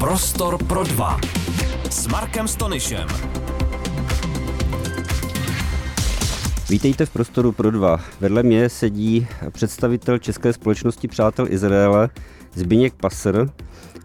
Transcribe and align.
Prostor 0.00 0.64
pro 0.64 0.84
dva 0.84 1.16
s 1.90 2.06
Markem 2.06 2.48
Stonyšem. 2.48 3.08
Vítejte 6.70 7.06
v 7.06 7.10
Prostoru 7.10 7.52
pro 7.52 7.70
dva. 7.70 8.00
Vedle 8.20 8.42
mě 8.42 8.68
sedí 8.68 9.26
představitel 9.50 10.18
České 10.18 10.52
společnosti 10.52 11.08
Přátel 11.08 11.46
Izraele 11.48 12.08
Zbigněk 12.54 12.94
Passer 12.94 13.50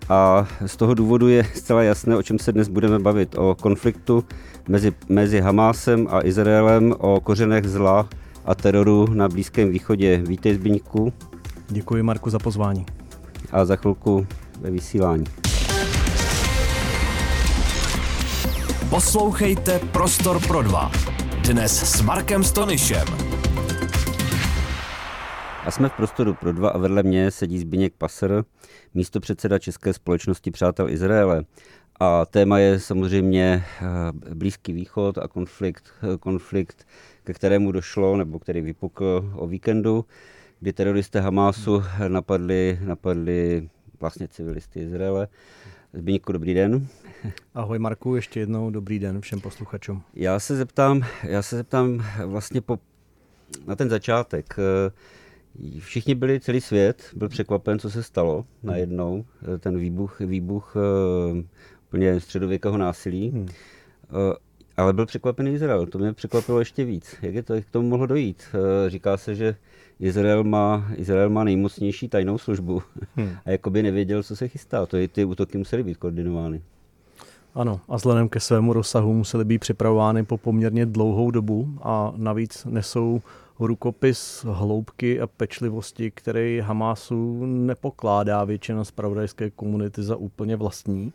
a 0.10 0.48
z 0.66 0.78
toho 0.78 0.94
důvodu 0.94 1.28
je 1.28 1.46
zcela 1.56 1.84
jasné, 1.84 2.18
o 2.18 2.24
čem 2.24 2.40
se 2.40 2.52
dnes 2.52 2.68
budeme 2.68 3.00
bavit. 3.00 3.36
O 3.38 3.56
konfliktu 3.62 4.24
mezi, 4.68 4.94
mezi 5.10 5.42
Hamásem 5.42 6.08
a 6.10 6.26
Izraelem, 6.26 6.94
o 6.98 7.20
kořenech 7.20 7.66
zla 7.66 8.10
a 8.46 8.56
teroru 8.56 9.08
na 9.14 9.30
Blízkém 9.30 9.70
východě. 9.70 10.22
Vítej 10.26 10.56
Zbigněku. 10.56 11.14
Děkuji 11.70 12.04
Marku 12.04 12.30
za 12.30 12.40
pozvání. 12.40 12.86
A 13.52 13.66
za 13.66 13.76
chvilku 13.76 14.28
ve 14.62 14.72
vysílání. 14.72 15.26
Poslouchejte 18.94 19.80
Prostor 19.80 20.48
pro 20.48 20.62
dva. 20.62 20.92
Dnes 21.42 21.98
s 21.98 22.02
Markem 22.02 22.44
Stonyšem. 22.44 23.08
A 25.66 25.72
jsme 25.72 25.90
v 25.90 25.94
prostoru 25.94 26.34
pro 26.34 26.54
dva 26.54 26.70
a 26.70 26.78
vedle 26.78 27.04
mě 27.04 27.32
sedí 27.32 27.60
Zbigněk 27.60 27.94
Passer, 27.98 28.44
místo 28.94 29.20
předseda 29.20 29.60
České 29.60 29.94
společnosti 29.94 30.52
Přátel 30.52 30.90
Izraele. 30.90 31.44
A 32.00 32.26
téma 32.26 32.60
je 32.60 32.80
samozřejmě 32.80 33.66
eh, 33.82 33.86
Blízký 34.36 34.74
východ 34.74 35.18
a 35.18 35.28
konflikt, 35.28 35.84
konflikt, 36.20 36.88
ke 37.24 37.34
kterému 37.34 37.72
došlo, 37.72 38.18
nebo 38.18 38.40
který 38.40 38.62
vypukl 38.62 39.32
o 39.36 39.48
víkendu, 39.48 40.06
kdy 40.60 40.74
teroristé 40.74 41.20
Hamásu 41.22 41.84
napadli, 42.08 42.80
napadli 42.82 43.70
vlastně 44.00 44.28
civilisty 44.28 44.80
Izraele. 44.80 45.28
Zbigněku, 45.94 46.32
dobrý 46.32 46.54
den. 46.54 46.88
Ahoj 47.54 47.80
Marku, 47.80 48.16
ještě 48.16 48.40
jednou 48.40 48.70
dobrý 48.70 49.00
den 49.00 49.22
všem 49.22 49.42
posluchačům. 49.42 50.02
Já 50.14 50.40
se 50.40 50.56
zeptám, 50.56 51.02
já 51.24 51.42
se 51.42 51.56
zeptám 51.58 52.06
vlastně 52.26 52.62
po, 52.62 52.80
na 53.68 53.76
ten 53.76 53.90
začátek. 53.90 54.56
Všichni 55.80 56.16
byli, 56.16 56.40
celý 56.40 56.62
svět 56.62 57.10
byl 57.16 57.30
překvapen, 57.30 57.80
co 57.80 57.90
se 57.90 58.04
stalo 58.04 58.46
najednou. 58.64 59.26
Ten 59.60 59.78
výbuch, 59.78 60.20
výbuch 60.20 60.76
eh, 60.78 61.44
úplně 61.88 62.20
středověkého 62.20 62.78
násilí. 62.78 63.30
Hmm. 63.30 63.48
Eh, 63.50 64.36
ale 64.78 64.94
byl 64.94 65.06
překvapený 65.06 65.54
Izrael, 65.54 65.86
to 65.86 65.98
mě 65.98 66.14
překvapilo 66.14 66.60
ještě 66.60 66.86
víc. 66.86 67.16
Jak 67.22 67.36
je 67.36 67.44
to, 67.44 67.54
jak 67.54 67.66
k 67.66 67.72
tomu 67.72 67.90
mohlo 67.90 68.06
dojít? 68.06 68.44
Eh, 68.54 68.90
říká 68.90 69.18
se, 69.18 69.36
že 69.36 69.56
Izrael 70.00 70.44
má, 70.44 70.88
Izrael 70.96 71.30
má 71.30 71.44
nejmocnější 71.44 72.10
tajnou 72.10 72.38
službu 72.38 72.82
hmm. 73.16 73.30
a 73.46 73.52
jakoby 73.52 73.84
nevěděl, 73.84 74.24
co 74.24 74.36
se 74.36 74.48
chystá. 74.48 74.86
To 74.86 74.98
je, 74.98 75.08
ty 75.08 75.26
útoky 75.26 75.58
musely 75.58 75.84
být 75.84 75.98
koordinovány. 75.98 76.62
Ano, 77.56 77.82
a 77.90 77.96
vzhledem 77.96 78.30
ke 78.30 78.40
svému 78.40 78.74
rozsahu 78.74 79.14
musely 79.14 79.46
být 79.46 79.58
připravovány 79.58 80.24
po 80.24 80.38
poměrně 80.38 80.86
dlouhou 80.86 81.32
dobu 81.32 81.78
a 81.82 82.14
navíc 82.18 82.66
nesou 82.66 83.22
rukopis 83.60 84.46
hloubky 84.50 85.22
a 85.22 85.28
pečlivosti, 85.28 86.12
který 86.12 86.60
Hamásu 86.60 87.46
nepokládá 87.46 88.44
většina 88.44 88.84
zpravodajské 88.84 89.50
komunity 89.50 90.04
za 90.04 90.16
úplně 90.16 90.56
vlastní. 90.56 91.14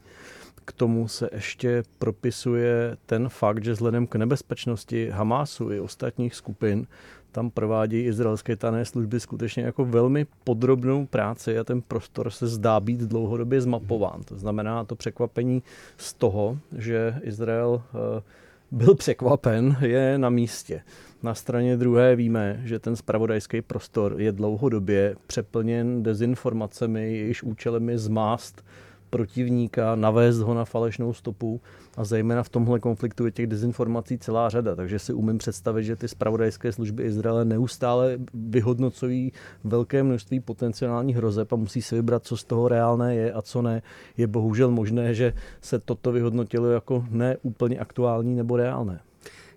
K 0.65 0.73
tomu 0.73 1.09
se 1.09 1.31
ještě 1.33 1.83
propisuje 1.99 2.97
ten 3.07 3.29
fakt, 3.29 3.65
že 3.65 3.73
vzhledem 3.73 4.07
k 4.07 4.17
nebezpečnosti 4.17 5.11
Hamásu 5.11 5.73
i 5.73 5.81
ostatních 5.81 6.35
skupin 6.35 6.87
tam 7.33 7.51
provádějí 7.51 8.05
izraelské 8.05 8.57
tané 8.57 8.85
služby 8.85 9.21
skutečně 9.21 9.63
jako 9.63 9.85
velmi 9.85 10.27
podrobnou 10.45 11.07
práci 11.07 11.59
a 11.59 11.65
ten 11.65 11.83
prostor 11.83 12.31
se 12.31 12.47
zdá 12.47 12.81
být 12.81 13.01
dlouhodobě 13.01 13.61
zmapován. 13.61 14.23
To 14.25 14.39
znamená 14.39 14.85
to 14.85 14.97
překvapení 14.97 15.63
z 15.97 16.15
toho, 16.15 16.59
že 16.79 17.15
Izrael 17.23 17.83
eh, 17.95 18.23
byl 18.71 18.95
překvapen, 18.95 19.77
je 19.81 20.19
na 20.19 20.31
místě. 20.31 20.83
Na 21.23 21.35
straně 21.35 21.77
druhé 21.77 22.17
víme, 22.17 22.61
že 22.65 22.79
ten 22.79 22.97
spravodajský 22.97 23.63
prostor 23.63 24.15
je 24.19 24.33
dlouhodobě 24.33 25.17
přeplněn 25.27 26.03
dezinformacemi, 26.03 27.17
jejichž 27.17 27.43
účelem 27.43 27.89
je 27.89 27.99
zmást 27.99 28.65
protivníka, 29.11 29.95
navést 29.95 30.41
ho 30.41 30.55
na 30.55 30.65
falešnou 30.65 31.13
stopu 31.13 31.61
a 31.97 32.05
zejména 32.05 32.43
v 32.43 32.49
tomhle 32.49 32.81
konfliktu 32.81 33.25
je 33.27 33.33
těch 33.33 33.47
dezinformací 33.47 34.19
celá 34.19 34.49
řada, 34.49 34.75
takže 34.75 34.99
si 34.99 35.13
umím 35.13 35.39
představit, 35.39 35.85
že 35.85 35.97
ty 35.97 36.09
spravodajské 36.09 36.73
služby 36.73 37.03
Izraele 37.03 37.45
neustále 37.45 38.19
vyhodnocují 38.35 39.33
velké 39.65 40.03
množství 40.03 40.41
potenciálních 40.41 41.17
hrozeb 41.17 41.53
a 41.53 41.57
musí 41.57 41.83
si 41.83 41.95
vybrat, 41.95 42.25
co 42.25 42.37
z 42.37 42.45
toho 42.45 42.69
reálné 42.69 43.15
je 43.15 43.33
a 43.33 43.43
co 43.43 43.63
ne. 43.63 43.83
Je 44.17 44.27
bohužel 44.27 44.71
možné, 44.71 45.15
že 45.15 45.33
se 45.61 45.79
toto 45.79 46.13
vyhodnotilo 46.13 46.71
jako 46.71 47.05
neúplně 47.11 47.79
aktuální 47.79 48.37
nebo 48.37 48.57
reálné. 48.57 49.01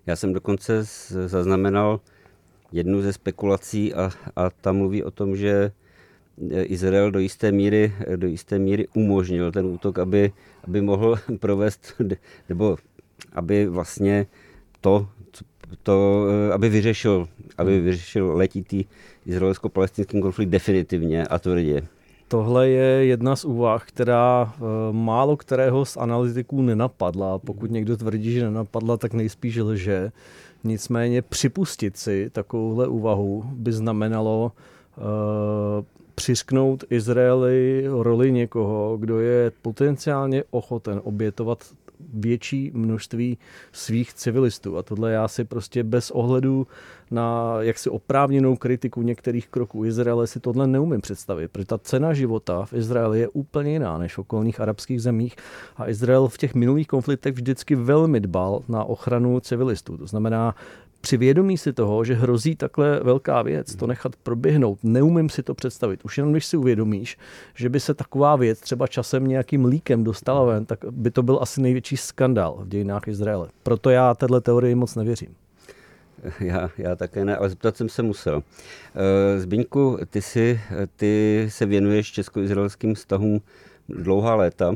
Já 0.06 0.16
jsem 0.16 0.32
dokonce 0.32 0.84
zaznamenal 1.26 2.00
jednu 2.72 3.02
ze 3.02 3.12
spekulací 3.12 3.94
a, 3.94 4.10
a 4.36 4.50
ta 4.50 4.72
mluví 4.72 5.04
o 5.04 5.10
tom, 5.10 5.36
že 5.36 5.72
Izrael 6.62 7.10
do 7.10 7.18
jisté 7.18 7.52
míry, 7.52 7.92
do 8.16 8.26
jisté 8.26 8.58
míry 8.58 8.88
umožnil 8.94 9.52
ten 9.52 9.66
útok, 9.66 9.98
aby, 9.98 10.32
aby 10.64 10.80
mohl 10.80 11.16
provést, 11.38 11.94
nebo 12.48 12.76
aby 13.32 13.66
vlastně 13.66 14.26
to, 14.80 15.08
to 15.82 16.26
aby 16.52 16.68
vyřešil, 16.68 17.28
aby 17.58 17.80
vyřešil 17.80 18.36
letitý 18.36 18.84
izraelsko-palestinský 19.26 20.20
konflikt 20.20 20.48
definitivně 20.48 21.26
a 21.26 21.38
tvrdě. 21.38 21.82
Tohle 22.32 22.68
je 22.68 23.06
jedna 23.06 23.36
z 23.36 23.44
úvah, 23.44 23.84
která 23.84 24.54
eh, 24.56 24.60
málo 24.92 25.36
kterého 25.36 25.84
z 25.84 25.96
analytiků 25.96 26.62
nenapadla. 26.62 27.38
Pokud 27.38 27.70
někdo 27.70 27.96
tvrdí, 27.96 28.32
že 28.32 28.44
nenapadla, 28.44 28.96
tak 28.96 29.14
nejspíš 29.14 29.56
lže. 29.56 30.12
Nicméně 30.64 31.22
připustit 31.22 31.96
si 31.96 32.30
takovouhle 32.30 32.88
úvahu 32.88 33.44
by 33.46 33.72
znamenalo 33.72 34.52
uh, 34.96 35.02
přisknout 36.14 36.84
Izraeli 36.90 37.84
roli 37.88 38.32
někoho, 38.32 38.96
kdo 38.96 39.20
je 39.20 39.52
potenciálně 39.62 40.44
ochoten 40.50 41.00
obětovat 41.04 41.64
větší 42.14 42.70
množství 42.74 43.38
svých 43.72 44.14
civilistů. 44.14 44.78
A 44.78 44.82
tohle 44.82 45.12
já 45.12 45.28
si 45.28 45.44
prostě 45.44 45.82
bez 45.84 46.10
ohledu 46.10 46.66
na 47.10 47.56
jaksi 47.60 47.90
oprávněnou 47.90 48.56
kritiku 48.56 49.02
některých 49.02 49.48
kroků 49.48 49.84
Izraele 49.84 50.26
si 50.26 50.40
tohle 50.40 50.66
neumím 50.66 51.00
představit, 51.00 51.48
protože 51.48 51.66
ta 51.66 51.78
cena 51.78 52.12
života 52.12 52.64
v 52.64 52.72
Izraeli 52.72 53.20
je 53.20 53.28
úplně 53.28 53.72
jiná 53.72 53.98
než 53.98 54.14
v 54.14 54.18
okolních 54.18 54.60
arabských 54.60 55.02
zemích 55.02 55.36
a 55.76 55.88
Izrael 55.88 56.28
v 56.28 56.38
těch 56.38 56.54
minulých 56.54 56.86
konfliktech 56.88 57.34
vždycky 57.34 57.74
velmi 57.74 58.20
dbal 58.20 58.62
na 58.68 58.84
ochranu 58.84 59.40
civilistů. 59.40 59.96
To 59.96 60.06
znamená, 60.06 60.54
při 61.02 61.16
vědomí 61.16 61.58
si 61.58 61.72
toho, 61.72 62.04
že 62.04 62.14
hrozí 62.14 62.56
takhle 62.56 63.00
velká 63.00 63.42
věc, 63.42 63.76
to 63.76 63.86
nechat 63.86 64.16
proběhnout, 64.16 64.78
neumím 64.82 65.28
si 65.28 65.42
to 65.42 65.54
představit. 65.54 66.04
Už 66.04 66.18
jenom 66.18 66.32
když 66.32 66.46
si 66.46 66.56
uvědomíš, 66.56 67.18
že 67.54 67.68
by 67.68 67.80
se 67.80 67.94
taková 67.94 68.36
věc 68.36 68.60
třeba 68.60 68.86
časem 68.86 69.26
nějakým 69.26 69.64
líkem 69.64 70.04
dostala 70.04 70.44
ven, 70.44 70.66
tak 70.66 70.78
by 70.90 71.10
to 71.10 71.22
byl 71.22 71.38
asi 71.42 71.60
největší 71.60 71.96
skandál 71.96 72.56
v 72.60 72.68
dějinách 72.68 73.08
Izraele. 73.08 73.48
Proto 73.62 73.90
já 73.90 74.14
téhle 74.14 74.40
teorii 74.40 74.74
moc 74.74 74.94
nevěřím. 74.94 75.34
Já, 76.40 76.70
já 76.78 76.96
také 76.96 77.24
ne, 77.24 77.36
ale 77.36 77.48
zeptat 77.48 77.76
jsem 77.76 77.88
se 77.88 78.02
musel. 78.02 78.42
Eh, 78.94 79.40
Zbyňku, 79.40 79.98
ty, 80.10 80.22
si, 80.22 80.60
ty 80.96 81.46
se 81.50 81.66
věnuješ 81.66 82.12
česko-izraelským 82.12 82.94
vztahům 82.94 83.40
dlouhá 83.88 84.34
léta. 84.34 84.74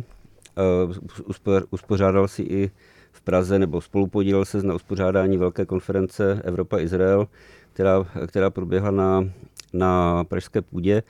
Eh, 0.59 1.63
uspořádal 1.71 2.29
si 2.29 2.43
i 2.43 2.71
v 3.17 3.21
Praze 3.21 3.59
nebo 3.59 3.81
spolupodílel 3.81 4.45
se 4.45 4.63
na 4.63 4.75
uspořádání 4.75 5.37
velké 5.37 5.67
konference 5.67 6.43
Evropa-Izrael, 6.45 7.27
která, 7.73 8.07
která 8.27 8.51
proběhla 8.51 8.91
na, 8.91 9.31
na 9.73 10.25
pražské 10.25 10.63
půdě. 10.63 11.03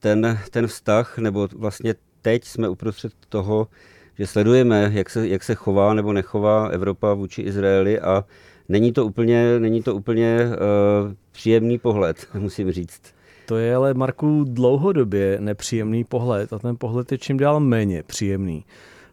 Ten, 0.00 0.38
ten 0.50 0.66
vztah, 0.66 1.18
nebo 1.18 1.48
vlastně 1.56 1.94
teď 2.22 2.44
jsme 2.44 2.68
uprostřed 2.68 3.12
toho, 3.28 3.68
že 4.18 4.26
sledujeme, 4.26 4.90
jak 4.92 5.10
se, 5.10 5.28
jak 5.28 5.42
se 5.44 5.54
chová 5.54 5.94
nebo 5.94 6.12
nechová 6.12 6.68
Evropa 6.68 7.14
vůči 7.14 7.42
Izraeli 7.42 8.00
a 8.00 8.24
není 8.68 8.92
to 8.92 9.06
úplně, 9.06 9.58
není 9.58 9.82
to 9.82 9.94
úplně 9.94 10.48
uh, 10.48 11.12
příjemný 11.32 11.78
pohled, 11.78 12.26
musím 12.34 12.72
říct. 12.72 13.02
To 13.46 13.56
je 13.56 13.74
ale, 13.74 13.94
Marku, 13.94 14.44
dlouhodobě 14.48 15.36
nepříjemný 15.40 16.04
pohled 16.04 16.52
a 16.52 16.58
ten 16.58 16.76
pohled 16.76 17.12
je 17.12 17.18
čím 17.18 17.36
dál 17.36 17.60
méně 17.60 18.02
příjemný. 18.02 18.64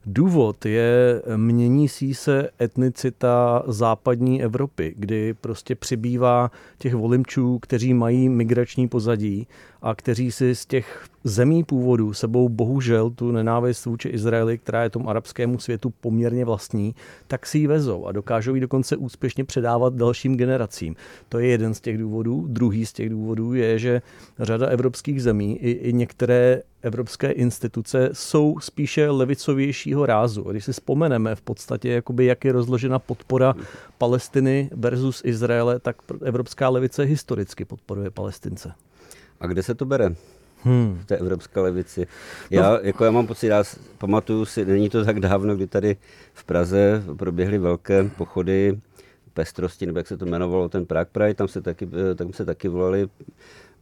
Důvod 0.10 0.66
je 0.66 1.22
měnící 1.36 2.14
se 2.14 2.50
etnicita 2.62 3.64
západní 3.68 4.44
Evropy, 4.44 4.94
kdy 4.98 5.34
prostě 5.34 5.76
přibývá 5.76 6.52
těch 6.78 6.96
volimčů, 6.96 7.60
kteří 7.60 7.94
mají 7.94 8.30
migrační 8.30 8.88
pozadí 8.88 9.48
a 9.82 9.96
kteří 9.96 10.32
si 10.32 10.56
z 10.56 10.66
těch 10.66 11.06
zemí 11.24 11.64
původu 11.64 12.14
sebou 12.14 12.50
bohužel 12.50 13.10
tu 13.10 13.32
nenávist 13.32 13.86
vůči 13.86 14.10
Izraeli, 14.10 14.58
která 14.58 14.84
je 14.84 14.90
tomu 14.90 15.10
arabskému 15.10 15.60
světu 15.60 15.94
poměrně 16.02 16.46
vlastní, 16.46 16.96
tak 17.28 17.46
si 17.46 17.58
ji 17.58 17.68
vezou 17.68 18.06
a 18.06 18.12
dokážou 18.12 18.56
ji 18.56 18.62
dokonce 18.62 18.98
úspěšně 18.98 19.44
předávat 19.44 19.94
dalším 19.94 20.38
generacím. 20.38 20.96
To 21.30 21.40
je 21.40 21.48
jeden 21.48 21.74
z 21.74 21.82
těch 21.82 21.98
důvodů. 21.98 22.46
Druhý 22.48 22.86
z 22.86 22.94
těch 22.94 23.10
důvodů 23.10 23.54
je, 23.54 23.80
že 23.80 24.02
řada 24.40 24.68
evropských 24.68 25.24
zemí 25.24 25.58
i, 25.58 25.72
i 25.72 25.94
některé 25.94 26.62
evropské 26.82 27.32
instituce 27.32 28.10
jsou 28.14 28.60
spíše 28.60 29.10
levicovějšího 29.10 30.06
rázu. 30.06 30.42
Když 30.42 30.66
si 30.66 30.72
vzpomeneme 30.72 31.36
v 31.36 31.42
podstatě, 31.42 31.90
jakoby, 31.90 32.26
jak 32.26 32.46
je 32.46 32.52
rozložena 32.52 33.00
podpora 33.00 33.56
Palestiny 33.98 34.70
versus 34.74 35.22
Izraele, 35.26 35.80
tak 35.80 35.96
evropská 36.24 36.70
levice 36.70 37.04
historicky 37.04 37.66
podporuje 37.66 38.12
Palestince. 38.12 38.74
A 39.40 39.48
kde 39.48 39.64
se 39.64 39.76
to 39.76 39.86
bere? 39.86 40.16
Hmm. 40.64 40.98
v 41.02 41.06
té 41.06 41.18
evropské 41.18 41.60
levici. 41.60 42.08
Já, 42.52 42.70
no. 42.70 42.80
jako 42.82 43.06
já 43.06 43.12
mám 43.12 43.28
pocit, 43.28 43.48
já 43.48 43.64
pamatuju 43.98 44.46
si, 44.46 44.66
není 44.66 44.90
to 44.90 45.06
tak 45.06 45.20
dávno, 45.20 45.56
kdy 45.56 45.68
tady 45.68 45.98
v 46.34 46.44
Praze 46.44 47.04
proběhly 47.18 47.58
velké 47.58 48.04
pochody 48.04 48.80
pestrosti, 49.34 49.86
nebo 49.86 50.00
jak 50.00 50.08
se 50.08 50.18
to 50.18 50.26
jmenovalo, 50.26 50.70
ten 50.70 50.86
Prague 50.86 51.10
Pride, 51.12 51.34
tam 51.34 51.48
se 51.48 51.62
taky, 51.62 51.90
eh, 52.12 52.16
tam 52.16 52.34
se 52.34 52.46
taky 52.46 52.68
volali, 52.68 53.08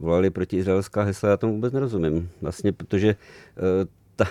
volali 0.00 0.30
proti 0.30 0.56
izraelská 0.56 1.02
hesla, 1.02 1.28
já 1.28 1.36
tomu 1.36 1.54
vůbec 1.54 1.72
nerozumím. 1.72 2.30
Vlastně, 2.42 2.72
protože 2.72 3.08
eh, 3.08 3.86
ta, 4.16 4.26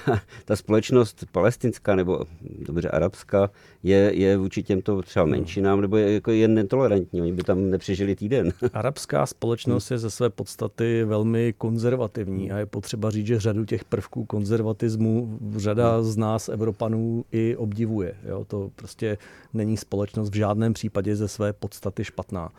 ta 0.46 0.56
společnost 0.56 1.26
palestinská 1.32 1.96
nebo 1.96 2.26
dobře 2.60 2.90
arabská 2.90 3.50
je, 3.84 4.12
je 4.16 4.38
vůči 4.38 4.64
těmto 4.64 5.02
třeba 5.02 5.24
hmm. 5.24 5.32
menšinám 5.32 5.82
nebo 5.82 5.98
je, 5.98 6.14
jako 6.14 6.32
jen 6.32 6.54
netolerantní. 6.54 7.22
Oni 7.22 7.34
by 7.34 7.44
tam 7.44 7.70
nepřežili 7.70 8.16
týden. 8.16 8.54
Arabská 8.74 9.26
společnost 9.26 9.92
je 9.92 9.98
ze 9.98 10.10
své 10.10 10.30
podstaty 10.30 11.04
velmi 11.04 11.54
konzervativní 11.58 12.52
a 12.52 12.58
je 12.58 12.66
potřeba 12.66 13.12
říct, 13.12 13.28
že 13.28 13.40
řadu 13.40 13.66
těch 13.66 13.84
prvků 13.84 14.26
konzervatismu 14.26 15.40
řada 15.56 16.04
z 16.04 16.18
nás, 16.18 16.50
Evropanů, 16.50 17.26
i 17.32 17.56
obdivuje. 17.56 18.16
Jo? 18.28 18.46
To 18.46 18.72
prostě 18.76 19.18
není 19.54 19.78
společnost 19.78 20.30
v 20.30 20.36
žádném 20.36 20.74
případě 20.74 21.16
ze 21.16 21.28
své 21.28 21.54
podstaty 21.54 22.04
špatná. 22.04 22.50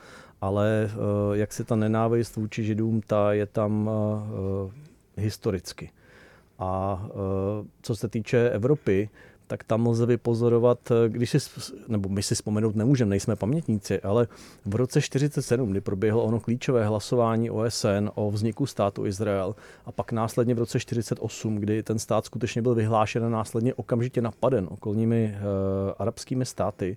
Ale 0.41 0.91
eh, 0.91 1.37
jak 1.37 1.53
se 1.53 1.65
ta 1.65 1.77
nenávist 1.77 2.37
vůči 2.37 2.65
židům, 2.65 3.01
ta 3.07 3.33
je 3.33 3.47
tam 3.47 3.91
eh, 3.91 5.21
historicky. 5.21 5.91
A 6.59 7.03
e, 7.09 7.13
co 7.83 7.97
se 7.97 8.09
týče 8.09 8.51
Evropy, 8.51 9.09
tak 9.47 9.65
tam 9.65 9.87
lze 9.87 10.07
vypozorovat, 10.07 10.91
e, 10.91 11.09
když 11.09 11.31
si, 11.31 11.39
nebo 11.89 12.09
my 12.09 12.23
si 12.23 12.35
vzpomenout 12.35 12.77
nemůžeme, 12.77 13.09
nejsme 13.09 13.37
pamětníci, 13.37 14.01
ale 14.01 14.29
v 14.67 14.75
roce 14.75 15.01
47, 15.01 15.71
kdy 15.71 15.81
proběhlo 15.81 16.25
ono 16.25 16.41
klíčové 16.41 16.87
hlasování 16.87 17.51
OSN 17.51 18.09
o 18.15 18.31
vzniku 18.31 18.67
státu 18.67 19.07
Izrael 19.07 19.57
a 19.85 19.93
pak 19.93 20.13
následně 20.13 20.55
v 20.55 20.59
roce 20.59 20.81
48, 20.81 21.57
kdy 21.57 21.83
ten 21.83 21.99
stát 21.99 22.25
skutečně 22.25 22.63
byl 22.63 22.75
vyhlášen 22.75 23.25
a 23.25 23.29
následně 23.29 23.75
okamžitě 23.75 24.23
napaden 24.23 24.67
okolními 24.71 25.35
uh, 25.35 25.93
arabskými 25.99 26.47
státy, 26.47 26.97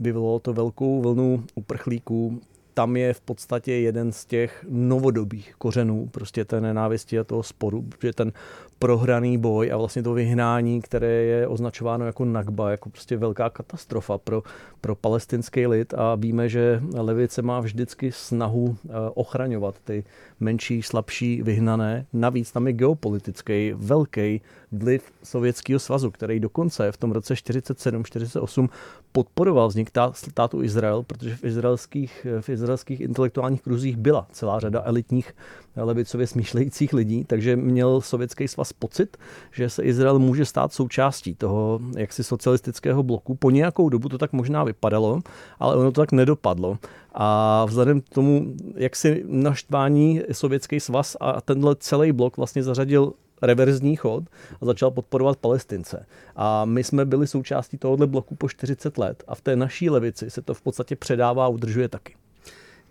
vyvolalo 0.00 0.38
to 0.38 0.52
velkou 0.52 1.00
vlnu 1.00 1.44
uprchlíků, 1.54 2.40
tam 2.74 2.96
je 2.96 3.14
v 3.14 3.20
podstatě 3.20 3.72
jeden 3.72 4.12
z 4.12 4.24
těch 4.24 4.64
novodobých 4.68 5.54
kořenů 5.58 6.08
prostě 6.10 6.44
té 6.44 6.60
nenávisti 6.60 7.18
a 7.18 7.24
toho 7.24 7.42
sporu, 7.42 7.84
že 8.02 8.12
ten 8.12 8.32
prohraný 8.80 9.38
boj 9.38 9.72
a 9.72 9.76
vlastně 9.76 10.02
to 10.02 10.14
vyhnání, 10.14 10.82
které 10.82 11.06
je 11.06 11.48
označováno 11.48 12.06
jako 12.06 12.24
Nagba, 12.24 12.70
jako 12.70 12.90
prostě 12.90 13.16
velká 13.16 13.50
katastrofa 13.50 14.18
pro, 14.18 14.42
pro 14.80 14.94
palestinský 14.94 15.66
lid 15.66 15.94
a 15.94 16.14
víme, 16.14 16.48
že 16.48 16.82
levice 16.96 17.42
má 17.42 17.60
vždycky 17.60 18.12
snahu 18.12 18.76
eh, 18.84 18.90
ochraňovat 19.14 19.74
ty 19.84 20.04
menší, 20.40 20.82
slabší, 20.82 21.42
vyhnané. 21.42 22.06
Navíc 22.12 22.52
tam 22.52 22.66
je 22.66 22.72
geopolitický 22.72 23.72
velký 23.76 24.40
vliv 24.72 25.12
Sovětského 25.22 25.78
svazu, 25.78 26.10
který 26.10 26.40
dokonce 26.40 26.92
v 26.92 26.96
tom 26.96 27.12
roce 27.12 27.34
47-48 27.34 28.68
podporoval 29.12 29.68
vznik 29.68 29.90
státu 30.12 30.62
Izrael, 30.62 31.02
protože 31.02 31.36
v 31.36 31.44
izraelských, 31.44 32.26
v 32.40 32.48
izraelských 32.48 33.00
intelektuálních 33.00 33.62
kruzích 33.62 33.96
byla 33.96 34.26
celá 34.32 34.60
řada 34.60 34.82
elitních 34.84 35.34
levicově 35.76 36.26
smýšlejících 36.26 36.92
lidí, 36.92 37.24
takže 37.24 37.56
měl 37.56 38.00
Sovětský 38.00 38.48
svaz 38.48 38.69
pocit, 38.72 39.16
že 39.52 39.70
se 39.70 39.82
Izrael 39.82 40.18
může 40.18 40.44
stát 40.44 40.72
součástí 40.72 41.34
toho 41.34 41.80
jaksi 41.96 42.24
socialistického 42.24 43.02
bloku. 43.02 43.34
Po 43.34 43.50
nějakou 43.50 43.88
dobu 43.88 44.08
to 44.08 44.18
tak 44.18 44.32
možná 44.32 44.64
vypadalo, 44.64 45.20
ale 45.58 45.76
ono 45.76 45.92
to 45.92 46.00
tak 46.00 46.12
nedopadlo. 46.12 46.78
A 47.14 47.64
vzhledem 47.64 48.00
k 48.00 48.08
tomu, 48.08 48.54
jak 48.74 48.96
si 48.96 49.24
naštvání 49.26 50.22
Sovětský 50.32 50.80
svaz 50.80 51.16
a 51.20 51.40
tenhle 51.40 51.76
celý 51.76 52.12
blok 52.12 52.36
vlastně 52.36 52.62
zařadil 52.62 53.12
reverzní 53.42 53.96
chod 53.96 54.24
a 54.60 54.64
začal 54.64 54.90
podporovat 54.90 55.38
Palestince. 55.38 56.06
A 56.36 56.64
my 56.64 56.84
jsme 56.84 57.04
byli 57.04 57.26
součástí 57.26 57.78
tohohle 57.78 58.06
bloku 58.06 58.34
po 58.34 58.48
40 58.48 58.98
let 58.98 59.24
a 59.28 59.34
v 59.34 59.40
té 59.40 59.56
naší 59.56 59.90
levici 59.90 60.30
se 60.30 60.42
to 60.42 60.54
v 60.54 60.62
podstatě 60.62 60.96
předává 60.96 61.44
a 61.44 61.48
udržuje 61.48 61.88
taky. 61.88 62.14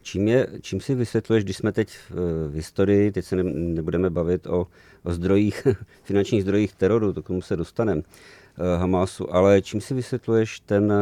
Čím, 0.10 0.28
je, 0.28 0.48
čím 0.62 0.82
si 0.82 0.96
vysvětluješ, 0.96 1.44
když 1.44 1.58
jsme 1.58 1.72
teď 1.72 1.90
v, 1.90 2.12
v 2.50 2.54
historii, 2.54 3.12
teď 3.12 3.26
se 3.26 3.36
ne, 3.36 3.44
nebudeme 3.44 4.10
bavit 4.10 4.48
o, 4.48 4.68
o 5.04 5.14
zdrojích, 5.14 5.68
finančních 6.04 6.42
zdrojích 6.42 6.76
teroru, 6.76 7.14
to 7.14 7.24
k 7.24 7.28
tomu 7.28 7.42
se 7.42 7.56
dostaneme, 7.56 8.02
eh, 8.02 8.78
Hamásu, 8.78 9.36
ale 9.36 9.62
čím 9.62 9.82
si 9.82 9.94
vysvětluješ 9.94 10.60
ten, 10.60 10.94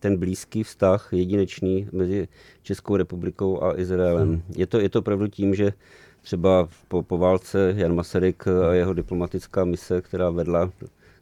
ten 0.00 0.16
blízký 0.16 0.62
vztah 0.62 1.08
jedinečný 1.12 1.88
mezi 1.92 2.28
Českou 2.62 2.96
republikou 2.96 3.62
a 3.62 3.80
Izraelem? 3.80 4.28
Hmm. 4.28 4.42
Je, 4.56 4.66
to, 4.66 4.80
je 4.80 4.88
to 4.88 4.98
opravdu 4.98 5.28
tím, 5.28 5.54
že 5.54 5.72
třeba 6.22 6.68
po, 6.88 7.02
po 7.02 7.18
válce 7.18 7.74
Jan 7.76 7.94
Masaryk 7.94 8.48
a 8.48 8.74
jeho 8.74 8.94
diplomatická 8.94 9.64
mise, 9.64 10.02
která 10.02 10.30
vedla, 10.30 10.70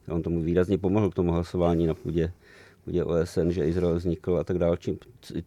on 0.09 0.23
tomu 0.23 0.43
výrazně 0.43 0.79
pomohl 0.79 1.11
k 1.11 1.15
tomu 1.15 1.33
hlasování 1.33 1.87
na 1.87 1.94
půdě 1.94 2.33
půdě 2.84 3.05
OSN, 3.05 3.50
že 3.50 3.67
Izrael 3.67 3.94
vznikl 3.94 4.37
a 4.37 4.44
tak 4.44 4.58
dále. 4.58 4.76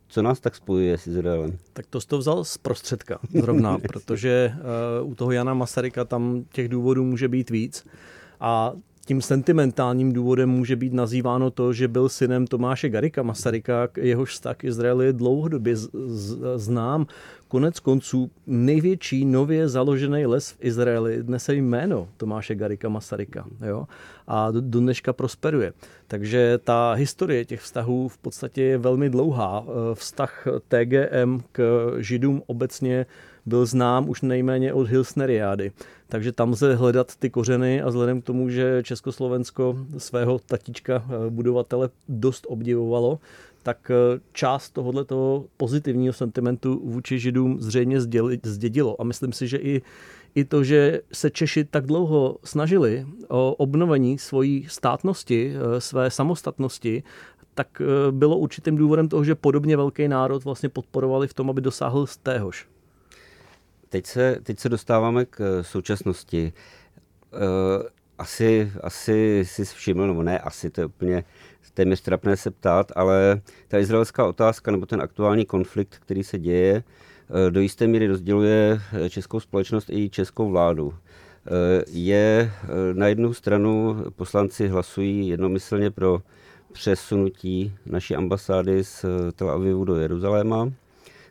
Co 0.08 0.22
nás 0.22 0.40
tak 0.40 0.56
spojuje 0.56 0.98
s 0.98 1.08
Izraelem? 1.08 1.58
Tak 1.74 1.86
to 1.88 2.02
jsi 2.02 2.08
to 2.08 2.18
vzal 2.18 2.44
z 2.44 2.58
prostředka 2.58 3.20
zrovna, 3.42 3.78
protože 3.88 4.54
uh, 5.02 5.12
u 5.12 5.16
toho 5.16 5.32
Jana 5.32 5.54
Masaryka 5.54 6.06
tam 6.06 6.46
těch 6.52 6.70
důvodů 6.70 7.04
může 7.04 7.28
být 7.28 7.50
víc. 7.50 7.86
A 8.40 8.74
tím 9.06 9.22
sentimentálním 9.22 10.14
důvodem 10.14 10.50
může 10.50 10.76
být 10.76 10.94
nazýváno 10.94 11.52
to, 11.52 11.74
že 11.74 11.88
byl 11.88 12.10
synem 12.10 12.48
Tomáše 12.48 12.90
Garika 12.90 13.24
Masaryka, 13.24 13.88
jehož 13.98 14.32
vztah 14.32 14.58
k 14.58 14.64
Izraeli 14.64 15.06
je 15.06 15.14
dlouhodobě 15.14 15.76
z, 15.76 15.90
z, 16.08 16.38
znám. 16.56 17.08
Konec 17.48 17.80
konců 17.80 18.32
největší 18.48 19.26
nově 19.26 19.70
založený 19.70 20.26
les 20.26 20.52
v 20.52 20.58
Izraeli 20.60 21.24
nese 21.24 21.56
jméno 21.56 22.08
Tomáše 22.18 22.56
Garika 22.56 22.90
Masaryka 22.90 23.46
jo? 23.68 23.88
a 24.28 24.52
do, 24.52 24.62
do 24.62 24.80
dneška 24.80 25.14
prosperuje. 25.14 25.74
Takže 26.08 26.60
ta 26.64 26.94
historie 26.94 27.46
těch 27.46 27.62
vztahů 27.62 28.08
v 28.08 28.18
podstatě 28.18 28.62
je 28.62 28.78
velmi 28.78 29.10
dlouhá. 29.10 29.66
E, 29.68 29.96
vztah 29.96 30.48
TGM 30.68 31.42
k 31.52 31.92
židům 31.98 32.42
obecně 32.46 33.06
byl 33.46 33.66
znám 33.66 34.10
už 34.10 34.22
nejméně 34.22 34.74
od 34.74 34.88
Hilsneriády. 34.88 35.72
Takže 36.08 36.32
tam 36.32 36.52
lze 36.52 36.76
hledat 36.76 37.16
ty 37.16 37.30
kořeny 37.30 37.82
a 37.82 37.88
vzhledem 37.90 38.22
k 38.22 38.26
tomu, 38.26 38.50
že 38.50 38.84
Československo 38.84 39.78
svého 39.98 40.40
tatička 40.40 40.96
e, 40.96 41.30
budovatele 41.30 41.90
dost 42.10 42.46
obdivovalo, 42.50 43.20
tak 43.66 43.92
eh, 43.92 44.20
část 44.34 44.70
tohoto 44.70 45.46
pozitivního 45.58 46.14
sentimentu 46.14 46.82
vůči 46.84 47.20
židům 47.20 47.62
zřejmě 47.62 48.02
zdědilo. 48.44 49.02
A 49.02 49.04
myslím 49.04 49.34
si, 49.34 49.48
že 49.48 49.58
i, 49.58 49.82
i 50.36 50.46
to, 50.46 50.64
že 50.64 51.02
se 51.14 51.30
Češi 51.30 51.64
tak 51.64 51.86
dlouho 51.86 52.38
snažili 52.44 53.06
o 53.28 53.54
obnovení 53.54 54.18
svojí 54.18 54.66
státnosti, 54.70 55.54
eh, 55.56 55.82
své 55.82 56.12
samostatnosti, 56.12 57.04
tak 57.56 57.82
eh, 57.82 58.12
bylo 58.12 58.38
určitým 58.38 58.76
důvodem 58.76 59.10
toho, 59.10 59.24
že 59.24 59.36
podobně 59.36 59.78
velký 59.78 60.08
národ 60.08 60.44
vlastně 60.44 60.70
podporovali 60.70 61.28
v 61.28 61.34
tom, 61.34 61.50
aby 61.50 61.62
dosáhl 61.62 62.06
z 62.06 62.18
téhož. 62.18 62.68
Teď 63.96 64.06
se, 64.06 64.38
teď 64.44 64.60
se 64.60 64.70
dostáváme 64.70 65.26
k 65.26 65.64
současnosti. 65.64 66.54
Asi, 68.18 68.72
asi 68.82 69.44
si 69.46 69.66
všiml, 69.66 70.08
nebo 70.08 70.24
ne, 70.24 70.40
asi 70.40 70.70
to 70.70 70.82
je 70.82 70.86
úplně 70.86 71.24
téměř 71.74 72.02
trapné 72.02 72.38
se 72.38 72.52
ptát, 72.52 72.92
ale 72.96 73.42
ta 73.68 73.80
izraelská 73.80 74.28
otázka 74.28 74.72
nebo 74.72 74.86
ten 74.86 75.02
aktuální 75.02 75.46
konflikt, 75.46 75.98
který 75.98 76.24
se 76.24 76.40
děje, 76.40 76.84
eh, 77.48 77.52
do 77.52 77.60
jisté 77.60 77.88
míry 77.88 78.08
rozděluje 78.08 78.82
eh, 78.94 79.10
českou 79.10 79.40
společnost 79.40 79.90
i 79.90 80.10
českou 80.10 80.50
vládu. 80.50 80.94
Eh, 80.94 81.84
je 81.88 82.52
na 82.94 83.08
jednu 83.08 83.34
stranu 83.34 84.04
poslanci 84.16 84.68
hlasují 84.68 85.28
jednomyslně 85.28 85.92
pro 85.92 86.22
přesunutí 86.72 87.76
naší 87.86 88.16
ambasády 88.16 88.84
z 88.84 89.06
Tel 89.36 89.50
Avivu 89.50 89.86
do 89.86 89.96
Jeruzaléma, 89.96 90.72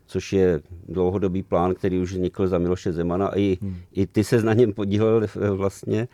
což 0.07 0.33
je 0.33 0.61
dlouhodobý 0.89 1.43
plán, 1.43 1.75
který 1.75 1.99
už 1.99 2.13
vznikl 2.13 2.47
za 2.47 2.59
Miloše 2.59 2.93
Zemana 2.93 3.27
a 3.27 3.39
i, 3.39 3.59
hmm. 3.63 3.77
i 3.93 4.07
ty 4.07 4.25
se 4.25 4.43
na 4.43 4.55
něm 4.55 4.73
podílel 4.73 5.27
vlastně. 5.51 6.09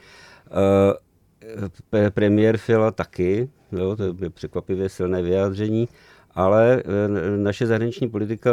Premiér 2.15 2.57
Fila 2.57 2.91
taky, 2.91 3.51
jo, 3.73 3.97
to 3.97 4.03
je 4.25 4.31
překvapivě 4.31 4.89
silné 4.89 5.23
vyjádření. 5.23 5.89
ale 6.35 6.83
eh, 6.83 7.37
naše 7.37 7.67
zahraniční 7.67 8.09
politika 8.09 8.51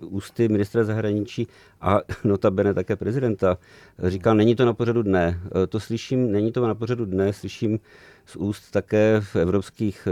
ústy 0.00 0.48
ministra 0.48 0.84
zahraničí 0.84 1.46
a 1.80 2.00
notabene 2.24 2.74
také 2.74 2.96
prezidenta 2.96 3.58
říká, 3.98 4.34
není 4.34 4.54
to 4.54 4.64
na 4.64 4.74
pořadu 4.74 5.02
dne. 5.02 5.40
Eh, 5.46 5.66
to 5.66 5.80
slyším, 5.80 6.32
není 6.32 6.52
to 6.52 6.66
na 6.66 6.74
pořadu 6.74 7.04
dne, 7.04 7.32
slyším 7.32 7.80
z 8.26 8.36
úst 8.36 8.70
také 8.70 9.20
v 9.20 9.36
evropských 9.36 10.08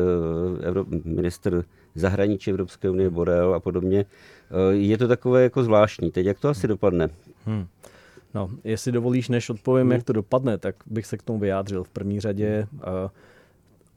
Evro, 0.60 0.84
ministr 1.04 1.64
zahraničí 1.94 2.50
Evropské 2.50 2.90
unie 2.90 3.10
Borel 3.10 3.54
a 3.54 3.60
podobně. 3.60 4.04
Je 4.70 4.98
to 4.98 5.08
takové 5.08 5.42
jako 5.42 5.64
zvláštní. 5.64 6.10
Teď 6.10 6.26
jak 6.26 6.40
to 6.40 6.48
asi 6.48 6.68
dopadne? 6.68 7.08
Hmm. 7.46 7.66
No, 8.34 8.50
jestli 8.64 8.92
dovolíš, 8.92 9.28
než 9.28 9.50
odpovím, 9.50 9.82
hmm. 9.82 9.92
jak 9.92 10.02
to 10.02 10.12
dopadne, 10.12 10.58
tak 10.58 10.74
bych 10.86 11.06
se 11.06 11.18
k 11.18 11.22
tomu 11.22 11.38
vyjádřil. 11.38 11.84
V 11.84 11.88
první 11.88 12.20
řadě 12.20 12.66
uh, 12.72 12.80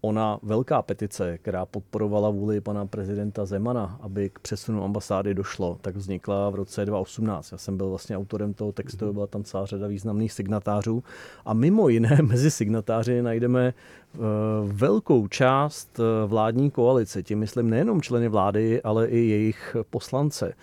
ona 0.05 0.39
velká 0.43 0.81
petice, 0.81 1.37
která 1.37 1.65
podporovala 1.65 2.29
vůli 2.29 2.61
pana 2.61 2.85
prezidenta 2.85 3.45
Zemana, 3.45 3.97
aby 4.01 4.29
k 4.29 4.39
přesunu 4.39 4.83
ambasády 4.83 5.33
došlo, 5.33 5.77
tak 5.81 5.95
vznikla 5.95 6.49
v 6.49 6.55
roce 6.55 6.85
2018. 6.85 7.51
Já 7.51 7.57
jsem 7.57 7.77
byl 7.77 7.89
vlastně 7.89 8.17
autorem 8.17 8.53
toho 8.53 8.71
textu, 8.71 9.05
mhm. 9.05 9.13
byla 9.13 9.27
tam 9.27 9.43
celá 9.43 9.65
řada 9.65 9.87
významných 9.87 10.31
signatářů 10.31 11.03
a 11.45 11.53
mimo 11.53 11.89
jiné 11.89 12.19
mezi 12.21 12.51
signatáři 12.51 13.21
najdeme 13.21 13.73
uh, 13.73 14.21
velkou 14.63 15.27
část 15.27 15.99
uh, 15.99 16.29
vládní 16.29 16.71
koalice. 16.71 17.23
Tím 17.23 17.39
myslím 17.39 17.69
nejenom 17.69 18.01
členy 18.01 18.27
vlády, 18.27 18.81
ale 18.81 19.07
i 19.07 19.17
jejich 19.17 19.75
poslance. 19.89 20.53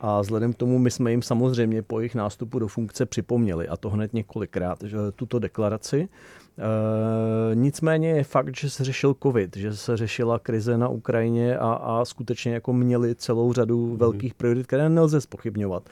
A 0.00 0.20
vzhledem 0.20 0.52
k 0.52 0.56
tomu 0.56 0.78
my 0.78 0.90
jsme 0.90 1.10
jim 1.10 1.22
samozřejmě 1.22 1.82
po 1.82 2.00
jejich 2.00 2.14
nástupu 2.14 2.58
do 2.58 2.68
funkce 2.68 3.06
připomněli, 3.06 3.68
a 3.68 3.76
to 3.76 3.90
hned 3.90 4.14
několikrát, 4.14 4.82
že 4.82 4.96
tuto 5.16 5.38
deklaraci. 5.38 6.08
E, 6.58 7.54
nicméně 7.54 8.08
je 8.08 8.24
fakt, 8.24 8.56
že 8.56 8.70
se 8.70 8.84
řešil 8.84 9.16
covid, 9.22 9.56
že 9.56 9.76
se 9.76 9.96
řešila 9.96 10.38
krize 10.38 10.78
na 10.78 10.88
Ukrajině 10.88 11.58
a, 11.58 11.72
a 11.72 12.04
skutečně 12.04 12.54
jako 12.54 12.72
měli 12.72 13.14
celou 13.14 13.52
řadu 13.52 13.86
mm. 13.86 13.96
velkých 13.96 14.34
priorit, 14.34 14.66
které 14.66 14.88
nelze 14.88 15.20
spochybňovat. 15.20 15.82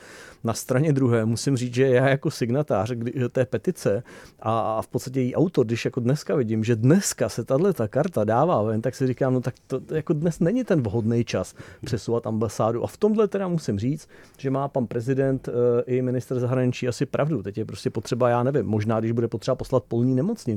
Na 0.45 0.55
straně 0.55 0.93
druhé 0.93 1.25
musím 1.25 1.57
říct, 1.57 1.75
že 1.75 1.89
já 1.89 2.09
jako 2.09 2.31
signatář 2.31 2.91
kdy, 2.91 3.29
té 3.29 3.45
petice 3.45 4.03
a, 4.41 4.61
a 4.61 4.83
v 4.83 4.89
podstatě 4.89 5.21
její 5.21 5.35
autor, 5.35 5.67
když 5.67 5.85
jako 5.85 6.01
dneska 6.01 6.35
vidím, 6.35 6.65
že 6.65 6.77
dneska 6.77 7.29
se 7.29 7.45
tahle 7.45 7.73
ta 7.73 7.89
karta 7.89 8.25
dává 8.25 8.63
ven, 8.63 8.83
tak 8.83 8.95
si 8.95 9.07
říkám, 9.07 9.35
no 9.35 9.41
tak 9.41 9.55
to, 9.67 9.81
to 9.81 9.95
jako 9.95 10.13
dnes 10.13 10.41
není 10.41 10.65
ten 10.65 10.83
vhodný 10.83 11.25
čas 11.25 11.55
přesouvat 11.85 12.27
ambasádu. 12.27 12.85
A 12.85 12.87
v 12.87 12.97
tomhle 12.97 13.29
teda 13.29 13.49
musím 13.49 13.79
říct, 13.79 14.09
že 14.39 14.51
má 14.51 14.69
pan 14.69 14.87
prezident 14.87 15.49
e, 15.49 15.53
i 15.87 16.03
minister 16.03 16.41
zahraničí 16.41 16.89
asi 16.89 17.07
pravdu. 17.07 17.43
Teď 17.43 17.59
je 17.59 17.65
prostě 17.65 17.91
potřeba, 17.91 18.29
já 18.29 18.43
nevím, 18.43 18.67
možná 18.67 19.01
když 19.01 19.13
bude 19.13 19.29
potřeba 19.29 19.55
poslat 19.55 19.85
polní 19.89 20.15
nemocnici, 20.15 20.52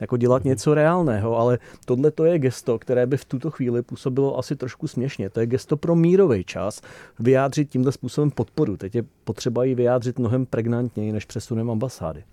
jako 0.00 0.16
dělat 0.16 0.42
mhm. 0.42 0.48
něco 0.48 0.74
reálného, 0.74 1.38
ale 1.38 1.58
tohle 1.84 2.10
to 2.10 2.24
je 2.24 2.38
gesto, 2.38 2.78
které 2.78 3.06
by 3.06 3.16
v 3.16 3.24
tuto 3.24 3.50
chvíli 3.50 3.82
působilo 3.82 4.38
asi 4.38 4.56
trošku 4.56 4.88
směšně. 4.88 5.30
To 5.30 5.40
je 5.40 5.46
gesto 5.46 5.76
pro 5.76 5.96
mírový 5.96 6.44
čas 6.44 6.80
vyjádřit 7.18 7.70
tímhle 7.70 7.92
způsobem 7.92 8.30
podporu. 8.30 8.76
Teď 8.76 8.94
je 8.94 9.04
potřeba 9.24 9.64
ji 9.64 9.74
vyjádřit 9.74 10.18
mnohem 10.18 10.46
pregnantněji 10.46 11.12
než 11.12 11.24
přesunem 11.24 11.70
ambasády. 11.70 12.24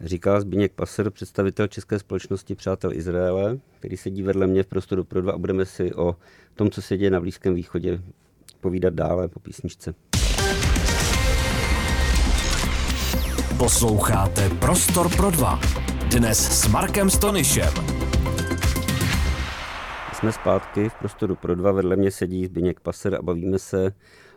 Říká 0.00 0.40
Zbigněk 0.40 0.72
Paser, 0.72 1.10
představitel 1.10 1.66
České 1.66 1.98
společnosti 1.98 2.54
Přátel 2.54 2.92
Izraele, 2.92 3.58
který 3.78 3.96
sedí 3.96 4.22
vedle 4.22 4.46
mě 4.46 4.62
v 4.62 4.66
prostoru 4.66 5.04
pro 5.04 5.22
dva 5.22 5.32
a 5.32 5.38
budeme 5.38 5.64
si 5.66 5.94
o 5.94 6.16
tom, 6.54 6.70
co 6.70 6.82
se 6.82 6.96
děje 6.96 7.10
na 7.10 7.20
Blízkém 7.20 7.54
východě, 7.54 8.02
povídat 8.60 8.94
dále 8.94 9.28
po 9.28 9.40
písničce. 9.40 9.94
Posloucháte 13.58 14.50
Prostor 14.50 15.16
pro 15.16 15.30
dva. 15.30 15.60
Dnes 16.16 16.60
s 16.60 16.68
Markem 16.68 17.10
Stonyšem. 17.10 17.72
Jsme 20.14 20.32
zpátky 20.32 20.88
v 20.88 20.94
Prostoru 20.94 21.36
pro 21.36 21.54
dva. 21.54 21.72
Vedle 21.72 21.96
mě 21.96 22.10
sedí 22.10 22.46
Zbigněk 22.46 22.80
Paser 22.80 23.14
a 23.14 23.22
bavíme 23.22 23.58
se 23.58 23.92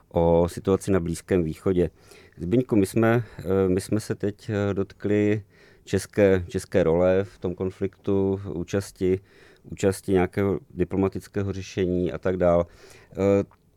o 0.09 0.47
situaci 0.49 0.91
na 0.91 0.99
Blízkém 0.99 1.43
východě. 1.43 1.89
Zbyňku, 2.37 2.75
my 2.75 2.85
jsme, 2.85 3.23
eh, 3.39 3.69
my 3.69 3.81
jsme 3.81 3.99
se 3.99 4.15
teď 4.15 4.49
eh, 4.49 4.73
dotkli 4.73 5.43
české, 5.83 6.45
české 6.47 6.83
role 6.83 7.23
v 7.23 7.37
tom 7.37 7.55
konfliktu, 7.55 8.41
účasti, 8.53 9.19
účasti 9.63 10.11
nějakého 10.11 10.59
diplomatického 10.73 11.53
řešení 11.53 12.11
a 12.11 12.17
tak 12.17 12.37
dál. 12.37 12.67
Eh, 13.11 13.15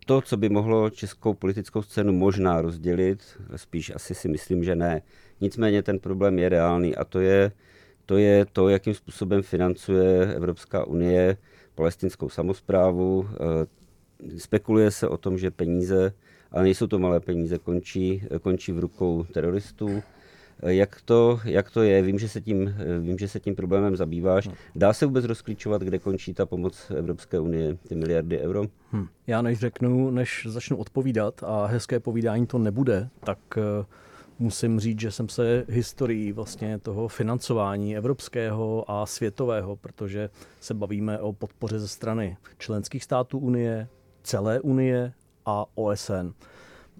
to, 0.06 0.20
co 0.20 0.36
by 0.36 0.48
mohlo 0.48 0.90
českou 0.90 1.34
politickou 1.34 1.82
scénu 1.82 2.12
možná 2.12 2.62
rozdělit, 2.62 3.20
spíš 3.56 3.92
asi 3.94 4.14
si 4.14 4.28
myslím, 4.28 4.64
že 4.64 4.76
ne. 4.76 5.02
Nicméně 5.40 5.82
ten 5.82 5.98
problém 5.98 6.38
je 6.38 6.48
reálný 6.48 6.96
a 6.96 7.04
to 7.04 7.20
je 7.20 7.52
to, 8.08 8.16
je 8.16 8.46
to 8.52 8.68
jakým 8.68 8.94
způsobem 8.94 9.42
financuje 9.42 10.34
Evropská 10.34 10.84
unie 10.84 11.36
palestinskou 11.74 12.28
samozprávu. 12.28 13.28
Spekuluje 14.38 14.90
se 14.90 15.08
o 15.08 15.16
tom, 15.16 15.38
že 15.38 15.50
peníze 15.50 16.12
ale 16.52 16.62
nejsou 16.62 16.86
to 16.86 16.98
malé 16.98 17.20
peníze, 17.20 17.58
končí, 17.58 18.22
končí 18.42 18.72
v 18.72 18.78
rukou 18.78 19.24
teroristů. 19.24 20.02
Jak 20.62 21.00
to, 21.04 21.40
jak 21.44 21.70
to 21.70 21.82
je? 21.82 22.02
Vím 22.02 22.18
že, 22.18 22.28
se 22.28 22.40
tím, 22.40 22.74
vím, 23.00 23.18
že 23.18 23.28
se 23.28 23.40
tím 23.40 23.54
problémem 23.54 23.96
zabýváš. 23.96 24.46
No. 24.46 24.54
Dá 24.74 24.92
se 24.92 25.06
vůbec 25.06 25.24
rozklíčovat, 25.24 25.82
kde 25.82 25.98
končí 25.98 26.34
ta 26.34 26.46
pomoc 26.46 26.90
Evropské 26.96 27.40
unie, 27.40 27.76
ty 27.88 27.94
miliardy 27.94 28.38
euro? 28.38 28.64
Hm. 28.92 29.06
Já 29.26 29.42
než 29.42 29.58
řeknu, 29.58 30.10
než 30.10 30.46
začnu 30.50 30.76
odpovídat, 30.76 31.42
a 31.42 31.66
hezké 31.66 32.00
povídání 32.00 32.46
to 32.46 32.58
nebude, 32.58 33.08
tak 33.24 33.38
uh, 33.56 33.84
musím 34.38 34.80
říct, 34.80 35.00
že 35.00 35.10
jsem 35.10 35.28
se 35.28 35.64
historií 35.68 36.32
vlastně 36.32 36.78
toho 36.78 37.08
financování 37.08 37.96
evropského 37.96 38.90
a 38.90 39.06
světového, 39.06 39.76
protože 39.76 40.30
se 40.60 40.74
bavíme 40.74 41.18
o 41.18 41.32
podpoře 41.32 41.78
ze 41.78 41.88
strany 41.88 42.36
členských 42.58 43.04
států 43.04 43.38
Unie, 43.38 43.88
celé 44.22 44.60
Unie 44.60 45.12
a 45.46 45.64
OSN. 45.74 46.12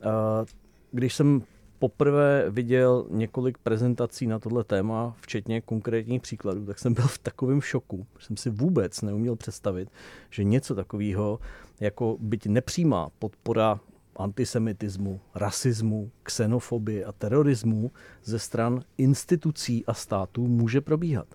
Eh, 0.02 0.46
když 0.92 1.14
jsem 1.14 1.42
poprvé 1.78 2.50
viděl 2.50 3.06
několik 3.10 3.58
prezentací 3.58 4.26
na 4.26 4.38
tohle 4.38 4.64
téma, 4.64 5.16
včetně 5.20 5.60
konkrétních 5.60 6.22
příkladů, 6.22 6.66
tak 6.66 6.78
jsem 6.78 6.94
byl 6.94 7.06
v 7.06 7.18
takovém 7.18 7.60
šoku, 7.60 8.06
že 8.18 8.26
jsem 8.26 8.36
si 8.36 8.50
vůbec 8.50 9.02
neuměl 9.02 9.36
představit, 9.36 9.88
že 10.30 10.44
něco 10.44 10.74
takového, 10.74 11.38
jako 11.80 12.16
byť 12.20 12.46
nepřímá 12.46 13.08
podpora 13.18 13.80
antisemitismu, 14.18 15.20
rasismu, 15.34 16.10
xenofobie 16.22 17.04
a 17.04 17.12
terorismu 17.12 17.90
ze 18.24 18.38
stran 18.38 18.82
institucí 18.98 19.86
a 19.86 19.94
států 19.94 20.46
může 20.46 20.80
probíhat 20.80 21.26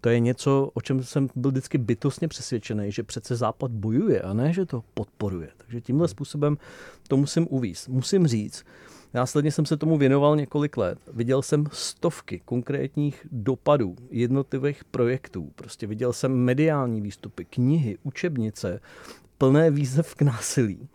to 0.00 0.08
je 0.08 0.20
něco, 0.20 0.70
o 0.74 0.80
čem 0.80 1.02
jsem 1.02 1.28
byl 1.36 1.50
vždycky 1.50 1.78
bytostně 1.78 2.28
přesvědčený, 2.28 2.92
že 2.92 3.02
přece 3.02 3.36
Západ 3.36 3.70
bojuje 3.70 4.22
a 4.22 4.32
ne, 4.32 4.52
že 4.52 4.66
to 4.66 4.84
podporuje. 4.94 5.48
Takže 5.56 5.80
tímhle 5.80 6.08
způsobem 6.08 6.58
to 7.08 7.16
musím 7.16 7.46
uvíct. 7.50 7.88
Musím 7.88 8.26
říct, 8.26 8.64
Následně 9.14 9.52
jsem 9.52 9.66
se 9.66 9.76
tomu 9.76 9.98
věnoval 9.98 10.36
několik 10.36 10.76
let. 10.76 10.98
Viděl 11.12 11.42
jsem 11.42 11.64
stovky 11.72 12.40
konkrétních 12.44 13.26
dopadů 13.32 13.96
jednotlivých 14.10 14.84
projektů. 14.84 15.52
Prostě 15.54 15.86
viděl 15.86 16.12
jsem 16.12 16.32
mediální 16.32 17.00
výstupy, 17.00 17.44
knihy, 17.44 17.98
učebnice, 18.02 18.80
plné 19.38 19.70
výzev 19.70 20.14
k 20.14 20.22
násilí. 20.22 20.88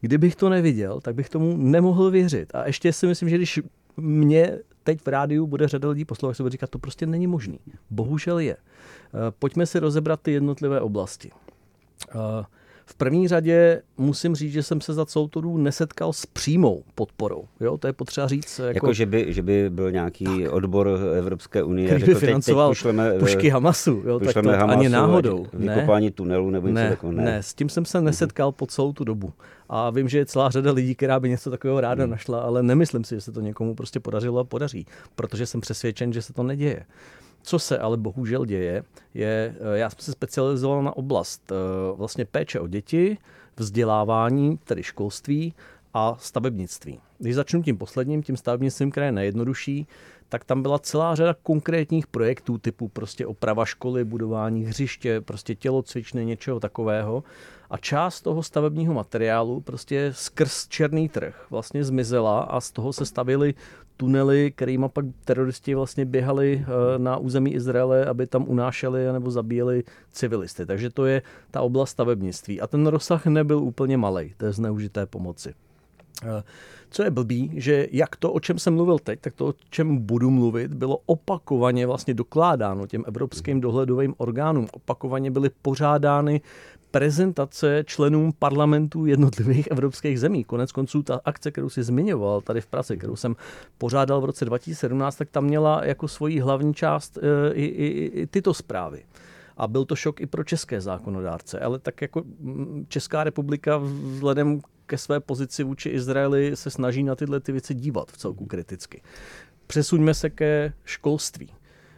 Kdybych 0.00 0.36
to 0.36 0.48
neviděl, 0.48 1.00
tak 1.00 1.14
bych 1.14 1.28
tomu 1.28 1.56
nemohl 1.56 2.10
věřit. 2.10 2.54
A 2.54 2.66
ještě 2.66 2.92
si 2.92 3.06
myslím, 3.06 3.28
že 3.28 3.36
když 3.36 3.60
mě 3.96 4.58
teď 4.82 5.00
v 5.02 5.08
rádiu 5.08 5.46
bude 5.46 5.68
řada 5.68 5.88
lidí 5.88 6.04
poslouchat, 6.04 6.34
se 6.34 6.42
bude 6.42 6.50
říkat, 6.50 6.70
to 6.70 6.78
prostě 6.78 7.06
není 7.06 7.26
možný. 7.26 7.58
Bohužel 7.90 8.38
je. 8.38 8.56
Eh, 8.56 9.18
pojďme 9.38 9.66
si 9.66 9.78
rozebrat 9.78 10.20
ty 10.20 10.32
jednotlivé 10.32 10.80
oblasti. 10.80 11.30
V 12.90 12.94
první 12.94 13.28
řadě 13.28 13.82
musím 13.98 14.34
říct, 14.34 14.52
že 14.52 14.62
jsem 14.62 14.80
se 14.80 14.94
za 14.94 15.06
celou 15.06 15.28
tu 15.28 15.56
nesetkal 15.56 16.12
s 16.12 16.26
přímou 16.26 16.82
podporou. 16.94 17.44
Jo, 17.60 17.78
to 17.78 17.86
je 17.86 17.92
potřeba 17.92 18.28
říct. 18.28 18.58
Jako, 18.58 18.76
jako 18.76 18.92
že, 18.92 19.06
by, 19.06 19.32
že 19.32 19.42
by 19.42 19.70
byl 19.70 19.90
nějaký 19.90 20.24
tak. 20.24 20.52
odbor 20.52 20.98
Evropské 21.18 21.62
unie, 21.62 21.88
který 21.88 22.04
by 22.04 22.14
financoval 22.14 22.68
teď, 22.68 22.76
teď 22.76 22.80
pošleme, 22.80 23.18
pušky 23.18 23.48
Hamasu. 23.48 24.02
Jo, 24.06 24.20
tak 24.20 24.34
to 24.34 24.48
Hamasu, 24.48 24.78
ani 24.78 24.88
náhodou. 24.88 25.46
Vykopání 25.52 26.06
ne, 26.06 26.10
tunelu 26.10 26.50
nebo 26.50 26.66
ne, 26.66 26.72
něco 26.72 26.92
takového. 26.92 27.16
Ne. 27.16 27.24
ne, 27.24 27.42
s 27.42 27.54
tím 27.54 27.68
jsem 27.68 27.84
se 27.84 28.00
nesetkal 28.00 28.52
po 28.52 28.66
celou 28.66 28.92
tu 28.92 29.04
dobu. 29.04 29.32
A 29.68 29.90
vím, 29.90 30.08
že 30.08 30.18
je 30.18 30.26
celá 30.26 30.50
řada 30.50 30.72
lidí, 30.72 30.94
která 30.94 31.20
by 31.20 31.28
něco 31.28 31.50
takového 31.50 31.80
ráda 31.80 32.04
hmm. 32.04 32.10
našla, 32.10 32.40
ale 32.40 32.62
nemyslím 32.62 33.04
si, 33.04 33.14
že 33.14 33.20
se 33.20 33.32
to 33.32 33.40
někomu 33.40 33.74
prostě 33.74 34.00
podařilo 34.00 34.38
a 34.38 34.44
podaří, 34.44 34.86
protože 35.14 35.46
jsem 35.46 35.60
přesvědčen, 35.60 36.12
že 36.12 36.22
se 36.22 36.32
to 36.32 36.42
neděje. 36.42 36.84
Co 37.42 37.58
se 37.58 37.78
ale 37.78 37.96
bohužel 37.96 38.44
děje, 38.44 38.84
je, 39.14 39.54
eh, 39.74 39.78
já 39.78 39.90
jsem 39.90 39.98
se 39.98 40.12
specializoval 40.12 40.82
na 40.82 40.96
oblast 40.96 41.52
eh, 41.52 41.54
vlastně 41.96 42.24
péče 42.24 42.60
o 42.60 42.66
děti, 42.66 43.18
vzdělávání, 43.56 44.58
tedy 44.64 44.82
školství 44.82 45.54
a 45.94 46.16
stavebnictví. 46.18 47.00
Když 47.18 47.34
začnu 47.34 47.62
tím 47.62 47.78
posledním, 47.78 48.22
tím 48.22 48.36
stavebnictvím, 48.36 48.90
které 48.90 49.06
je 49.06 49.12
nejjednodušší, 49.12 49.86
tak 50.30 50.44
tam 50.44 50.62
byla 50.62 50.78
celá 50.78 51.14
řada 51.14 51.34
konkrétních 51.42 52.06
projektů 52.06 52.58
typu 52.58 52.88
prostě 52.88 53.26
oprava 53.26 53.64
školy, 53.64 54.04
budování 54.04 54.64
hřiště, 54.64 55.20
prostě 55.20 55.54
tělocvičny, 55.54 56.24
něčeho 56.24 56.60
takového. 56.60 57.24
A 57.70 57.76
část 57.76 58.20
toho 58.20 58.42
stavebního 58.42 58.94
materiálu 58.94 59.60
prostě 59.60 60.12
skrz 60.14 60.68
černý 60.68 61.08
trh 61.08 61.46
vlastně 61.50 61.84
zmizela 61.84 62.40
a 62.40 62.60
z 62.60 62.70
toho 62.70 62.92
se 62.92 63.06
stavily 63.06 63.54
tunely, 63.96 64.52
kterými 64.56 64.88
pak 64.88 65.04
teroristi 65.24 65.74
vlastně 65.74 66.04
běhali 66.04 66.64
eh, 66.64 66.98
na 66.98 67.16
území 67.16 67.54
Izraele, 67.54 68.06
aby 68.06 68.26
tam 68.26 68.44
unášeli 68.48 69.12
nebo 69.12 69.30
zabíjeli 69.30 69.84
civilisty. 70.12 70.66
Takže 70.66 70.90
to 70.90 71.06
je 71.06 71.22
ta 71.50 71.60
oblast 71.60 71.90
stavebnictví. 71.90 72.60
A 72.60 72.66
ten 72.66 72.86
rozsah 72.86 73.26
nebyl 73.26 73.58
úplně 73.58 73.96
malý 73.96 74.34
té 74.36 74.52
zneužité 74.52 75.06
pomoci. 75.06 75.54
Eh, 76.24 76.42
co 76.90 77.02
je 77.02 77.10
blbý, 77.10 77.50
že 77.54 77.86
jak 77.90 78.16
to, 78.16 78.32
o 78.32 78.40
čem 78.40 78.58
jsem 78.58 78.74
mluvil 78.74 78.98
teď, 78.98 79.20
tak 79.20 79.34
to, 79.34 79.46
o 79.46 79.54
čem 79.70 79.96
budu 79.96 80.30
mluvit, 80.30 80.74
bylo 80.74 80.98
opakovaně 81.06 81.86
vlastně 81.86 82.14
dokládáno 82.14 82.86
těm 82.86 83.04
evropským 83.06 83.60
dohledovým 83.60 84.14
orgánům. 84.18 84.66
Opakovaně 84.72 85.30
byly 85.30 85.50
pořádány 85.62 86.40
prezentace 86.90 87.84
členům 87.86 88.32
parlamentů 88.38 89.06
jednotlivých 89.06 89.66
evropských 89.70 90.20
zemí. 90.20 90.44
Konec 90.44 90.72
konců 90.72 91.02
ta 91.02 91.20
akce, 91.24 91.50
kterou 91.50 91.68
si 91.68 91.82
zmiňoval 91.82 92.40
tady 92.40 92.60
v 92.60 92.66
Praze, 92.66 92.96
kterou 92.96 93.16
jsem 93.16 93.36
pořádal 93.78 94.20
v 94.20 94.24
roce 94.24 94.44
2017, 94.44 95.16
tak 95.16 95.30
tam 95.30 95.44
měla 95.44 95.84
jako 95.84 96.08
svoji 96.08 96.40
hlavní 96.40 96.74
část 96.74 97.18
e, 97.18 97.52
i, 97.52 97.64
i, 97.64 98.20
i 98.20 98.26
tyto 98.26 98.54
zprávy. 98.54 99.04
A 99.56 99.68
byl 99.68 99.84
to 99.84 99.96
šok 99.96 100.20
i 100.20 100.26
pro 100.26 100.44
české 100.44 100.80
zákonodárce. 100.80 101.60
Ale 101.60 101.78
tak 101.78 102.02
jako 102.02 102.22
mm, 102.40 102.86
Česká 102.88 103.24
republika 103.24 103.76
vzhledem 103.76 104.60
ke 104.90 104.98
své 104.98 105.20
pozici 105.20 105.64
vůči 105.64 105.88
Izraeli 105.88 106.56
se 106.56 106.70
snaží 106.70 107.02
na 107.02 107.14
tyhle 107.14 107.40
ty 107.40 107.52
věci 107.52 107.74
dívat 107.74 108.12
v 108.12 108.16
celku 108.16 108.46
kriticky. 108.46 109.02
Přesuňme 109.66 110.14
se 110.14 110.30
ke 110.30 110.72
školství. 110.84 111.48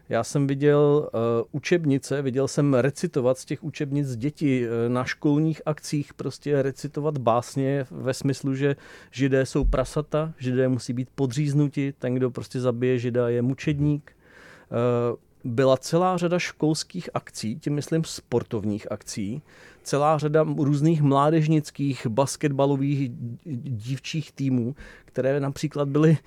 Já 0.09 0.25
jsem 0.25 0.47
viděl 0.47 1.09
uh, 1.15 1.21
učebnice, 1.53 2.23
viděl 2.23 2.49
jsem 2.49 2.75
recitovat 2.75 3.39
z 3.39 3.45
těch 3.45 3.65
učebnic 3.65 4.17
děti 4.17 4.67
uh, 4.67 4.93
na 4.93 5.05
školních 5.05 5.63
akcích, 5.67 6.15
prostě 6.15 6.63
recitovat 6.63 7.19
básně 7.19 7.87
ve 7.91 8.15
smyslu, 8.15 8.55
že 8.55 8.77
židé 9.11 9.47
jsou 9.47 9.65
prasata, 9.65 10.33
židé 10.39 10.69
musí 10.69 10.93
být 10.93 11.09
podříznuti, 11.15 11.95
ten, 11.99 12.15
kdo 12.15 12.31
prostě 12.31 12.61
zabije 12.61 12.99
žida, 12.99 13.29
je 13.29 13.43
mučedník. 13.43 14.13
Uh, 14.71 15.19
byla 15.45 15.77
celá 15.77 16.17
řada 16.17 16.39
školských 16.39 17.11
akcí, 17.15 17.59
tím 17.59 17.75
myslím 17.75 18.05
sportovních 18.05 18.93
akcí, 18.93 19.43
celá 19.83 20.19
řada 20.19 20.43
různých 20.43 21.03
mládežnických 21.03 22.07
basketbalových 22.07 23.11
dívčích 23.65 24.33
týmů, 24.33 24.75
které 25.05 25.41
například 25.41 25.89
byly 25.89 26.19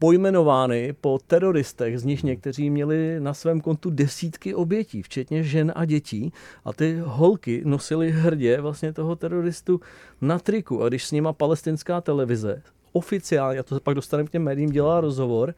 pojmenovány 0.00 0.94
po 1.00 1.18
teroristech, 1.26 1.98
z 1.98 2.04
nich 2.04 2.22
někteří 2.22 2.70
měli 2.70 3.20
na 3.20 3.34
svém 3.34 3.60
kontu 3.60 3.90
desítky 3.90 4.54
obětí, 4.54 5.02
včetně 5.02 5.42
žen 5.42 5.72
a 5.76 5.84
dětí. 5.84 6.32
A 6.64 6.72
ty 6.72 7.00
holky 7.04 7.62
nosily 7.64 8.10
hrdě 8.10 8.60
vlastně 8.60 8.92
toho 8.92 9.16
teroristu 9.16 9.80
na 10.20 10.38
triku. 10.38 10.82
A 10.82 10.88
když 10.88 11.04
s 11.04 11.12
nima 11.12 11.32
palestinská 11.32 12.00
televize 12.00 12.62
oficiálně, 12.92 13.58
a 13.58 13.62
to 13.62 13.74
se 13.74 13.80
pak 13.80 13.94
dostaneme 13.94 14.28
k 14.28 14.32
těm 14.32 14.42
médiím, 14.42 14.70
dělá 14.70 15.00
rozhovor, 15.00 15.54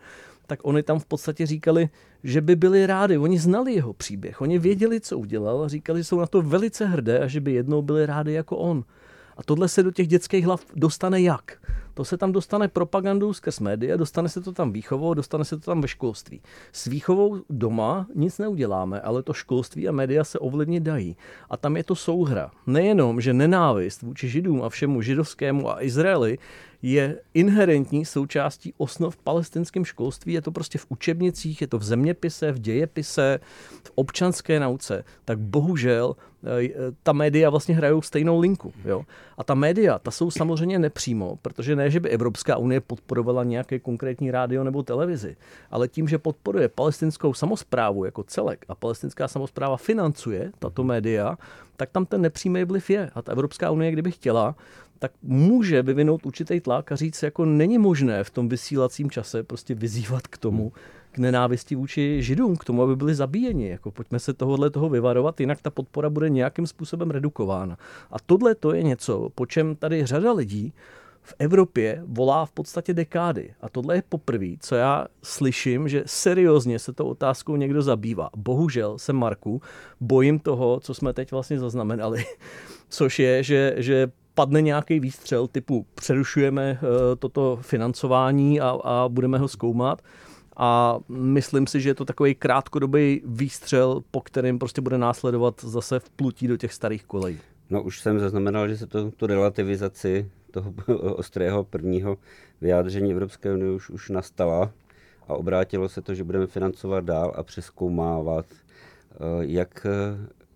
tak 0.52 0.60
oni 0.62 0.82
tam 0.82 0.98
v 0.98 1.06
podstatě 1.06 1.46
říkali, 1.46 1.88
že 2.24 2.40
by 2.40 2.56
byli 2.56 2.86
rádi. 2.86 3.18
Oni 3.18 3.38
znali 3.38 3.74
jeho 3.74 3.92
příběh, 3.92 4.40
oni 4.40 4.58
věděli, 4.58 5.00
co 5.00 5.18
udělal 5.18 5.62
a 5.62 5.68
říkali, 5.68 6.00
že 6.00 6.04
jsou 6.04 6.20
na 6.20 6.26
to 6.26 6.42
velice 6.42 6.86
hrdé 6.86 7.18
a 7.18 7.26
že 7.26 7.40
by 7.40 7.52
jednou 7.52 7.82
byli 7.82 8.06
rádi 8.06 8.32
jako 8.32 8.56
on. 8.56 8.84
A 9.36 9.42
tohle 9.42 9.68
se 9.68 9.82
do 9.82 9.90
těch 9.90 10.08
dětských 10.08 10.44
hlav 10.44 10.64
dostane 10.76 11.22
jak? 11.22 11.56
To 11.94 12.04
se 12.04 12.16
tam 12.16 12.32
dostane 12.32 12.68
propagandou 12.68 13.32
skrz 13.32 13.60
média, 13.60 13.96
dostane 13.96 14.28
se 14.28 14.40
to 14.40 14.52
tam 14.52 14.72
výchovou, 14.72 15.14
dostane 15.14 15.44
se 15.44 15.56
to 15.56 15.64
tam 15.64 15.80
ve 15.80 15.88
školství. 15.88 16.40
S 16.72 16.84
výchovou 16.84 17.40
doma 17.50 18.06
nic 18.14 18.38
neuděláme, 18.38 19.00
ale 19.00 19.22
to 19.22 19.32
školství 19.32 19.88
a 19.88 19.92
média 19.92 20.24
se 20.24 20.38
ovlivnit 20.38 20.82
dají. 20.82 21.16
A 21.50 21.56
tam 21.56 21.76
je 21.76 21.84
to 21.84 21.94
souhra. 21.94 22.50
Nejenom, 22.66 23.20
že 23.20 23.32
nenávist 23.32 24.02
vůči 24.02 24.28
židům 24.28 24.62
a 24.62 24.68
všemu 24.68 25.02
židovskému 25.02 25.70
a 25.70 25.82
Izraeli 25.82 26.38
je 26.82 27.20
inherentní 27.34 28.04
součástí 28.04 28.74
osnov 28.78 29.14
v 29.14 29.22
palestinském 29.22 29.84
školství, 29.84 30.32
je 30.32 30.42
to 30.42 30.52
prostě 30.52 30.78
v 30.78 30.86
učebnicích, 30.88 31.60
je 31.60 31.66
to 31.66 31.78
v 31.78 31.82
zeměpise, 31.82 32.52
v 32.52 32.58
dějepise, 32.58 33.40
v 33.84 33.92
občanské 33.94 34.60
nauce, 34.60 35.04
tak 35.24 35.38
bohužel 35.38 36.16
eh, 36.44 36.68
ta 37.02 37.12
média 37.12 37.50
vlastně 37.50 37.74
hrajou 37.74 38.02
stejnou 38.02 38.40
linku. 38.40 38.72
Jo? 38.84 39.02
A 39.38 39.44
ta 39.44 39.54
média, 39.54 39.98
ta 39.98 40.10
jsou 40.10 40.30
samozřejmě 40.30 40.78
nepřímo, 40.78 41.38
protože 41.42 41.76
ne, 41.76 41.90
že 41.90 42.00
by 42.00 42.08
Evropská 42.08 42.56
unie 42.56 42.80
podporovala 42.80 43.44
nějaké 43.44 43.78
konkrétní 43.78 44.30
rádio 44.30 44.64
nebo 44.64 44.82
televizi, 44.82 45.36
ale 45.70 45.88
tím, 45.88 46.08
že 46.08 46.18
podporuje 46.18 46.68
palestinskou 46.68 47.34
samozprávu 47.34 48.04
jako 48.04 48.22
celek 48.22 48.64
a 48.68 48.74
palestinská 48.74 49.28
samozpráva 49.28 49.76
financuje 49.76 50.52
tato 50.58 50.84
média, 50.84 51.38
tak 51.82 51.90
tam 51.90 52.06
ten 52.06 52.20
nepřímý 52.20 52.64
vliv 52.64 52.90
je. 52.90 53.10
A 53.14 53.22
ta 53.22 53.32
Evropská 53.32 53.70
unie, 53.70 53.92
kdyby 53.92 54.10
chtěla, 54.10 54.54
tak 54.98 55.12
může 55.22 55.82
vyvinout 55.82 56.26
určitý 56.26 56.60
tlak 56.60 56.92
a 56.92 56.96
říct, 56.96 57.22
jako 57.22 57.44
není 57.44 57.78
možné 57.78 58.24
v 58.24 58.30
tom 58.30 58.48
vysílacím 58.48 59.10
čase 59.10 59.42
prostě 59.42 59.74
vyzývat 59.74 60.26
k 60.26 60.38
tomu, 60.38 60.72
k 61.12 61.18
nenávisti 61.18 61.74
vůči 61.74 62.22
židům, 62.22 62.56
k 62.56 62.64
tomu, 62.64 62.82
aby 62.82 62.96
byli 62.96 63.14
zabíjeni. 63.14 63.68
Jako 63.68 63.90
pojďme 63.90 64.18
se 64.18 64.32
tohohle 64.32 64.70
toho 64.70 64.88
vyvarovat, 64.88 65.40
jinak 65.40 65.62
ta 65.62 65.70
podpora 65.70 66.10
bude 66.10 66.30
nějakým 66.30 66.66
způsobem 66.66 67.10
redukována. 67.10 67.78
A 68.10 68.16
tohle 68.26 68.54
to 68.54 68.74
je 68.74 68.82
něco, 68.82 69.28
po 69.34 69.46
čem 69.46 69.76
tady 69.76 70.06
řada 70.06 70.32
lidí 70.32 70.72
v 71.22 71.34
Evropě 71.38 72.02
volá 72.06 72.46
v 72.46 72.52
podstatě 72.52 72.94
dekády. 72.94 73.54
A 73.60 73.68
tohle 73.68 73.96
je 73.96 74.02
poprvé, 74.08 74.46
co 74.60 74.74
já 74.74 75.06
slyším, 75.22 75.88
že 75.88 76.02
seriózně 76.06 76.78
se 76.78 76.92
to 76.92 77.06
otázkou 77.06 77.56
někdo 77.56 77.82
zabývá. 77.82 78.30
Bohužel 78.36 78.98
se 78.98 79.12
Marku 79.12 79.62
bojím 80.00 80.38
toho, 80.38 80.80
co 80.80 80.94
jsme 80.94 81.12
teď 81.12 81.32
vlastně 81.32 81.58
zaznamenali, 81.58 82.24
což 82.88 83.18
je, 83.18 83.42
že, 83.42 83.74
že 83.76 84.10
padne 84.34 84.62
nějaký 84.62 85.00
výstřel 85.00 85.48
typu 85.48 85.86
přerušujeme 85.94 86.78
uh, 86.82 86.88
toto 87.18 87.58
financování 87.62 88.60
a, 88.60 88.78
a 88.84 89.08
budeme 89.08 89.38
ho 89.38 89.48
zkoumat. 89.48 90.02
A 90.56 90.98
myslím 91.08 91.66
si, 91.66 91.80
že 91.80 91.90
je 91.90 91.94
to 91.94 92.04
takový 92.04 92.34
krátkodobý 92.34 93.22
výstřel, 93.24 94.02
po 94.10 94.20
kterém 94.20 94.58
prostě 94.58 94.80
bude 94.80 94.98
následovat 94.98 95.64
zase 95.64 95.98
vplutí 95.98 96.48
do 96.48 96.56
těch 96.56 96.72
starých 96.72 97.04
kolejí. 97.04 97.38
No 97.70 97.82
už 97.82 98.00
jsem 98.00 98.20
zaznamenal, 98.20 98.68
že 98.68 98.76
se 98.76 98.86
to, 98.86 99.10
tu 99.10 99.26
relativizaci 99.26 100.30
toho 100.52 100.74
ostrého 101.16 101.64
prvního 101.64 102.18
vyjádření 102.60 103.12
Evropské 103.12 103.54
unie 103.54 103.70
už, 103.70 103.90
už 103.90 104.10
nastala 104.10 104.72
a 105.28 105.34
obrátilo 105.34 105.88
se 105.88 106.02
to, 106.02 106.14
že 106.14 106.24
budeme 106.24 106.46
financovat 106.46 107.04
dál 107.04 107.32
a 107.36 107.42
přeskoumávat, 107.42 108.46
eh, 108.50 109.16
jak 109.40 109.86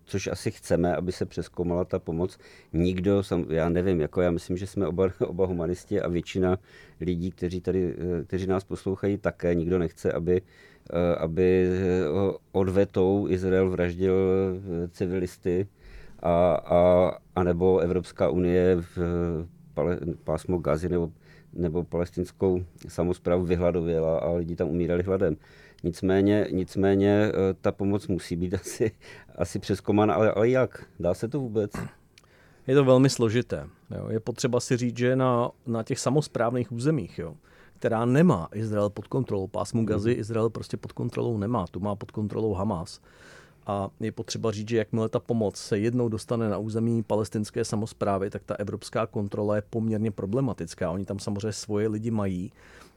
což 0.05 0.27
asi 0.27 0.51
chceme, 0.51 0.95
aby 0.95 1.11
se 1.11 1.25
přeskoumala 1.25 1.85
ta 1.85 1.99
pomoc. 1.99 2.37
Nikdo, 2.73 3.23
já 3.49 3.69
nevím, 3.69 4.01
jako 4.01 4.21
já 4.21 4.31
myslím, 4.31 4.57
že 4.57 4.67
jsme 4.67 4.87
oba, 4.87 5.09
oba 5.19 5.45
humanisti 5.45 6.01
a 6.01 6.07
většina 6.07 6.57
lidí, 7.01 7.31
kteří, 7.31 7.61
tady, 7.61 7.95
eh, 7.97 8.23
kteří 8.23 8.47
nás 8.47 8.63
poslouchají, 8.63 9.17
také 9.17 9.55
nikdo 9.55 9.79
nechce, 9.79 10.11
aby, 10.11 10.41
eh, 10.89 11.15
aby 11.15 11.69
odvetou 12.51 13.27
Izrael 13.29 13.69
vraždil 13.69 14.15
civilisty 14.91 15.67
a, 16.19 16.53
a, 16.53 17.11
a 17.35 17.43
nebo 17.43 17.79
Evropská 17.79 18.29
unie 18.29 18.77
pale, 19.77 19.99
pásmo 20.23 20.57
Gazy 20.57 20.89
nebo, 20.89 21.11
nebo 21.53 21.83
palestinskou 21.83 22.65
samozprávu 22.87 23.45
vyhladověla 23.45 24.19
a 24.19 24.31
lidi 24.31 24.55
tam 24.55 24.69
umírali 24.69 25.03
hladem. 25.03 25.37
Nicméně, 25.83 26.47
nicméně 26.51 27.29
eh, 27.29 27.53
ta 27.61 27.71
pomoc 27.71 28.07
musí 28.07 28.35
být 28.35 28.53
asi, 28.61 28.91
asi 29.35 29.59
přeskomána, 29.59 30.13
ale, 30.13 30.31
ale 30.31 30.49
jak? 30.49 30.85
Dá 30.99 31.13
se 31.13 31.27
to 31.27 31.39
vůbec? 31.39 31.71
Je 32.67 32.75
to 32.75 32.85
velmi 32.85 33.09
složité. 33.09 33.67
Jo. 33.95 34.09
Je 34.09 34.19
potřeba 34.19 34.59
si 34.59 34.77
říct, 34.77 34.97
že 34.97 35.15
na, 35.15 35.49
na 35.65 35.83
těch 35.83 35.99
samozprávných 35.99 36.71
územích, 36.71 37.19
jo, 37.19 37.35
která 37.79 38.05
nemá 38.05 38.49
Izrael 38.53 38.89
pod 38.89 39.07
kontrolou, 39.07 39.47
pásmu 39.47 39.85
Gazy 39.85 40.11
Izrael 40.11 40.49
prostě 40.49 40.77
pod 40.77 40.91
kontrolou 40.91 41.37
nemá, 41.37 41.67
tu 41.67 41.79
má 41.79 41.95
pod 41.95 42.11
kontrolou 42.11 42.53
Hamas, 42.53 43.01
a 43.67 43.89
je 43.99 44.11
potřeba 44.11 44.51
říct, 44.51 44.69
že 44.69 44.77
jakmile 44.77 45.09
ta 45.09 45.19
pomoc 45.19 45.57
se 45.57 45.79
jednou 45.79 46.09
dostane 46.09 46.49
na 46.49 46.57
území 46.57 47.03
palestinské 47.03 47.65
samozprávy, 47.65 48.29
tak 48.29 48.43
ta 48.45 48.55
evropská 48.55 49.07
kontrola 49.07 49.55
je 49.55 49.63
poměrně 49.69 50.11
problematická. 50.11 50.91
Oni 50.91 51.05
tam 51.05 51.19
samozřejmě 51.19 51.51
svoje 51.51 51.87
lidi 51.87 52.11
mají, 52.11 52.51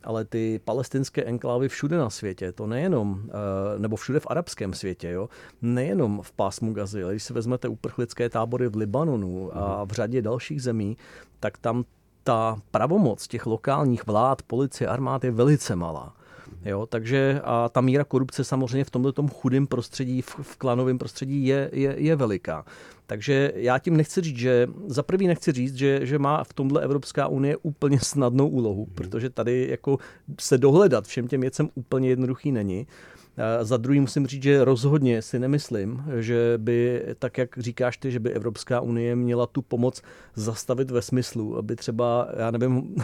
ale 0.05 0.25
ty 0.25 0.61
palestinské 0.65 1.25
enklávy 1.25 1.69
všude 1.69 1.99
na 1.99 2.11
světě, 2.11 2.53
to 2.53 2.67
nejenom, 2.67 3.23
eh, 3.29 3.79
nebo 3.79 3.97
všude 3.97 4.21
v 4.21 4.27
arabském 4.31 4.73
světě, 4.73 5.11
jo, 5.11 5.29
nejenom 5.63 6.21
v 6.23 6.33
pásmu 6.33 6.73
Gazy, 6.73 7.05
ale 7.05 7.13
když 7.13 7.23
si 7.23 7.33
vezmete 7.33 7.69
uprchlické 7.69 8.29
tábory 8.29 8.69
v 8.69 8.77
Libanonu 8.77 9.51
a 9.57 9.85
v 9.85 9.91
řadě 9.91 10.23
dalších 10.23 10.63
zemí, 10.63 10.97
tak 11.41 11.59
tam 11.59 11.85
ta 12.25 12.57
pravomoc 12.71 13.29
těch 13.29 13.47
lokálních 13.47 14.07
vlád, 14.07 14.43
policie, 14.43 14.89
armád 14.89 15.25
je 15.25 15.31
velice 15.31 15.77
malá. 15.77 16.15
Jo, 16.65 16.87
takže 16.87 17.41
a 17.45 17.69
ta 17.69 17.81
míra 17.81 18.05
korupce 18.05 18.45
samozřejmě 18.45 18.85
v 18.85 18.91
tomto 18.91 19.29
chudém 19.29 19.67
prostředí, 19.67 20.23
v, 20.23 20.37
v 20.43 20.57
klanovém 20.57 20.99
prostředí 20.99 21.47
je, 21.47 21.71
je, 21.73 21.95
je 21.99 22.17
veliká. 22.17 22.65
Takže 23.07 23.53
já 23.55 23.79
tím 23.79 23.97
nechci 23.97 24.21
říct, 24.21 24.37
že 24.37 24.69
za 24.87 25.03
prvý 25.03 25.27
nechci 25.27 25.53
říct, 25.53 25.75
že, 25.75 26.07
že 26.07 26.19
má 26.19 26.45
v 26.45 26.53
tomhle 26.53 26.83
Evropská 26.83 27.29
unie 27.29 27.57
úplně 27.57 28.01
snadnou 28.01 28.49
úlohu, 28.49 28.85
hmm. 28.85 28.95
protože 28.95 29.31
tady 29.31 29.69
jako 29.71 29.99
se 30.41 30.59
dohledat 30.59 31.07
všem 31.07 31.29
těm 31.29 31.41
věcem 31.41 31.69
úplně 31.75 32.09
jednoduchý 32.09 32.53
není. 32.53 32.87
Za 33.63 33.77
druhý 33.77 34.01
musím 34.01 34.27
říct, 34.27 34.43
že 34.43 34.65
rozhodně 34.65 35.23
si 35.23 35.39
nemyslím, 35.39 36.05
že 36.19 36.55
by, 36.57 37.05
tak 37.19 37.39
jak 37.39 37.59
říkáš 37.59 37.97
ty, 37.97 38.11
že 38.11 38.21
by 38.21 38.31
Evropská 38.31 38.81
unie 38.81 39.17
měla 39.17 39.47
tu 39.47 39.63
pomoc 39.63 40.03
zastavit 40.35 40.91
ve 40.91 41.03
smyslu, 41.03 41.59
aby 41.59 41.77
třeba, 41.77 42.29
já 42.37 42.51
nevím, 42.51 42.95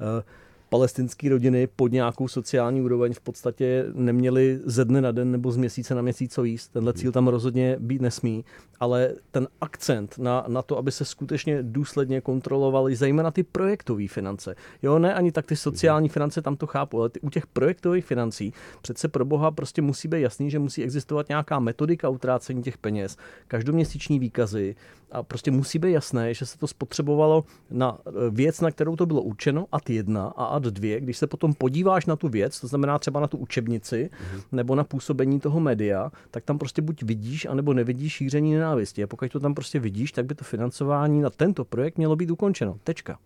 palestinské 0.68 1.28
rodiny 1.28 1.68
pod 1.76 1.92
nějakou 1.92 2.28
sociální 2.28 2.80
úroveň 2.80 3.12
v 3.12 3.20
podstatě 3.20 3.84
neměly 3.94 4.60
ze 4.64 4.84
dne 4.84 5.00
na 5.00 5.12
den 5.12 5.32
nebo 5.32 5.52
z 5.52 5.56
měsíce 5.56 5.94
na 5.94 6.02
měsíc 6.02 6.34
co 6.34 6.44
jíst. 6.44 6.68
Tenhle 6.68 6.92
cíl 6.92 7.12
tam 7.12 7.28
rozhodně 7.28 7.76
být 7.80 8.00
nesmí, 8.00 8.44
ale 8.80 9.12
ten 9.30 9.48
akcent 9.60 10.18
na, 10.18 10.44
na 10.48 10.62
to, 10.62 10.78
aby 10.78 10.92
se 10.92 11.04
skutečně 11.04 11.62
důsledně 11.62 12.20
kontrolovaly 12.20 12.96
zejména 12.96 13.30
ty 13.30 13.42
projektové 13.42 14.08
finance. 14.08 14.54
Jo, 14.82 14.98
ne 14.98 15.14
ani 15.14 15.32
tak 15.32 15.46
ty 15.46 15.56
sociální 15.56 16.08
finance, 16.08 16.42
tam 16.42 16.56
to 16.56 16.66
chápu, 16.66 17.00
ale 17.00 17.08
ty, 17.08 17.20
u 17.20 17.30
těch 17.30 17.46
projektových 17.46 18.04
financí 18.04 18.52
přece 18.82 19.08
pro 19.08 19.24
boha 19.24 19.50
prostě 19.50 19.82
musí 19.82 20.08
být 20.08 20.20
jasný, 20.20 20.50
že 20.50 20.58
musí 20.58 20.82
existovat 20.82 21.28
nějaká 21.28 21.58
metodika 21.58 22.08
utrácení 22.08 22.62
těch 22.62 22.78
peněz, 22.78 23.16
každoměsíční 23.48 24.18
výkazy, 24.18 24.76
a 25.12 25.22
prostě 25.22 25.50
musí 25.50 25.78
být 25.78 25.92
jasné, 25.92 26.34
že 26.34 26.46
se 26.46 26.58
to 26.58 26.66
spotřebovalo 26.66 27.44
na 27.70 27.98
eh, 28.06 28.10
věc, 28.30 28.60
na 28.60 28.70
kterou 28.70 28.96
to 28.96 29.06
bylo 29.06 29.22
určeno, 29.22 29.66
ad 29.72 29.90
1 29.90 30.26
a 30.36 30.44
ad 30.56 30.62
2. 30.62 31.00
Když 31.00 31.18
se 31.18 31.26
potom 31.26 31.54
podíváš 31.54 32.06
na 32.06 32.16
tu 32.16 32.28
věc, 32.28 32.60
to 32.60 32.66
znamená 32.66 32.98
třeba 32.98 33.20
na 33.20 33.26
tu 33.26 33.38
učebnici 33.38 34.10
mm-hmm. 34.12 34.42
nebo 34.52 34.74
na 34.74 34.84
působení 34.84 35.40
toho 35.40 35.60
média, 35.60 36.12
tak 36.30 36.44
tam 36.44 36.58
prostě 36.58 36.82
buď 36.82 37.02
vidíš, 37.02 37.46
anebo 37.46 37.74
nevidíš 37.74 38.12
šíření 38.12 38.54
nenávisti. 38.54 39.02
A 39.02 39.06
pokud 39.06 39.32
to 39.32 39.40
tam 39.40 39.54
prostě 39.54 39.78
vidíš, 39.80 40.12
tak 40.12 40.26
by 40.26 40.34
to 40.34 40.44
financování 40.44 41.20
na 41.20 41.30
tento 41.30 41.64
projekt 41.64 41.98
mělo 41.98 42.16
být 42.16 42.30
ukončeno. 42.30 42.78
Tečka. 42.84 43.18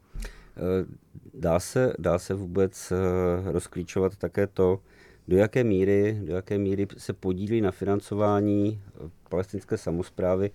Eh, 0.56 0.86
dá 1.34 1.60
se, 1.60 1.92
dá 1.98 2.18
se 2.18 2.34
vůbec 2.34 2.92
eh, 2.92 3.52
rozklíčovat 3.52 4.16
také 4.16 4.46
to, 4.46 4.80
do 5.28 5.36
jaké 5.36 5.64
míry, 5.64 6.20
do 6.24 6.34
jaké 6.34 6.58
míry 6.58 6.86
se 6.96 7.12
podílí 7.12 7.60
na 7.60 7.70
financování 7.70 8.82
palestinské 9.28 9.78
samozprávy 9.78 10.50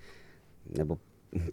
nebo 0.77 0.97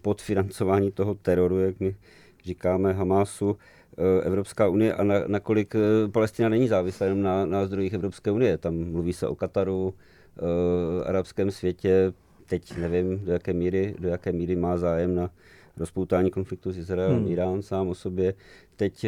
podfinancování 0.01 0.91
toho 0.91 1.13
teroru, 1.15 1.59
jak 1.59 1.79
my 1.79 1.95
říkáme 2.43 2.93
Hamásu, 2.93 3.57
eh, 3.59 3.82
Evropská 4.23 4.67
unie 4.67 4.93
a 4.93 5.03
na, 5.03 5.15
nakolik 5.27 5.75
eh, 5.75 6.07
Palestina 6.11 6.49
není 6.49 6.67
závislá 6.67 7.05
jenom 7.05 7.21
na, 7.21 7.45
na 7.45 7.65
zdrojích 7.65 7.93
Evropské 7.93 8.31
unie. 8.31 8.57
Tam 8.57 8.75
mluví 8.75 9.13
se 9.13 9.27
o 9.27 9.35
Kataru, 9.35 9.93
uh, 10.41 11.07
arabském 11.07 11.51
světě, 11.51 12.13
teď 12.45 12.77
nevím, 12.77 13.25
do 13.25 13.31
jaké 13.31 13.53
míry, 13.53 13.95
do 13.99 14.07
jaké 14.07 14.31
míry 14.31 14.55
má 14.55 14.77
zájem 14.77 15.15
na 15.15 15.29
rozpoutání 15.77 16.31
konfliktu 16.31 16.71
s 16.71 16.77
Izraelem, 16.77 17.17
hmm. 17.17 17.31
Irán 17.31 17.61
sám 17.61 17.87
o 17.87 17.95
sobě. 17.95 18.33
Teď, 18.75 19.05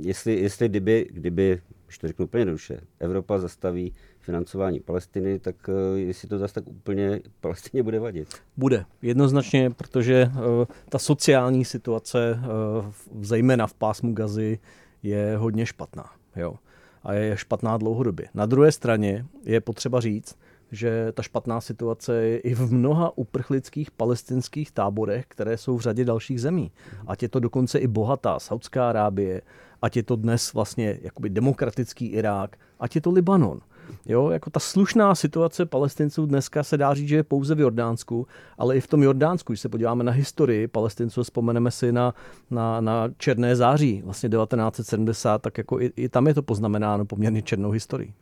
jestli, 0.00 0.40
jestli 0.40 0.68
kdyby, 0.68 1.06
kdyby, 1.10 1.60
už 1.88 1.98
to 1.98 2.08
řeknu 2.08 2.24
úplně 2.24 2.40
jednoduše, 2.40 2.80
Evropa 3.00 3.38
zastaví 3.38 3.92
financování 4.26 4.80
Palestiny, 4.80 5.38
tak 5.38 5.56
eh, 5.68 5.98
jestli 5.98 6.28
to 6.28 6.38
zase 6.38 6.54
tak 6.54 6.68
úplně 6.68 7.20
Palestině 7.40 7.82
bude 7.82 8.00
vadit. 8.00 8.28
Bude, 8.56 8.84
jednoznačně, 9.02 9.70
protože 9.70 10.30
uh, 10.34 10.64
ta 10.88 10.98
sociální 10.98 11.64
situace, 11.64 12.38
uh, 12.38 13.22
zejména 13.22 13.66
v 13.66 13.74
pásmu 13.74 14.12
Gazy, 14.12 14.58
je 15.02 15.36
hodně 15.36 15.66
špatná. 15.66 16.10
Jo. 16.36 16.54
A 17.02 17.12
je 17.12 17.36
špatná 17.36 17.76
dlouhodobě. 17.76 18.28
Na 18.34 18.46
druhé 18.46 18.72
straně 18.72 19.26
je 19.44 19.60
potřeba 19.60 20.00
říct, 20.00 20.36
že 20.72 21.12
ta 21.12 21.22
špatná 21.22 21.60
situace 21.60 22.14
je 22.14 22.38
i 22.38 22.54
v 22.54 22.72
mnoha 22.72 23.18
uprchlických 23.18 23.90
palestinských 23.90 24.72
táborech, 24.72 25.24
které 25.28 25.56
jsou 25.56 25.76
v 25.76 25.80
řadě 25.80 26.04
dalších 26.04 26.40
zemí. 26.40 26.72
Ať 27.06 27.22
je 27.22 27.28
to 27.28 27.40
dokonce 27.40 27.78
i 27.78 27.86
bohatá 27.86 28.38
Saudská 28.38 28.88
Arábie, 28.88 29.42
ať 29.82 29.96
je 29.96 30.02
to 30.02 30.16
dnes 30.16 30.52
vlastně 30.52 30.98
jakoby 31.02 31.30
demokratický 31.30 32.06
Irák, 32.06 32.56
ať 32.80 32.94
je 32.94 33.00
to 33.00 33.10
Libanon. 33.10 33.60
Jo, 34.06 34.30
jako 34.30 34.50
ta 34.50 34.60
slušná 34.60 35.14
situace 35.14 35.66
palestinců 35.66 36.26
dneska 36.26 36.62
se 36.62 36.76
dá 36.76 36.94
říct, 36.94 37.08
že 37.08 37.16
je 37.16 37.22
pouze 37.22 37.54
v 37.54 37.60
Jordánsku, 37.60 38.26
ale 38.58 38.76
i 38.76 38.80
v 38.80 38.86
tom 38.86 39.02
Jordánsku, 39.02 39.52
když 39.52 39.60
se 39.60 39.68
podíváme 39.68 40.04
na 40.04 40.12
historii 40.12 40.68
palestinců, 40.68 41.22
vzpomeneme 41.22 41.70
si 41.70 41.92
na, 41.92 42.14
na, 42.50 42.80
na 42.80 43.08
Černé 43.18 43.56
září, 43.56 44.02
vlastně 44.04 44.28
1970, 44.28 45.42
tak 45.42 45.58
jako 45.58 45.80
i, 45.80 45.92
i 45.96 46.08
tam 46.08 46.26
je 46.26 46.34
to 46.34 46.42
poznamenáno 46.42 47.04
poměrně 47.04 47.42
černou 47.42 47.70
historií. 47.70 48.14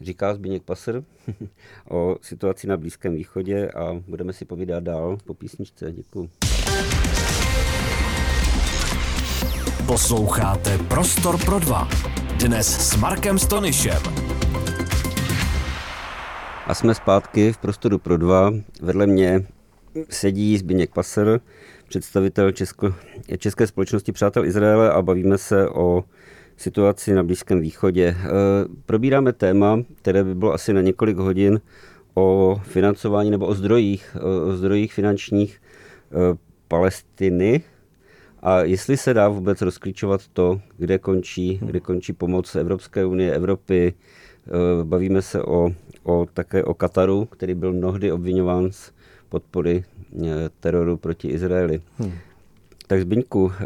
Říká 0.00 0.34
Zbigněk 0.34 0.62
Pasr 0.62 1.04
o 1.90 2.16
situaci 2.22 2.66
na 2.66 2.76
Blízkém 2.76 3.14
východě 3.14 3.70
a 3.70 4.02
budeme 4.08 4.32
si 4.32 4.44
povídat 4.44 4.84
dál 4.84 5.18
po 5.24 5.34
písničce. 5.34 5.92
Děkuji. 5.92 6.30
Posloucháte 9.86 10.78
Prostor 10.78 11.44
pro 11.44 11.58
dva. 11.58 11.88
Dnes 12.36 12.88
s 12.88 12.96
Markem 12.96 13.38
Stonyšem. 13.38 14.31
A 16.72 16.74
jsme 16.74 16.94
zpátky 16.94 17.52
v 17.52 17.58
prostoru 17.58 17.98
pro 17.98 18.16
dva. 18.16 18.52
Vedle 18.82 19.06
mě 19.06 19.46
sedí 20.08 20.58
Zbigněk 20.58 20.94
Passer, 20.94 21.40
představitel 21.88 22.52
Česko, 22.52 22.94
České 23.38 23.66
společnosti 23.66 24.12
Přátel 24.12 24.44
Izraele 24.44 24.90
a 24.90 25.02
bavíme 25.02 25.38
se 25.38 25.68
o 25.68 26.04
situaci 26.56 27.14
na 27.14 27.22
Blízkém 27.22 27.60
východě. 27.60 28.04
E, 28.04 28.16
probíráme 28.86 29.32
téma, 29.32 29.82
které 29.96 30.24
by 30.24 30.34
bylo 30.34 30.52
asi 30.52 30.72
na 30.72 30.80
několik 30.80 31.16
hodin 31.16 31.60
o 32.14 32.60
financování 32.64 33.30
nebo 33.30 33.46
o 33.46 33.54
zdrojích, 33.54 34.16
o 34.48 34.52
zdrojích 34.52 34.92
finančních 34.92 35.62
e, 36.12 36.38
Palestiny, 36.68 37.62
a 38.42 38.60
jestli 38.60 38.96
se 38.96 39.14
dá 39.14 39.28
vůbec 39.28 39.62
rozklíčovat 39.62 40.28
to, 40.28 40.60
kde 40.76 40.98
končí, 40.98 41.58
kde 41.62 41.80
končí 41.80 42.12
pomoc 42.12 42.54
Evropské 42.54 43.04
unie, 43.04 43.34
Evropy, 43.34 43.94
e, 43.96 44.31
bavíme 44.84 45.22
se 45.22 45.42
o 45.42 45.70
o, 46.04 46.26
také 46.34 46.64
o 46.64 46.74
Kataru, 46.74 47.24
který 47.24 47.54
byl 47.54 47.72
mnohdy 47.72 48.12
obvinován 48.12 48.72
z 48.72 48.92
podpory 49.28 49.84
eh, 50.24 50.28
teroru 50.60 50.96
proti 50.96 51.28
Izraeli. 51.28 51.80
Hmm. 51.98 52.12
Tak 52.86 53.00
Zbyňku, 53.00 53.52
eh, 53.60 53.64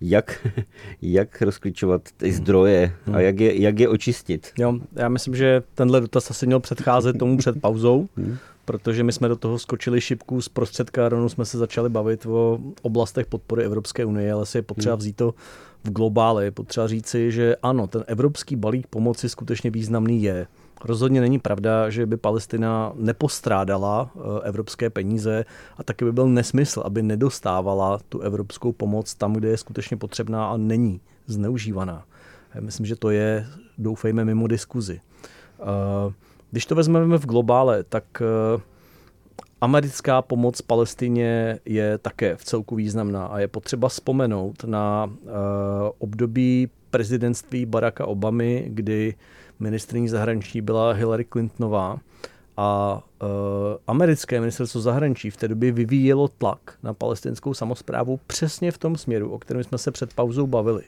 jak, 0.00 0.46
jak 1.02 1.42
rozklíčovat 1.42 2.02
ty 2.16 2.32
zdroje 2.32 2.92
hmm. 3.04 3.14
a 3.14 3.20
jak 3.20 3.40
je, 3.40 3.60
jak 3.62 3.78
je 3.78 3.88
očistit? 3.88 4.52
Jo, 4.58 4.78
já 4.92 5.08
myslím, 5.08 5.34
že 5.34 5.62
tenhle 5.74 6.00
dotaz 6.00 6.30
asi 6.30 6.46
měl 6.46 6.60
předcházet 6.60 7.18
tomu 7.18 7.36
před 7.36 7.60
pauzou, 7.60 8.08
hmm. 8.16 8.36
protože 8.64 9.04
my 9.04 9.12
jsme 9.12 9.28
do 9.28 9.36
toho 9.36 9.58
skočili 9.58 10.00
šipku 10.00 10.42
z 10.42 10.48
prostředka, 10.48 11.08
rovnou 11.08 11.28
jsme 11.28 11.44
se 11.44 11.58
začali 11.58 11.88
bavit 11.88 12.26
o 12.26 12.58
oblastech 12.82 13.26
podpory 13.26 13.64
Evropské 13.64 14.04
unie, 14.04 14.32
ale 14.32 14.46
si 14.46 14.58
je 14.58 14.62
potřeba 14.62 14.94
hmm. 14.94 14.98
vzít 14.98 15.16
to 15.16 15.34
v 15.84 15.90
globále. 15.90 16.44
Je 16.44 16.50
potřeba 16.50 16.86
říci, 16.86 17.32
že 17.32 17.56
ano, 17.62 17.86
ten 17.86 18.04
evropský 18.06 18.56
balík 18.56 18.86
pomoci 18.86 19.28
skutečně 19.28 19.70
významný 19.70 20.22
je. 20.22 20.46
Rozhodně 20.84 21.20
není 21.20 21.38
pravda, 21.38 21.90
že 21.90 22.06
by 22.06 22.16
Palestina 22.16 22.92
nepostrádala 22.94 24.10
eh, 24.16 24.20
evropské 24.42 24.90
peníze 24.90 25.44
a 25.76 25.82
taky 25.82 26.04
by 26.04 26.12
byl 26.12 26.28
nesmysl, 26.28 26.82
aby 26.84 27.02
nedostávala 27.02 28.00
tu 28.08 28.20
evropskou 28.20 28.72
pomoc 28.72 29.14
tam, 29.14 29.32
kde 29.32 29.48
je 29.48 29.56
skutečně 29.56 29.96
potřebná 29.96 30.50
a 30.50 30.56
není 30.56 31.00
zneužívaná. 31.26 32.04
Myslím, 32.60 32.86
že 32.86 32.96
to 32.96 33.10
je, 33.10 33.46
doufejme, 33.78 34.24
mimo 34.24 34.46
diskuzi. 34.46 35.00
Eh, 35.60 36.12
když 36.50 36.66
to 36.66 36.74
vezmeme 36.74 37.18
v 37.18 37.26
globále, 37.26 37.84
tak 37.84 38.04
eh, 38.20 38.60
americká 39.60 40.22
pomoc 40.22 40.60
Palestině 40.60 41.58
je 41.64 41.98
také 41.98 42.36
v 42.36 42.44
celku 42.44 42.76
významná 42.76 43.26
a 43.26 43.38
je 43.38 43.48
potřeba 43.48 43.88
vzpomenout 43.88 44.64
na 44.64 45.10
období 45.98 46.68
prezidentství 46.90 47.66
Baracka 47.66 48.06
Obamy, 48.06 48.64
kdy 48.68 49.14
ministrní 49.60 50.08
zahraničí 50.08 50.60
byla 50.60 50.92
Hillary 50.92 51.24
Clintonová 51.24 51.98
a 52.56 53.00
uh, 53.22 53.28
americké 53.86 54.40
ministerstvo 54.40 54.80
zahraničí 54.80 55.30
v 55.30 55.36
té 55.36 55.48
době 55.48 55.72
vyvíjelo 55.72 56.28
tlak 56.28 56.78
na 56.82 56.94
palestinskou 56.94 57.54
samozprávu 57.54 58.20
přesně 58.26 58.72
v 58.72 58.78
tom 58.78 58.96
směru, 58.96 59.30
o 59.30 59.38
kterém 59.38 59.64
jsme 59.64 59.78
se 59.78 59.90
před 59.90 60.14
pauzou 60.14 60.46
bavili. 60.46 60.82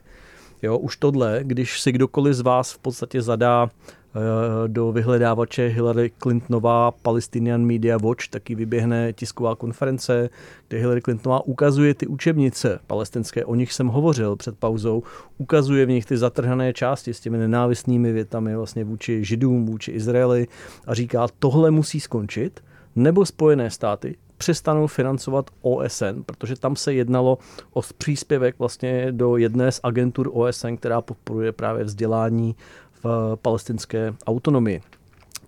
Jo, 0.63 0.79
už 0.79 0.97
tohle, 0.97 1.41
když 1.43 1.81
si 1.81 1.93
kdokoliv 1.93 2.35
z 2.35 2.41
vás 2.41 2.73
v 2.73 2.79
podstatě 2.79 3.23
zadá 3.23 3.69
Eh, 4.17 4.69
do 4.69 4.93
vyhledávače 4.93 5.67
Hillary 5.67 6.13
Clintonová 6.23 6.91
Palestinian 6.91 7.67
Media 7.67 7.97
Watch 7.97 8.29
taky 8.29 8.55
vyběhne 8.55 9.13
tisková 9.13 9.57
konference, 9.57 10.31
kde 10.69 10.79
Hillary 10.79 11.01
Clintonová 11.01 11.47
ukazuje 11.47 11.95
ty 11.95 12.07
učebnice 12.07 12.81
palestinské, 12.87 13.45
o 13.45 13.55
nich 13.55 13.73
jsem 13.73 13.87
hovořil 13.87 14.37
před 14.37 14.59
pauzou, 14.59 15.03
ukazuje 15.39 15.87
v 15.87 15.89
nich 15.89 16.07
ty 16.07 16.17
zatrhané 16.17 16.73
části 16.73 17.15
s 17.15 17.21
těmi 17.21 17.39
nenávistnými 17.39 18.13
větami 18.13 18.57
vlastně 18.57 18.85
vůči 18.85 19.25
Židům, 19.25 19.67
vůči 19.67 19.91
Izraeli 19.91 20.47
a 20.87 20.95
říká, 20.95 21.27
tohle 21.39 21.71
musí 21.71 22.01
skončit, 22.01 22.61
nebo 22.95 23.27
Spojené 23.27 23.71
státy 23.71 24.17
přestanou 24.37 24.87
financovat 24.87 25.51
OSN, 25.63 26.23
protože 26.27 26.57
tam 26.57 26.77
se 26.77 26.95
jednalo 26.95 27.39
o 27.73 27.83
příspěvek 27.99 28.59
vlastně 28.59 29.13
do 29.13 29.37
jedné 29.37 29.73
z 29.73 29.81
agentur 29.83 30.31
OSN, 30.33 30.75
která 30.77 31.01
podporuje 31.01 31.53
právě 31.53 31.85
vzdělání 31.85 32.57
v 33.05 33.37
palestinské 33.43 34.15
autonomii. 34.27 34.83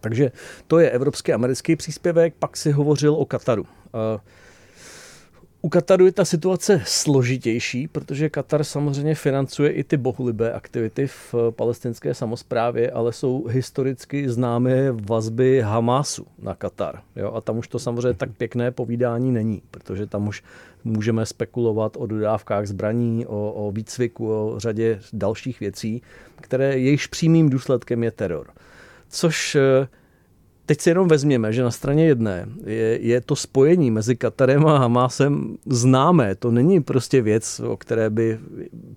Takže 0.01 0.33
to 0.67 0.79
je 0.79 0.91
evropský 0.91 1.33
americký 1.33 1.77
příspěvek, 1.77 2.35
pak 2.39 2.57
si 2.57 2.71
hovořil 2.71 3.15
o 3.15 3.25
Kataru. 3.25 3.67
U 5.63 5.69
Kataru 5.69 6.07
je 6.07 6.13
ta 6.13 6.25
situace 6.25 6.83
složitější, 6.85 7.89
protože 7.89 8.29
Katar 8.29 8.65
samozřejmě 8.65 9.15
financuje 9.15 9.71
i 9.71 9.85
ty 9.85 9.97
bohulibé 9.97 10.53
aktivity 10.53 11.07
v 11.07 11.35
palestinské 11.51 12.15
samozprávě, 12.15 12.91
ale 12.91 13.13
jsou 13.13 13.47
historicky 13.47 14.29
známé 14.29 14.93
vazby 14.93 15.61
Hamásu 15.61 16.27
na 16.43 16.55
Katar. 16.55 17.03
Jo? 17.17 17.33
A 17.33 17.41
tam 17.41 17.59
už 17.59 17.69
to 17.69 17.79
samozřejmě 17.79 18.15
tak 18.15 18.31
pěkné 18.37 18.71
povídání 18.71 19.33
není, 19.33 19.63
protože 19.71 20.07
tam 20.07 20.29
už 20.29 20.43
můžeme 20.85 21.27
spekulovat 21.27 21.97
o 21.97 22.07
dodávkách 22.07 22.67
zbraní, 22.67 23.27
o, 23.27 23.53
o 23.53 23.73
výcviku, 23.73 24.33
o 24.33 24.55
řadě 24.59 25.01
dalších 25.13 25.61
věcí, 25.61 26.03
které 26.41 26.79
jejichž 26.79 27.07
přímým 27.07 27.51
důsledkem 27.51 28.03
je 28.05 28.11
teror. 28.11 28.47
Což 29.09 29.55
eh, 29.55 29.89
teď 30.69 30.81
si 30.81 30.91
jenom 30.91 31.09
vezměme, 31.09 31.53
že 31.53 31.63
na 31.63 31.71
straně 31.71 32.07
jedné 32.07 32.47
je, 32.67 32.99
je 33.03 33.21
to 33.21 33.37
spojení 33.37 33.91
mezi 33.91 34.17
Katarem 34.17 34.67
a 34.67 34.79
Hamásem 34.79 35.57
známé. 35.67 36.35
To 36.35 36.51
není 36.51 36.81
prostě 36.81 37.23
věc, 37.23 37.61
o 37.61 37.77
které 37.77 38.11
by 38.11 38.39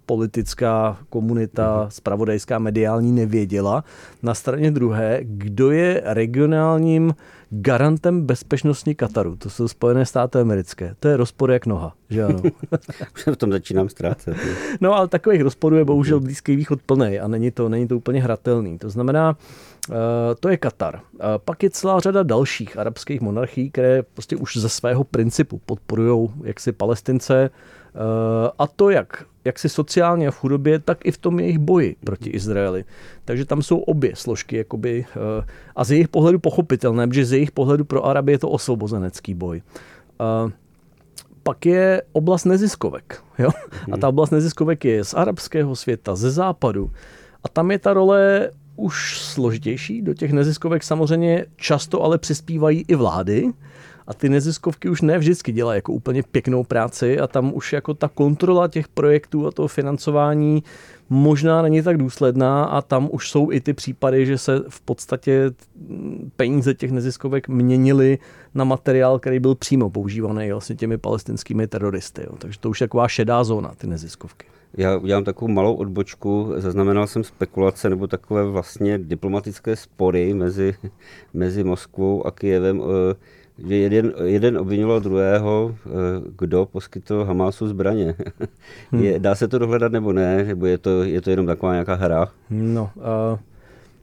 politická 0.05 0.97
komunita, 1.09 1.85
spravodajská, 1.89 2.59
mediální 2.59 3.11
nevěděla. 3.11 3.83
Na 4.23 4.33
straně 4.33 4.71
druhé, 4.71 5.19
kdo 5.23 5.71
je 5.71 6.01
regionálním 6.05 7.15
garantem 7.51 8.21
bezpečnosti 8.21 8.95
Kataru. 8.95 9.35
To 9.35 9.49
jsou 9.49 9.67
Spojené 9.67 10.05
státy 10.05 10.39
americké. 10.39 10.95
To 10.99 11.07
je 11.07 11.17
rozpor 11.17 11.51
jak 11.51 11.65
noha, 11.65 11.93
že 12.09 12.23
ano? 12.23 12.41
Už 13.15 13.27
v 13.27 13.35
tom 13.35 13.51
začínám 13.51 13.89
ztrácet. 13.89 14.37
no 14.81 14.93
ale 14.93 15.07
takových 15.07 15.41
rozporů 15.41 15.75
je 15.75 15.85
bohužel 15.85 16.19
Blízký 16.19 16.55
východ 16.55 16.81
plný 16.85 17.19
a 17.19 17.27
není 17.27 17.51
to, 17.51 17.69
není 17.69 17.87
to 17.87 17.97
úplně 17.97 18.23
hratelný. 18.23 18.77
To 18.77 18.89
znamená, 18.89 19.37
eh, 19.89 19.95
to 20.39 20.49
je 20.49 20.57
Katar. 20.57 21.01
Pak 21.45 21.63
je 21.63 21.69
celá 21.69 21.99
řada 21.99 22.23
dalších 22.23 22.77
arabských 22.77 23.21
monarchií, 23.21 23.71
které 23.71 24.03
prostě 24.03 24.35
už 24.35 24.57
ze 24.57 24.69
svého 24.69 25.03
principu 25.03 25.61
podporují 25.65 26.29
jaksi 26.43 26.71
Palestince, 26.71 27.49
Eh, 27.95 28.51
a 28.59 28.67
to 28.67 28.89
jak, 28.89 29.25
jak 29.45 29.59
si 29.59 29.69
sociálně 29.69 30.31
v 30.31 30.35
chudobě, 30.35 30.79
tak 30.79 31.05
i 31.05 31.11
v 31.11 31.17
tom 31.17 31.39
jejich 31.39 31.59
boji 31.59 31.95
proti 32.03 32.29
Izraeli. 32.29 32.85
Takže 33.25 33.45
tam 33.45 33.61
jsou 33.61 33.77
obě 33.77 34.15
složky 34.15 34.57
jakoby, 34.57 35.05
eh, 35.09 35.45
a 35.75 35.83
z 35.83 35.91
jejich 35.91 36.07
pohledu 36.07 36.39
pochopitelné, 36.39 37.07
protože 37.07 37.25
z 37.25 37.31
jejich 37.31 37.51
pohledu 37.51 37.85
pro 37.85 38.05
Araby 38.05 38.31
je 38.31 38.39
to 38.39 38.49
osvobozenecký 38.49 39.33
boj. 39.33 39.61
Eh, 40.21 40.51
pak 41.43 41.65
je 41.65 42.01
oblast 42.11 42.45
neziskovek. 42.45 43.23
Jo? 43.39 43.49
A 43.91 43.97
ta 43.97 44.09
oblast 44.09 44.31
neziskovek 44.31 44.85
je 44.85 45.05
z 45.05 45.13
arabského 45.13 45.75
světa, 45.75 46.15
ze 46.15 46.31
západu. 46.31 46.91
A 47.43 47.49
tam 47.49 47.71
je 47.71 47.79
ta 47.79 47.93
role 47.93 48.51
už 48.75 49.19
složitější. 49.19 50.01
Do 50.01 50.13
těch 50.13 50.31
neziskovek 50.31 50.83
samozřejmě 50.83 51.45
často 51.55 52.03
ale 52.03 52.17
přispívají 52.17 52.85
i 52.87 52.95
vlády, 52.95 53.51
a 54.07 54.13
ty 54.13 54.29
neziskovky 54.29 54.89
už 54.89 55.01
ne 55.01 55.17
vždycky 55.17 55.51
dělají 55.51 55.77
jako 55.77 55.93
úplně 55.93 56.23
pěknou 56.23 56.63
práci 56.63 57.19
a 57.19 57.27
tam 57.27 57.51
už 57.53 57.73
jako 57.73 57.93
ta 57.93 58.07
kontrola 58.07 58.67
těch 58.67 58.87
projektů 58.87 59.47
a 59.47 59.51
toho 59.51 59.67
financování 59.67 60.63
možná 61.09 61.61
není 61.61 61.81
tak 61.81 61.97
důsledná 61.97 62.63
a 62.63 62.81
tam 62.81 63.09
už 63.11 63.29
jsou 63.29 63.51
i 63.51 63.61
ty 63.61 63.73
případy, 63.73 64.25
že 64.25 64.37
se 64.37 64.59
v 64.69 64.81
podstatě 64.81 65.51
peníze 66.35 66.73
těch 66.73 66.91
neziskovek 66.91 67.47
měnily 67.47 68.17
na 68.53 68.63
materiál, 68.63 69.19
který 69.19 69.39
byl 69.39 69.55
přímo 69.55 69.89
používaný 69.89 70.51
vlastně 70.51 70.75
těmi 70.75 70.97
palestinskými 70.97 71.67
teroristy. 71.67 72.21
Jo. 72.21 72.35
Takže 72.37 72.59
to 72.59 72.69
už 72.69 72.81
je 72.81 72.87
taková 72.87 73.07
šedá 73.07 73.43
zóna, 73.43 73.73
ty 73.77 73.87
neziskovky. 73.87 74.47
Já 74.77 74.97
udělám 74.97 75.23
takovou 75.23 75.51
malou 75.51 75.73
odbočku. 75.73 76.53
Zaznamenal 76.57 77.07
jsem 77.07 77.23
spekulace 77.23 77.89
nebo 77.89 78.07
takové 78.07 78.45
vlastně 78.45 78.97
diplomatické 78.97 79.75
spory 79.75 80.33
mezi, 80.33 80.75
mezi 81.33 81.63
Moskvou 81.63 82.27
a 82.27 82.31
Kijevem 82.31 82.81
že 83.67 83.75
jeden, 83.75 84.13
jeden 84.23 84.57
obvinoval 84.57 84.99
druhého, 84.99 85.75
eh, 85.85 85.89
kdo 86.37 86.65
poskytl 86.65 87.23
Hamásu 87.23 87.67
zbraně. 87.67 88.15
Hmm. 88.91 89.03
Je, 89.03 89.19
dá 89.19 89.35
se 89.35 89.47
to 89.47 89.59
dohledat 89.59 89.91
nebo 89.91 90.13
ne? 90.13 90.43
Nebo 90.43 90.65
je 90.65 90.77
to, 90.77 91.03
je 91.03 91.21
to 91.21 91.29
jenom 91.29 91.45
taková 91.45 91.71
nějaká 91.71 91.95
hra? 91.95 92.27
No, 92.49 92.89
uh, 92.95 93.39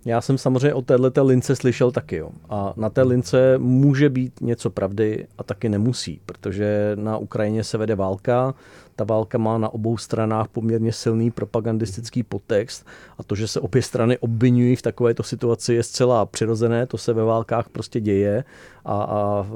já 0.04 0.20
jsem 0.20 0.38
samozřejmě 0.38 0.74
o 0.74 0.82
této 0.82 1.24
lince 1.24 1.56
slyšel 1.56 1.90
taky. 1.90 2.16
Jo. 2.16 2.30
A 2.48 2.72
na 2.76 2.90
té 2.90 3.02
lince 3.02 3.58
může 3.58 4.08
být 4.08 4.40
něco 4.40 4.70
pravdy 4.70 5.26
a 5.38 5.42
taky 5.42 5.68
nemusí, 5.68 6.20
protože 6.26 6.92
na 6.94 7.16
Ukrajině 7.16 7.64
se 7.64 7.78
vede 7.78 7.94
válka, 7.94 8.54
ta 8.96 9.04
válka 9.04 9.38
má 9.38 9.58
na 9.58 9.68
obou 9.68 9.96
stranách 9.96 10.48
poměrně 10.48 10.92
silný 10.92 11.30
propagandistický 11.30 12.22
podtext 12.22 12.86
a 13.18 13.22
to, 13.22 13.34
že 13.34 13.48
se 13.48 13.60
obě 13.60 13.82
strany 13.82 14.18
obvinují 14.18 14.76
v 14.76 14.82
takovéto 14.82 15.22
situaci 15.22 15.74
je 15.74 15.82
zcela 15.82 16.26
přirozené, 16.26 16.86
to 16.86 16.98
se 16.98 17.12
ve 17.12 17.24
válkách 17.24 17.68
prostě 17.68 18.00
děje 18.00 18.44
a, 18.84 19.02
a 19.02 19.46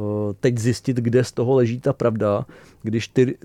teď 0.40 0.59
zjistit, 0.59 0.96
kde 0.96 1.24
z 1.24 1.33
toho 1.33 1.55
leží 1.55 1.81
ta 1.81 1.92
pravda, 1.92 2.46
když 2.83 3.09
ty, 3.09 3.37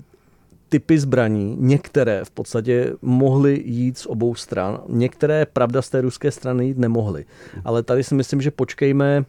typy 0.68 0.98
zbraní, 0.98 1.56
některé 1.60 2.24
v 2.24 2.30
podstatě 2.30 2.92
mohly 3.02 3.62
jít 3.64 3.98
z 3.98 4.06
obou 4.06 4.34
stran, 4.34 4.80
některé, 4.88 5.46
pravda, 5.46 5.82
z 5.82 5.90
té 5.90 6.00
ruské 6.00 6.30
strany 6.30 6.66
jít 6.66 6.78
nemohly. 6.78 7.24
Ale 7.64 7.82
tady 7.82 8.04
si 8.04 8.14
myslím, 8.14 8.40
že 8.40 8.50
počkejme 8.50 9.24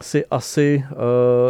si 0.00 0.24
asi 0.26 0.84
eh, 0.84 0.94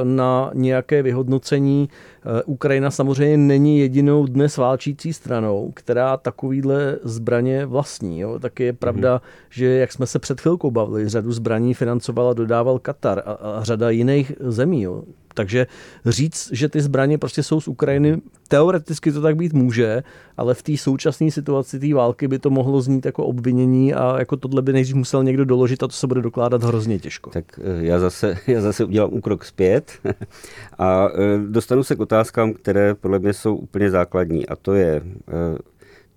na 0.05 0.51
nějaké 0.55 1.03
vyhodnocení. 1.03 1.89
Eh, 1.91 2.43
Ukrajina 2.43 2.91
samozřejmě 2.91 3.37
není 3.37 3.79
jedinou 3.79 4.27
dnes 4.27 4.57
válčící 4.57 5.13
stranou, 5.13 5.73
která 5.75 6.17
takovýhle 6.17 6.99
zbraně 7.03 7.67
vlastní. 7.67 8.21
Jo. 8.21 8.39
Taky 8.39 8.65
je 8.65 8.73
pravda, 8.73 9.17
mm-hmm. 9.17 9.47
že 9.51 9.67
jak 9.67 9.93
jsme 9.93 10.07
se 10.07 10.19
před 10.19 10.41
chvilkou 10.41 10.71
bavili, 10.71 11.09
řadu 11.09 11.33
zbraní 11.33 11.75
financovala, 11.75 12.33
dodával 12.33 12.79
Katar 12.79 13.23
a, 13.27 13.33
a 13.33 13.65
řada 13.65 13.91
jiných 13.91 14.33
zemí. 14.41 14.83
Jo. 14.83 15.03
Takže 15.35 15.67
říct, 16.07 16.49
že 16.53 16.69
ty 16.69 16.81
zbraně 16.81 17.19
prostě 17.19 17.43
jsou 17.43 17.61
z 17.61 17.69
Ukrajiny, 17.69 18.21
teoreticky 18.49 19.13
to 19.13 19.21
tak 19.21 19.37
být 19.37 19.53
může, 19.53 20.03
ale 20.37 20.55
v 20.55 20.63
té 20.63 20.77
současné 20.77 21.31
situaci 21.31 21.79
té 21.81 21.95
války 21.95 22.29
by 22.29 22.39
to 22.39 22.51
mohlo 22.51 22.81
znít 22.81 23.07
jako 23.07 23.25
obvinění 23.25 23.95
a 23.95 24.19
jako 24.19 24.37
tohle 24.37 24.63
by 24.63 24.73
nejdřív 24.73 24.97
musel 24.97 25.25
někdo 25.25 25.45
doložit 25.45 25.83
a 25.83 25.87
to 25.87 25.93
se 25.93 26.07
bude 26.07 26.23
dokládat 26.23 26.63
hrozně 26.63 26.99
těžko. 26.99 27.31
Tak 27.31 27.45
eh, 27.59 27.87
já 27.87 27.99
zase, 27.99 28.39
já 28.47 28.61
zase 28.61 28.85
udělám 28.85 29.11
úkrok 29.13 29.45
zpět 29.45 29.93
a 30.79 31.09
eh, 31.09 31.39
dostanu 31.49 31.85
se 31.85 31.97
k 31.97 32.01
otázkám, 32.01 32.53
které 32.53 32.95
podle 32.95 33.19
mě 33.19 33.33
jsou 33.33 33.57
úplně 33.57 33.91
základní 33.91 34.47
a 34.47 34.57
to 34.57 34.75
je 34.75 35.03
eh, 35.05 35.59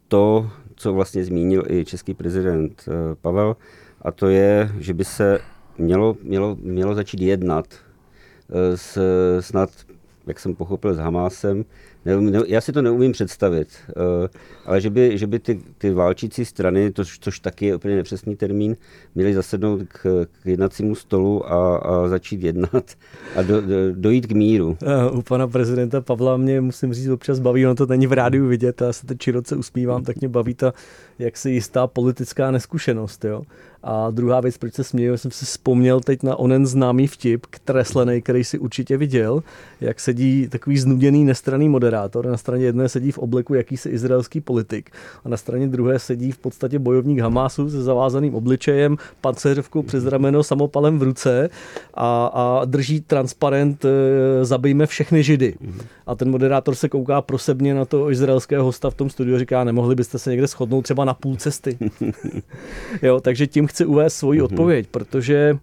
to, 0.07 0.49
co 0.75 0.93
vlastně 0.93 1.23
zmínil 1.23 1.63
i 1.69 1.85
český 1.85 2.13
prezident 2.13 2.85
Pavel, 3.21 3.55
a 4.01 4.11
to 4.11 4.27
je, 4.27 4.71
že 4.79 4.93
by 4.93 5.05
se 5.05 5.39
mělo, 5.77 6.17
mělo, 6.23 6.57
mělo 6.61 6.95
začít 6.95 7.21
jednat 7.21 7.65
s, 8.75 8.97
snad, 9.39 9.69
jak 10.27 10.39
jsem 10.39 10.55
pochopil, 10.55 10.93
s 10.93 10.97
Hamásem. 10.97 11.65
Ne, 12.05 12.21
ne, 12.21 12.39
já 12.47 12.61
si 12.61 12.71
to 12.71 12.81
neumím 12.81 13.11
představit, 13.11 13.67
uh, 13.87 14.27
ale 14.65 14.81
že 14.81 14.89
by, 14.89 15.17
že 15.17 15.27
by 15.27 15.39
ty, 15.39 15.61
ty 15.77 15.93
válčící 15.93 16.45
strany, 16.45 16.91
to, 16.91 17.03
což 17.19 17.39
taky 17.39 17.65
je 17.65 17.75
úplně 17.75 17.95
nepřesný 17.95 18.35
termín, 18.35 18.77
měly 19.15 19.33
zasednout 19.33 19.81
k, 19.87 20.25
k 20.43 20.45
jednacímu 20.45 20.95
stolu 20.95 21.51
a, 21.51 21.77
a 21.77 22.07
začít 22.07 22.43
jednat 22.43 22.91
a 23.35 23.41
do, 23.41 23.61
do, 23.61 23.75
dojít 23.93 24.27
k 24.27 24.31
míru. 24.31 24.77
Uh, 25.09 25.17
u 25.17 25.21
pana 25.21 25.47
prezidenta 25.47 26.01
Pavla 26.01 26.37
mě, 26.37 26.61
musím 26.61 26.93
říct, 26.93 27.09
občas 27.09 27.39
baví, 27.39 27.65
ono 27.65 27.75
to 27.75 27.85
není 27.85 28.07
v 28.07 28.13
rádiu 28.13 28.47
vidět, 28.47 28.81
já 28.81 28.93
se 28.93 29.05
teď 29.05 29.21
široce 29.21 29.55
usmívám, 29.55 30.03
tak 30.03 30.15
mě 30.19 30.29
baví 30.29 30.53
ta 30.53 30.73
jaksi 31.19 31.49
jistá 31.49 31.87
politická 31.87 32.51
neskušenost. 32.51 33.25
Jo? 33.25 33.41
A 33.89 34.11
druhá 34.11 34.41
věc, 34.41 34.57
proč 34.57 34.73
se 34.73 34.83
směju, 34.83 35.17
jsem 35.17 35.31
si 35.31 35.45
vzpomněl 35.45 35.99
teď 35.99 36.23
na 36.23 36.35
onen 36.35 36.67
známý 36.67 37.07
vtip, 37.07 37.45
kreslený, 37.65 38.21
který 38.21 38.43
si 38.43 38.59
určitě 38.59 38.97
viděl, 38.97 39.43
jak 39.81 39.99
sedí 39.99 40.47
takový 40.49 40.77
znuděný 40.77 41.25
nestraný 41.25 41.69
moderátor. 41.69 42.25
Na 42.25 42.37
straně 42.37 42.65
jedné 42.65 42.89
sedí 42.89 43.11
v 43.11 43.17
obleku 43.17 43.53
jakýsi 43.53 43.89
izraelský 43.89 44.41
politik 44.41 44.91
a 45.25 45.29
na 45.29 45.37
straně 45.37 45.67
druhé 45.67 45.99
sedí 45.99 46.31
v 46.31 46.37
podstatě 46.37 46.79
bojovník 46.79 47.19
Hamásu 47.19 47.69
se 47.69 47.83
zavázaným 47.83 48.35
obličejem, 48.35 48.97
pancéřovkou 49.21 49.83
přes 49.83 50.05
rameno, 50.05 50.43
samopalem 50.43 50.99
v 50.99 51.03
ruce 51.03 51.49
a, 51.93 52.25
a 52.25 52.65
drží 52.65 53.01
transparent 53.01 53.85
e, 53.85 53.89
zabijme 54.45 54.85
všechny 54.85 55.23
židy. 55.23 55.55
A 56.07 56.15
ten 56.15 56.31
moderátor 56.31 56.75
se 56.75 56.89
kouká 56.89 57.21
prosebně 57.21 57.73
na 57.73 57.85
to 57.85 58.11
izraelského 58.11 58.65
hosta 58.65 58.89
v 58.89 58.95
tom 58.95 59.09
studiu 59.09 59.35
a 59.35 59.39
říká, 59.39 59.63
nemohli 59.63 59.95
byste 59.95 60.19
se 60.19 60.29
někde 60.29 60.47
shodnout 60.47 60.81
třeba 60.81 61.05
na 61.05 61.13
půl 61.13 61.35
cesty. 61.35 61.77
jo, 63.01 63.19
takže 63.19 63.47
tím 63.47 63.67
chci 63.67 63.76
uvést 63.85 64.15
svoji 64.15 64.39
mm-hmm. 64.39 64.43
odpověď, 64.43 64.87
protože 64.91 65.57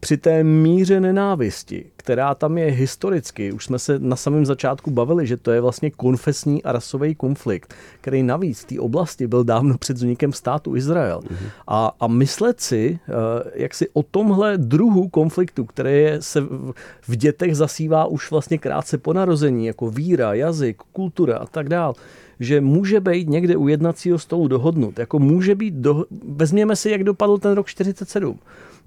při 0.00 0.16
té 0.16 0.44
míře 0.44 1.00
nenávisti, 1.00 1.84
která 1.96 2.34
tam 2.34 2.58
je 2.58 2.66
historicky, 2.66 3.52
už 3.52 3.64
jsme 3.64 3.78
se 3.78 3.98
na 3.98 4.16
samém 4.16 4.46
začátku 4.46 4.90
bavili, 4.90 5.26
že 5.26 5.36
to 5.36 5.50
je 5.50 5.60
vlastně 5.60 5.90
konfesní 5.90 6.62
a 6.62 6.72
rasový 6.72 7.14
konflikt, 7.14 7.74
který 8.00 8.22
navíc 8.22 8.60
v 8.60 8.64
té 8.64 8.80
oblasti 8.80 9.26
byl 9.26 9.44
dávno 9.44 9.78
před 9.78 9.96
vznikem 9.96 10.32
státu 10.32 10.76
Izrael. 10.76 11.20
Mm-hmm. 11.20 11.48
A, 11.68 11.92
a 12.00 12.06
myslet 12.06 12.60
si, 12.60 12.98
eh, 13.08 13.12
jak 13.54 13.74
si 13.74 13.88
o 13.92 14.02
tomhle 14.02 14.58
druhu 14.58 15.08
konfliktu, 15.08 15.64
který 15.64 16.06
se 16.20 16.40
v 17.08 17.16
dětech 17.16 17.56
zasívá 17.56 18.06
už 18.06 18.30
vlastně 18.30 18.58
krátce 18.58 18.98
po 18.98 19.12
narození, 19.12 19.66
jako 19.66 19.90
víra, 19.90 20.34
jazyk, 20.34 20.76
kultura 20.92 21.36
a 21.36 21.46
tak 21.46 21.68
dále, 21.68 21.94
že 22.40 22.60
může 22.60 23.00
být 23.00 23.28
někde 23.28 23.56
u 23.56 23.68
jednacího 23.68 24.18
stolu 24.18 24.48
dohodnut. 24.48 24.98
Jako 24.98 25.18
může 25.18 25.54
být, 25.54 25.74
do... 25.74 26.04
vezměme 26.28 26.76
si, 26.76 26.90
jak 26.90 27.04
dopadl 27.04 27.38
ten 27.38 27.52
rok 27.52 27.66
47. 27.66 28.38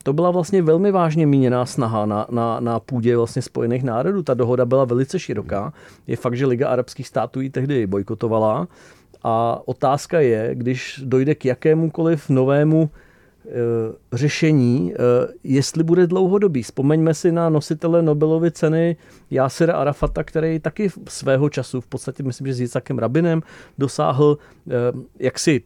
To 0.03 0.13
byla 0.13 0.31
vlastně 0.31 0.61
velmi 0.61 0.91
vážně 0.91 1.27
míněná 1.27 1.65
snaha 1.65 2.05
na, 2.05 2.27
na, 2.29 2.59
na 2.59 2.79
půdě 2.79 3.17
vlastně 3.17 3.41
Spojených 3.41 3.83
národů. 3.83 4.23
Ta 4.23 4.33
dohoda 4.33 4.65
byla 4.65 4.85
velice 4.85 5.19
široká. 5.19 5.73
Je 6.07 6.15
fakt, 6.15 6.37
že 6.37 6.45
Liga 6.45 6.69
arabských 6.69 7.07
států 7.07 7.41
ji 7.41 7.49
tehdy 7.49 7.87
bojkotovala. 7.87 8.67
A 9.23 9.61
otázka 9.65 10.19
je, 10.19 10.49
když 10.53 11.01
dojde 11.05 11.35
k 11.35 11.45
jakémukoliv 11.45 12.29
novému 12.29 12.89
řešení, 14.13 14.93
e, 14.93 14.97
jestli 15.43 15.83
bude 15.83 16.07
dlouhodobý. 16.07 16.63
Vzpomeňme 16.63 17.13
si 17.13 17.31
na 17.31 17.49
nositele 17.49 18.01
Nobelovy 18.01 18.51
ceny 18.51 18.97
Jásira 19.31 19.73
Arafata, 19.73 20.23
který 20.23 20.59
taky 20.59 20.89
svého 21.09 21.49
času, 21.49 21.81
v 21.81 21.87
podstatě 21.87 22.23
myslím, 22.23 22.47
že 22.47 22.53
s 22.53 22.59
Jicakem 22.61 22.99
Rabinem, 22.99 23.41
dosáhl 23.77 24.37
e, 24.69 24.73
jaksi 25.19 25.61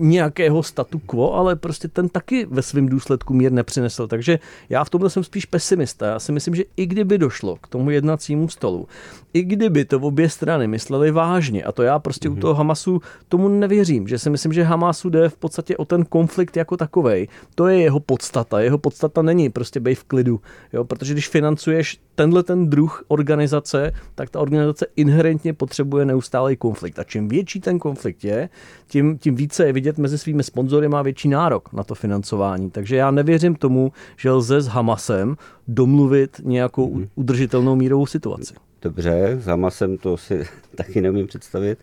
nějakého 0.00 0.62
statu 0.62 0.98
quo, 0.98 1.34
ale 1.34 1.56
prostě 1.56 1.88
ten 1.88 2.08
taky 2.08 2.46
ve 2.50 2.62
svém 2.62 2.88
důsledku 2.88 3.34
mír 3.34 3.52
nepřinesl. 3.52 4.06
Takže 4.06 4.38
já 4.68 4.84
v 4.84 4.90
tomhle 4.90 5.10
jsem 5.10 5.24
spíš 5.24 5.46
pesimista. 5.46 6.06
Já 6.06 6.18
si 6.18 6.32
myslím, 6.32 6.54
že 6.54 6.64
i 6.76 6.86
kdyby 6.86 7.18
došlo 7.18 7.56
k 7.56 7.68
tomu 7.68 7.90
jednacímu 7.90 8.48
stolu, 8.48 8.88
i 9.32 9.42
kdyby 9.42 9.84
to 9.84 10.00
obě 10.00 10.28
strany 10.28 10.66
mysleli 10.68 11.10
vážně, 11.10 11.64
a 11.64 11.72
to 11.72 11.82
já 11.82 11.98
prostě 11.98 12.28
mm-hmm. 12.28 12.32
u 12.32 12.34
mhm. 12.34 12.40
toho 12.40 12.54
Hamasu 12.54 13.00
tomu 13.28 13.48
nevěřím, 13.48 14.08
že 14.08 14.18
si 14.18 14.30
myslím, 14.30 14.52
že 14.52 14.62
Hamasu 14.62 15.10
jde 15.10 15.28
v 15.28 15.36
podstatě 15.36 15.76
o 15.76 15.84
ten 15.84 16.04
konflikt 16.04 16.56
jako 16.56 16.76
takovej. 16.76 17.28
To 17.54 17.66
je 17.66 17.80
jeho 17.80 18.00
podstata. 18.00 18.60
Jeho 18.60 18.78
podstata 18.78 19.22
není 19.22 19.50
prostě 19.50 19.80
být 19.80 19.94
v 19.94 20.04
klidu, 20.04 20.40
jo? 20.72 20.84
protože 20.84 21.12
když 21.12 21.28
financuješ 21.28 21.98
tenhle 22.20 22.42
ten 22.42 22.70
druh 22.70 23.04
organizace, 23.08 23.92
tak 24.14 24.30
ta 24.30 24.40
organizace 24.40 24.86
inherentně 24.96 25.52
potřebuje 25.52 26.04
neustálý 26.04 26.56
konflikt. 26.56 26.98
A 26.98 27.04
čím 27.04 27.28
větší 27.28 27.60
ten 27.60 27.78
konflikt 27.78 28.24
je, 28.24 28.48
tím, 28.86 29.18
tím 29.18 29.34
více 29.34 29.66
je 29.66 29.72
vidět 29.72 29.98
mezi 29.98 30.18
svými 30.18 30.42
sponzory 30.42 30.88
má 30.88 31.02
větší 31.02 31.28
nárok 31.28 31.72
na 31.72 31.84
to 31.84 31.94
financování. 31.94 32.70
Takže 32.70 32.96
já 32.96 33.10
nevěřím 33.10 33.54
tomu, 33.54 33.92
že 34.16 34.30
lze 34.30 34.60
s 34.60 34.66
Hamasem 34.66 35.36
domluvit 35.68 36.40
nějakou 36.44 36.94
mm-hmm. 36.94 37.08
udržitelnou 37.14 37.76
mírovou 37.76 38.06
situaci. 38.06 38.54
Dobře, 38.82 39.38
s 39.40 39.46
Hamasem 39.46 39.98
to 39.98 40.16
si 40.16 40.46
taky 40.74 41.00
neumím 41.00 41.26
představit, 41.26 41.78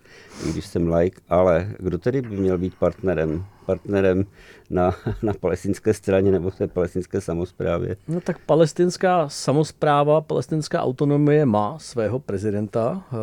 i 0.48 0.52
když 0.52 0.66
jsem 0.66 0.94
like, 0.94 1.22
ale 1.30 1.70
kdo 1.80 1.98
tedy 1.98 2.22
by 2.22 2.38
měl 2.38 2.58
být 2.58 2.76
partnerem? 2.76 3.46
Partnerem 3.68 4.26
na, 4.70 4.96
na 5.24 5.34
palestinské 5.34 5.94
straně 5.94 6.32
nebo 6.32 6.52
té 6.52 6.68
palestinské 6.68 7.22
samozprávě? 7.22 7.96
No 8.08 8.22
tak 8.22 8.40
palestinská 8.40 9.30
samozpráva, 9.30 10.22
palestinská 10.22 10.82
autonomie 10.82 11.46
má 11.46 11.80
svého 11.80 12.20
prezidenta, 12.20 13.04
eh, 13.12 13.16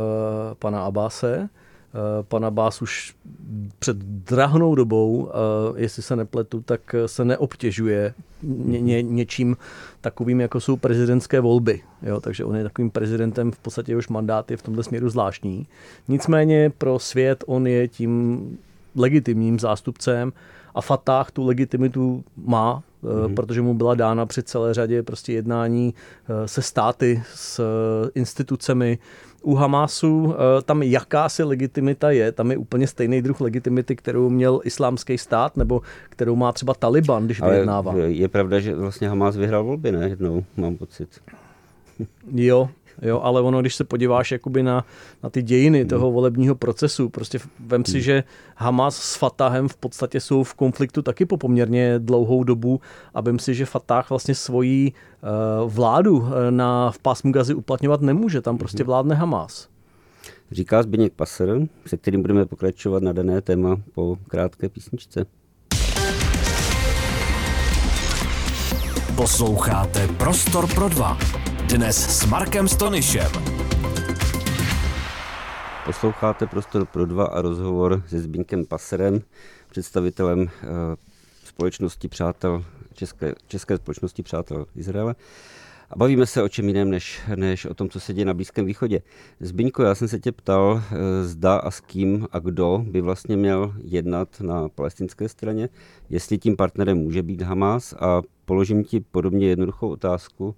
pana 0.54 0.84
Abase. 0.84 1.48
Eh, 1.94 2.22
pan 2.22 2.44
Abbas 2.44 2.82
už 2.82 3.14
před 3.78 3.96
drahnou 3.96 4.74
dobou, 4.74 5.30
eh, 5.30 5.32
jestli 5.80 6.02
se 6.02 6.16
nepletu, 6.16 6.60
tak 6.60 6.94
se 7.06 7.24
neobtěžuje 7.24 8.14
ně, 8.42 8.80
ně, 8.80 9.02
něčím 9.02 9.56
takovým, 10.00 10.40
jako 10.40 10.60
jsou 10.60 10.76
prezidentské 10.76 11.40
volby. 11.40 11.80
Jo, 12.02 12.20
takže 12.20 12.44
on 12.44 12.56
je 12.56 12.62
takovým 12.62 12.90
prezidentem, 12.90 13.52
v 13.52 13.58
podstatě 13.58 13.92
jehož 13.92 14.08
mandát 14.08 14.50
je 14.50 14.56
v 14.56 14.62
tomto 14.62 14.82
směru 14.82 15.08
zvláštní. 15.08 15.66
Nicméně 16.08 16.70
pro 16.78 16.98
svět 16.98 17.44
on 17.46 17.66
je 17.66 17.88
tím 17.88 18.58
legitimním 18.96 19.58
zástupcem 19.58 20.32
a 20.74 20.80
Fatah 20.80 21.30
tu 21.30 21.46
legitimitu 21.46 22.24
má, 22.36 22.82
mm-hmm. 23.02 23.34
protože 23.34 23.62
mu 23.62 23.74
byla 23.74 23.94
dána 23.94 24.26
při 24.26 24.42
celé 24.42 24.74
řadě 24.74 25.02
prostě 25.02 25.32
jednání 25.32 25.94
se 26.46 26.62
státy, 26.62 27.22
s 27.34 27.60
institucemi, 28.14 28.98
u 29.44 29.54
Hamásu 29.54 30.34
eh, 30.34 30.62
tam 30.62 30.82
jakási 30.82 31.42
legitimita 31.42 32.10
je, 32.10 32.32
tam 32.32 32.50
je 32.50 32.56
úplně 32.56 32.86
stejný 32.86 33.22
druh 33.22 33.40
legitimity, 33.40 33.96
kterou 33.96 34.30
měl 34.30 34.60
islámský 34.64 35.18
stát, 35.18 35.56
nebo 35.56 35.82
kterou 36.08 36.36
má 36.36 36.52
třeba 36.52 36.74
Taliban, 36.74 37.24
když 37.24 37.42
vyjednává. 37.42 37.94
Je 37.96 38.28
pravda, 38.28 38.60
že 38.60 38.74
vlastně 38.74 39.08
Hamás 39.08 39.36
vyhrál 39.36 39.64
volby, 39.64 39.92
ne? 39.92 40.08
Jednou, 40.08 40.44
mám 40.56 40.76
pocit. 40.76 41.08
Jo, 42.32 42.68
Jo, 43.02 43.20
ale 43.20 43.40
ono, 43.40 43.60
když 43.60 43.74
se 43.74 43.84
podíváš 43.84 44.32
jakoby 44.32 44.62
na, 44.62 44.84
na 45.22 45.30
ty 45.30 45.42
dějiny 45.42 45.80
hmm. 45.80 45.88
toho 45.88 46.12
volebního 46.12 46.54
procesu, 46.54 47.08
prostě 47.08 47.38
vem 47.60 47.84
si, 47.84 47.92
hmm. 47.92 48.00
že 48.00 48.24
Hamas 48.56 48.96
s 48.96 49.16
Fatahem 49.16 49.68
v 49.68 49.76
podstatě 49.76 50.20
jsou 50.20 50.42
v 50.42 50.54
konfliktu 50.54 51.02
taky 51.02 51.26
po 51.26 51.36
poměrně 51.36 51.98
dlouhou 51.98 52.44
dobu 52.44 52.80
a 53.14 53.20
vem 53.20 53.38
si, 53.38 53.54
že 53.54 53.66
Fatah 53.66 54.10
vlastně 54.10 54.34
svoji 54.34 54.92
uh, 54.92 55.72
vládu 55.72 56.26
eh, 56.26 56.50
na, 56.50 56.90
v 56.90 56.98
pásmu 56.98 57.32
Gazy 57.32 57.54
uplatňovat 57.54 58.00
nemůže, 58.00 58.40
tam 58.40 58.58
prostě 58.58 58.82
hmm. 58.82 58.86
vládne 58.86 59.14
Hamas. 59.14 59.68
Říká 60.50 60.82
Zbigněk 60.82 61.12
Passer, 61.12 61.60
se 61.86 61.96
kterým 61.96 62.22
budeme 62.22 62.46
pokračovat 62.46 63.02
na 63.02 63.12
dané 63.12 63.40
téma 63.40 63.76
po 63.94 64.16
krátké 64.28 64.68
písničce. 64.68 65.26
Posloucháte 69.16 70.08
Prostor 70.08 70.74
pro 70.74 70.88
dva. 70.88 71.18
Dnes 71.68 72.18
s 72.18 72.26
Markem 72.26 72.68
Stonyšem. 72.68 73.32
Posloucháte 75.84 76.46
Prostor 76.46 76.86
pro 76.86 77.06
dva 77.06 77.24
a 77.24 77.42
rozhovor 77.42 78.02
se 78.06 78.20
Zbínkem 78.20 78.66
Paserem, 78.66 79.20
představitelem 79.70 80.40
uh, 80.40 80.48
společnosti 81.44 82.08
přátel, 82.08 82.64
České, 82.92 83.34
České 83.46 83.76
společnosti 83.76 84.22
přátel 84.22 84.66
Izraele. 84.76 85.14
A 85.90 85.96
bavíme 85.96 86.26
se 86.26 86.42
o 86.42 86.48
čem 86.48 86.68
jiném, 86.68 86.90
než, 86.90 87.20
než 87.36 87.64
o 87.64 87.74
tom, 87.74 87.88
co 87.88 88.00
se 88.00 88.14
děje 88.14 88.24
na 88.24 88.34
Blízkém 88.34 88.66
východě. 88.66 89.02
Zbyňko, 89.40 89.82
já 89.82 89.94
jsem 89.94 90.08
se 90.08 90.18
tě 90.18 90.32
ptal, 90.32 90.82
eh, 90.82 91.24
zda 91.24 91.56
a 91.56 91.70
s 91.70 91.80
kým 91.80 92.26
a 92.32 92.38
kdo 92.38 92.84
by 92.90 93.00
vlastně 93.00 93.36
měl 93.36 93.74
jednat 93.84 94.40
na 94.40 94.68
palestinské 94.68 95.28
straně, 95.28 95.68
jestli 96.10 96.38
tím 96.38 96.56
partnerem 96.56 96.98
může 96.98 97.22
být 97.22 97.42
Hamas 97.42 97.94
a 98.00 98.22
položím 98.44 98.84
ti 98.84 99.00
podobně 99.00 99.48
jednoduchou 99.48 99.88
otázku, 99.88 100.54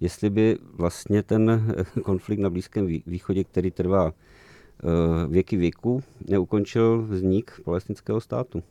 jestli 0.00 0.30
by 0.30 0.58
vlastně 0.74 1.22
ten 1.22 1.74
konflikt 2.02 2.40
na 2.40 2.50
Blízkém 2.50 2.86
východě, 3.06 3.44
který 3.44 3.70
trvá 3.70 4.12
eh, 4.12 5.26
věky 5.28 5.56
věku, 5.56 6.02
neukončil 6.28 7.02
vznik 7.02 7.60
palestinského 7.64 8.20
státu. 8.20 8.62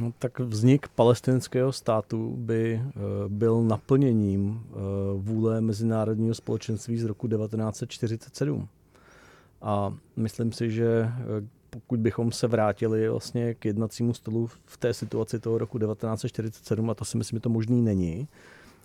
No, 0.00 0.12
tak 0.18 0.40
vznik 0.40 0.88
palestinského 0.88 1.72
státu 1.72 2.36
by 2.38 2.74
eh, 2.74 3.00
byl 3.28 3.62
naplněním 3.62 4.62
eh, 4.62 4.76
vůle 5.16 5.60
mezinárodního 5.60 6.34
společenství 6.34 6.98
z 6.98 7.04
roku 7.04 7.28
1947. 7.28 8.68
A 9.62 9.94
myslím 10.16 10.52
si, 10.52 10.70
že 10.70 11.08
pokud 11.70 12.00
bychom 12.00 12.32
se 12.32 12.46
vrátili 12.46 13.08
vlastně 13.08 13.54
k 13.54 13.64
jednacímu 13.64 14.14
stolu 14.14 14.46
v 14.64 14.76
té 14.76 14.94
situaci 14.94 15.38
toho 15.38 15.58
roku 15.58 15.78
1947, 15.78 16.90
a 16.90 16.94
to 16.94 17.04
si 17.04 17.18
myslím, 17.18 17.36
že 17.36 17.40
to 17.40 17.48
možný 17.48 17.82
není, 17.82 18.28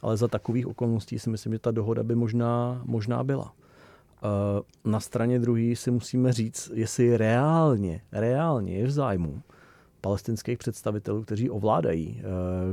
ale 0.06 0.18
za 0.18 0.28
takových 0.28 0.68
okolností 0.68 1.20
si 1.20 1.30
myslím, 1.30 1.54
že 1.54 1.60
ta 1.60 1.72
dohoda 1.72 2.04
by 2.04 2.15
možná, 2.15 2.82
možná 2.86 3.24
byla. 3.24 3.54
Eh, 3.54 4.89
na 4.89 5.00
straně 5.00 5.39
druhé 5.39 5.76
si 5.76 5.91
musíme 5.91 6.34
říct, 6.34 6.72
jestli 6.74 7.18
reálně, 7.18 8.02
reálně 8.12 8.78
je 8.78 8.88
v 8.88 8.91
zájmu 8.91 9.41
palestinských 10.02 10.58
představitelů, 10.58 11.24
kteří 11.24 11.50
ovládají 11.50 12.22
eh, 12.22 12.24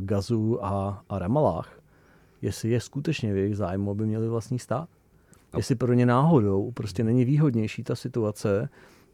Gazu 0.00 0.64
a, 0.64 1.04
a 1.08 1.18
Ramalách, 1.18 1.80
jestli 2.42 2.70
je 2.70 2.80
skutečně 2.80 3.32
v 3.32 3.36
jejich 3.36 3.56
zájmu, 3.56 3.90
aby 3.90 4.06
měli 4.06 4.28
vlastní 4.28 4.58
stát. 4.58 4.88
Jestli 5.56 5.74
pro 5.74 5.92
ně 5.92 6.06
náhodou 6.06 6.70
prostě 6.70 7.04
není 7.04 7.24
výhodnější 7.24 7.82
ta 7.84 7.94
situace 7.94 8.68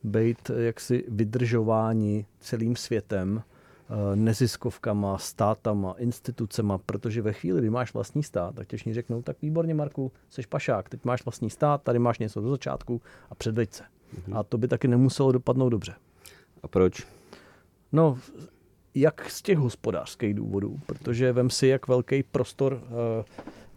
být 0.04 0.50
jaksi 0.56 1.04
vydržováni 1.08 2.26
celým 2.40 2.76
světem 2.76 3.42
Eh, 3.42 3.57
neziskovkama, 4.14 5.18
státama, 5.18 5.94
institucema, 5.98 6.78
protože 6.78 7.22
ve 7.22 7.32
chvíli, 7.32 7.60
kdy 7.60 7.70
máš 7.70 7.94
vlastní 7.94 8.22
stát, 8.22 8.54
tak 8.54 8.68
těžní 8.68 8.94
řeknou, 8.94 9.22
tak 9.22 9.36
výborně 9.42 9.74
Marku, 9.74 10.12
jsi 10.30 10.42
pašák, 10.48 10.88
teď 10.88 11.04
máš 11.04 11.24
vlastní 11.24 11.50
stát, 11.50 11.82
tady 11.82 11.98
máš 11.98 12.18
něco 12.18 12.40
do 12.40 12.50
začátku 12.50 13.02
a 13.30 13.34
předveď 13.34 13.72
se. 13.72 13.82
Mm-hmm. 13.82 14.38
A 14.38 14.42
to 14.42 14.58
by 14.58 14.68
taky 14.68 14.88
nemuselo 14.88 15.32
dopadnout 15.32 15.68
dobře. 15.68 15.94
A 16.62 16.68
proč? 16.68 17.06
No, 17.92 18.18
jak 18.94 19.30
z 19.30 19.42
těch 19.42 19.58
hospodářských 19.58 20.34
důvodů, 20.34 20.80
protože 20.86 21.32
vem 21.32 21.50
si, 21.50 21.66
jak 21.66 21.88
velký 21.88 22.22
prostor 22.22 22.72
uh, 22.72 23.24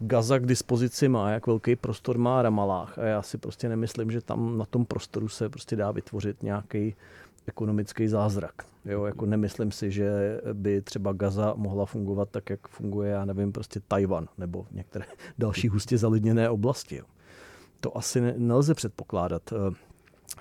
Gaza 0.00 0.38
k 0.38 0.46
dispozici 0.46 1.08
má, 1.08 1.30
jak 1.30 1.46
velký 1.46 1.76
prostor 1.76 2.18
má 2.18 2.42
Ramalách 2.42 2.98
a 2.98 3.02
já 3.02 3.22
si 3.22 3.38
prostě 3.38 3.68
nemyslím, 3.68 4.10
že 4.10 4.20
tam 4.20 4.58
na 4.58 4.64
tom 4.64 4.84
prostoru 4.84 5.28
se 5.28 5.48
prostě 5.48 5.76
dá 5.76 5.90
vytvořit 5.90 6.42
nějaký 6.42 6.94
ekonomický 7.46 8.08
zázrak. 8.08 8.71
Jo, 8.84 9.04
jako 9.04 9.26
nemyslím 9.26 9.72
si, 9.72 9.90
že 9.90 10.40
by 10.52 10.82
třeba 10.82 11.12
Gaza 11.12 11.54
mohla 11.56 11.86
fungovat 11.86 12.28
tak, 12.30 12.50
jak 12.50 12.68
funguje, 12.68 13.10
já 13.10 13.24
nevím, 13.24 13.52
prostě 13.52 13.80
Tajvan 13.88 14.28
nebo 14.38 14.66
některé 14.70 15.04
další 15.38 15.68
hustě 15.68 15.98
zalidněné 15.98 16.50
oblasti. 16.50 16.96
Jo. 16.96 17.04
To 17.80 17.96
asi 17.96 18.20
ne, 18.20 18.34
nelze 18.36 18.74
předpokládat. 18.74 19.52
Eh, 19.52 19.74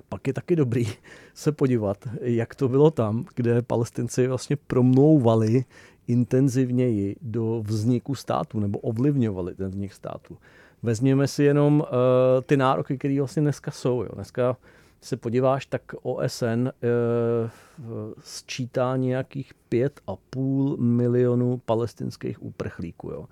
pak 0.10 0.28
je 0.28 0.34
taky 0.34 0.56
dobrý 0.56 0.88
se 1.34 1.52
podívat, 1.52 1.98
jak 2.22 2.56
to 2.56 2.70
bylo 2.70 2.92
tam, 2.92 3.26
kde 3.36 3.62
palestinci 3.62 4.28
vlastně 4.28 4.56
promlouvali 4.56 5.66
intenzivněji 6.08 7.16
do 7.22 7.64
vzniku 7.66 8.16
státu 8.16 8.60
nebo 8.60 8.80
ovlivňovali 8.80 9.56
ten 9.56 9.70
vznik 9.70 9.94
státu. 9.94 10.38
Vezměme 10.84 11.28
si 11.28 11.44
jenom 11.44 11.80
uh, 11.80 11.88
ty 12.46 12.58
nároky, 12.58 12.98
které 12.98 13.18
vlastně 13.18 13.42
dneska 13.42 13.72
jsou. 13.72 14.04
Jo. 14.04 14.10
Dneska 14.16 14.58
se 15.02 15.18
podíváš, 15.18 15.66
tak 15.66 15.82
OSN 16.02 16.46
uh, 16.46 16.70
eh, 16.84 17.50
sčítá 18.20 18.96
nějakých 18.96 19.54
5,5 19.72 20.78
milionů 20.78 21.62
palestinských 21.66 22.44
úprchlíků. 22.44 23.10
Jo. 23.10 23.26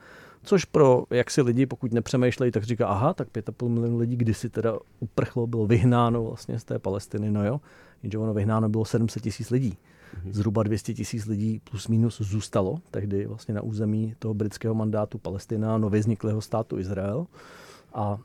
Což 0.43 0.65
pro 0.65 1.03
jak 1.09 1.31
si 1.31 1.41
lidi, 1.41 1.65
pokud 1.65 1.93
nepřemýšlejí, 1.93 2.51
tak 2.51 2.63
říká, 2.63 2.87
aha, 2.87 3.13
tak 3.13 3.27
5,5 3.27 3.69
milionů 3.69 3.97
lidí 3.97 4.15
kdysi 4.15 4.49
teda 4.49 4.77
uprchlo, 4.99 5.47
bylo 5.47 5.67
vyhnáno 5.67 6.23
vlastně 6.23 6.59
z 6.59 6.63
té 6.63 6.79
Palestiny, 6.79 7.31
no 7.31 7.45
jo. 7.45 7.61
Jenže 8.03 8.17
ono 8.17 8.33
vyhnáno 8.33 8.69
bylo 8.69 8.85
700 8.85 9.23
tisíc 9.23 9.49
lidí. 9.49 9.77
Mhm. 10.23 10.33
Zhruba 10.33 10.63
200 10.63 10.93
tisíc 10.93 11.25
lidí 11.25 11.61
plus 11.71 11.87
minus 11.87 12.21
zůstalo 12.21 12.79
tehdy 12.91 13.25
vlastně 13.25 13.53
na 13.53 13.61
území 13.61 14.15
toho 14.19 14.33
britského 14.33 14.75
mandátu 14.75 15.17
Palestina, 15.17 15.77
nově 15.77 15.99
vzniklého 15.99 16.41
státu 16.41 16.79
Izrael. 16.79 17.27
A 17.93 18.17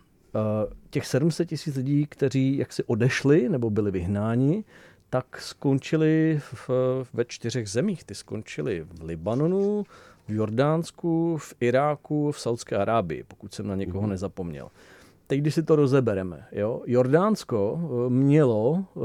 těch 0.90 1.06
700 1.06 1.48
tisíc 1.48 1.76
lidí, 1.76 2.06
kteří 2.06 2.56
jaksi 2.56 2.84
odešli 2.84 3.48
nebo 3.48 3.70
byli 3.70 3.90
vyhnáni, 3.90 4.64
tak 5.10 5.40
skončili 5.40 6.40
v, 6.40 6.70
ve 7.12 7.24
čtyřech 7.24 7.68
zemích. 7.68 8.04
Ty 8.04 8.14
skončili 8.14 8.86
v 8.90 9.02
Libanonu, 9.02 9.84
v 10.28 10.30
Jordánsku, 10.30 11.36
v 11.36 11.54
Iráku, 11.60 12.32
v 12.32 12.40
Saudské 12.40 12.76
Arábii, 12.76 13.24
pokud 13.28 13.54
jsem 13.54 13.66
na 13.66 13.74
někoho 13.74 14.06
mm-hmm. 14.06 14.10
nezapomněl. 14.10 14.68
Teď, 15.26 15.40
když 15.40 15.54
si 15.54 15.62
to 15.62 15.76
rozebereme, 15.76 16.46
jo, 16.52 16.82
Jordánsko 16.86 17.80
eh, 17.80 18.10
mělo 18.10 18.70
uh, 18.94 19.04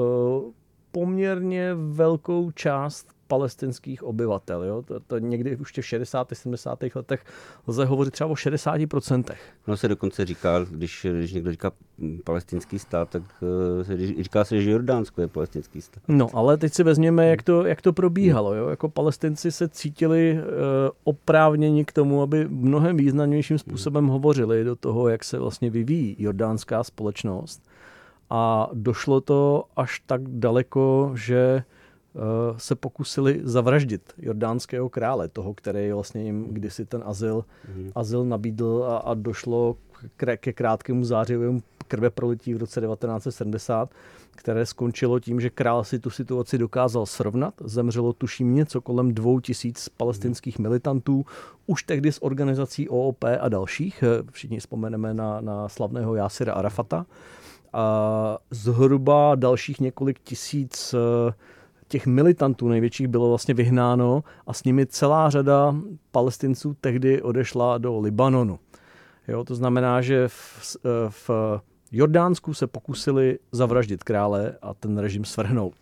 poměrně 0.91 1.73
velkou 1.75 2.51
část 2.51 3.07
palestinských 3.30 4.03
obyvatel. 4.03 4.63
Jo? 4.63 4.82
To, 4.82 4.99
to 4.99 5.17
někdy 5.17 5.55
už 5.55 5.71
v 5.71 5.86
60. 5.86 6.27
70. 6.34 6.80
letech 6.95 7.23
lze 7.67 7.86
hovořit 7.86 8.11
třeba 8.11 8.30
o 8.30 8.34
60%. 8.34 9.23
No 9.67 9.77
se 9.77 9.88
dokonce 9.88 10.25
říká, 10.25 10.65
když, 10.71 11.07
když 11.17 11.34
někdo 11.34 11.51
říká 11.51 11.71
palestinský 12.23 12.80
stát, 12.80 13.09
tak 13.09 13.23
uh, 13.23 13.84
se 13.84 13.97
říká 14.23 14.43
se, 14.43 14.61
že 14.61 14.71
Jordánsko 14.71 15.21
je 15.21 15.27
palestinský 15.27 15.82
stát. 15.82 16.03
No, 16.07 16.27
ale 16.34 16.57
teď 16.57 16.73
si 16.73 16.84
vezměme, 16.84 17.27
jak 17.27 17.43
to, 17.43 17.65
jak 17.65 17.82
to 17.82 17.93
probíhalo. 17.93 18.55
Jo? 18.55 18.67
Jako 18.67 18.89
palestinci 18.89 19.51
se 19.51 19.67
cítili 19.67 20.34
uh, 20.34 20.45
oprávněni 21.03 21.86
k 21.86 21.91
tomu, 21.91 22.21
aby 22.21 22.47
mnohem 22.49 22.97
významnějším 22.97 23.57
způsobem 23.57 24.07
hovořili 24.07 24.63
do 24.63 24.75
toho, 24.75 25.09
jak 25.09 25.23
se 25.23 25.39
vlastně 25.39 25.69
vyvíjí 25.69 26.15
jordánská 26.19 26.84
společnost. 26.84 27.61
A 28.30 28.69
došlo 28.73 29.21
to 29.21 29.63
až 29.75 30.01
tak 30.05 30.21
daleko, 30.23 31.11
že 31.15 31.63
Eh, 31.63 31.78
se 32.57 32.76
pokusili 32.76 33.41
zavraždit 33.43 34.14
jordánského 34.18 34.89
krále, 34.89 35.28
toho, 35.28 35.53
který 35.53 35.91
vlastně 35.91 36.24
jim 36.24 36.47
kdysi 36.51 36.86
ten 36.86 37.03
azyl, 37.05 37.45
mm. 37.76 37.91
azyl 37.95 38.26
nabídl 38.26 38.86
a, 38.88 38.97
a 38.97 39.14
došlo 39.14 39.78
k, 40.18 40.38
ke 40.38 40.53
krátkému 40.53 41.05
zářivému 41.05 41.62
krve 41.88 42.10
prolití 42.10 42.53
v 42.53 42.57
roce 42.57 42.82
1970, 42.82 43.89
které 44.36 44.66
skončilo 44.66 45.20
tím, 45.20 45.41
že 45.41 45.49
král 45.49 45.84
si 45.84 45.99
tu 45.99 46.10
situaci 46.10 46.57
dokázal 46.57 47.05
srovnat. 47.05 47.53
Zemřelo 47.64 48.14
tuším 48.14 48.55
něco 48.55 48.82
kolem 48.82 49.14
dvou 49.14 49.39
tisíc 49.39 49.89
palestinských 49.89 50.60
militantů, 50.60 51.26
už 51.68 51.84
tehdy 51.84 52.12
s 52.12 52.24
organizací 52.24 52.89
OOP 52.89 53.24
a 53.39 53.49
dalších. 53.49 54.03
Eh, 54.03 54.24
všichni 54.32 54.60
vzpomeneme 54.60 55.14
na, 55.14 55.41
na 55.41 55.70
slavného 55.70 56.16
Jásira 56.16 56.53
Arafata. 56.53 57.05
A 57.74 58.38
zhruba 58.51 59.36
dalších 59.36 59.80
několik 59.80 60.20
tisíc 60.20 60.93
uh, 60.93 61.34
těch 61.89 62.07
militantů 62.07 62.67
největších 62.67 63.07
bylo 63.07 63.29
vlastně 63.29 63.53
vyhnáno 63.53 64.23
a 64.47 64.53
s 64.53 64.63
nimi 64.63 64.85
celá 64.85 65.29
řada 65.29 65.75
palestinců 66.11 66.75
tehdy 66.81 67.21
odešla 67.21 67.77
do 67.77 67.99
Libanonu. 67.99 68.59
Jo, 69.27 69.43
to 69.43 69.55
znamená, 69.55 70.01
že 70.01 70.27
v, 70.27 70.77
v 71.09 71.29
Jordánsku 71.91 72.53
se 72.53 72.67
pokusili 72.67 73.39
zavraždit 73.51 74.03
krále 74.03 74.55
a 74.61 74.73
ten 74.73 74.97
režim 74.97 75.25
svrhnout. 75.25 75.75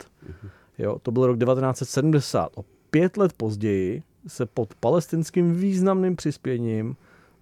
Jo, 0.77 0.99
to 0.99 1.11
byl 1.11 1.27
rok 1.27 1.39
1970. 1.39 2.49
O 2.55 2.65
pět 2.89 3.17
let 3.17 3.33
později 3.33 4.03
se 4.27 4.45
pod 4.45 4.75
palestinským 4.75 5.55
významným 5.55 6.15
přispěním 6.15 6.95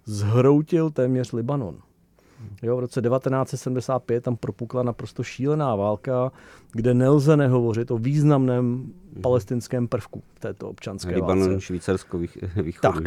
zhroutil 0.04 0.90
téměř 0.90 1.32
Libanon. 1.32 1.78
Jo, 2.62 2.76
v 2.76 2.80
roce 2.80 3.02
1975 3.02 4.24
tam 4.24 4.36
propukla 4.36 4.82
naprosto 4.82 5.22
šílená 5.22 5.76
válka, 5.76 6.32
kde 6.72 6.94
nelze 6.94 7.36
nehovořit 7.36 7.90
o 7.90 7.98
významném 7.98 8.64
mhm. 8.64 9.22
palestinském 9.22 9.88
prvku 9.88 10.22
této 10.40 10.68
občanské 10.68 11.14
Libanon, 11.14 11.48
válce. 11.48 11.60
Švýcarsko, 11.60 12.18
východ. 12.18 12.80
Tak. 12.80 13.04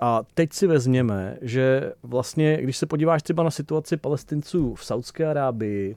A 0.00 0.22
teď 0.34 0.52
si 0.52 0.66
vezměme, 0.66 1.36
že 1.40 1.92
vlastně, 2.02 2.58
když 2.62 2.76
se 2.76 2.86
podíváš 2.86 3.22
třeba 3.22 3.42
na 3.42 3.50
situaci 3.50 3.96
palestinců 3.96 4.74
v 4.74 4.84
Saudské 4.84 5.26
Arábii 5.26 5.96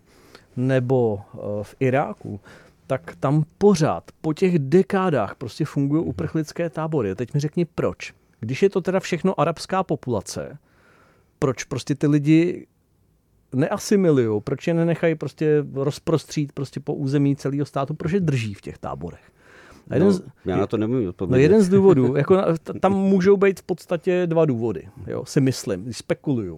nebo 0.57 1.19
eh, 1.33 1.37
v 1.63 1.75
Iráku, 1.79 2.39
tak 2.87 3.15
tam 3.19 3.43
pořád 3.57 4.03
po 4.21 4.33
těch 4.33 4.59
dekádách 4.59 5.35
prostě 5.35 5.65
fungují 5.65 6.01
mhm. 6.01 6.09
uprchlické 6.09 6.69
tábory. 6.69 7.15
Teď 7.15 7.33
mi 7.33 7.39
řekni 7.39 7.65
proč. 7.65 8.13
Když 8.39 8.63
je 8.63 8.69
to 8.69 8.81
teda 8.81 8.99
všechno 8.99 9.39
arabská 9.39 9.83
populace, 9.83 10.57
proč 11.39 11.63
prostě 11.63 11.95
ty 11.95 12.07
lidi 12.07 12.67
neasimilují, 13.53 14.41
proč 14.41 14.67
je 14.67 14.73
nenechají 14.73 15.15
prostě 15.15 15.65
rozprostřít 15.73 16.51
prostě 16.51 16.79
po 16.79 16.93
území 16.93 17.35
celého 17.35 17.65
státu, 17.65 17.93
proč 17.93 18.11
je 18.11 18.19
drží 18.19 18.53
v 18.53 18.61
těch 18.61 18.77
táborech. 18.77 19.31
A 19.89 19.93
jeden 19.93 20.07
no, 20.07 20.13
z, 20.13 20.23
já 20.45 20.57
na 20.57 20.67
to 20.67 20.77
nemůžu 20.77 21.09
odpovědět. 21.09 21.37
No 21.37 21.43
jeden 21.43 21.61
z 21.61 21.69
důvodů, 21.69 22.15
jako 22.17 22.37
tam 22.79 22.93
můžou 22.93 23.37
být 23.37 23.59
v 23.59 23.63
podstatě 23.63 24.27
dva 24.27 24.45
důvody, 24.45 24.89
jo, 25.07 25.25
si 25.25 25.41
myslím, 25.41 25.93
spekuluju. 25.93 26.57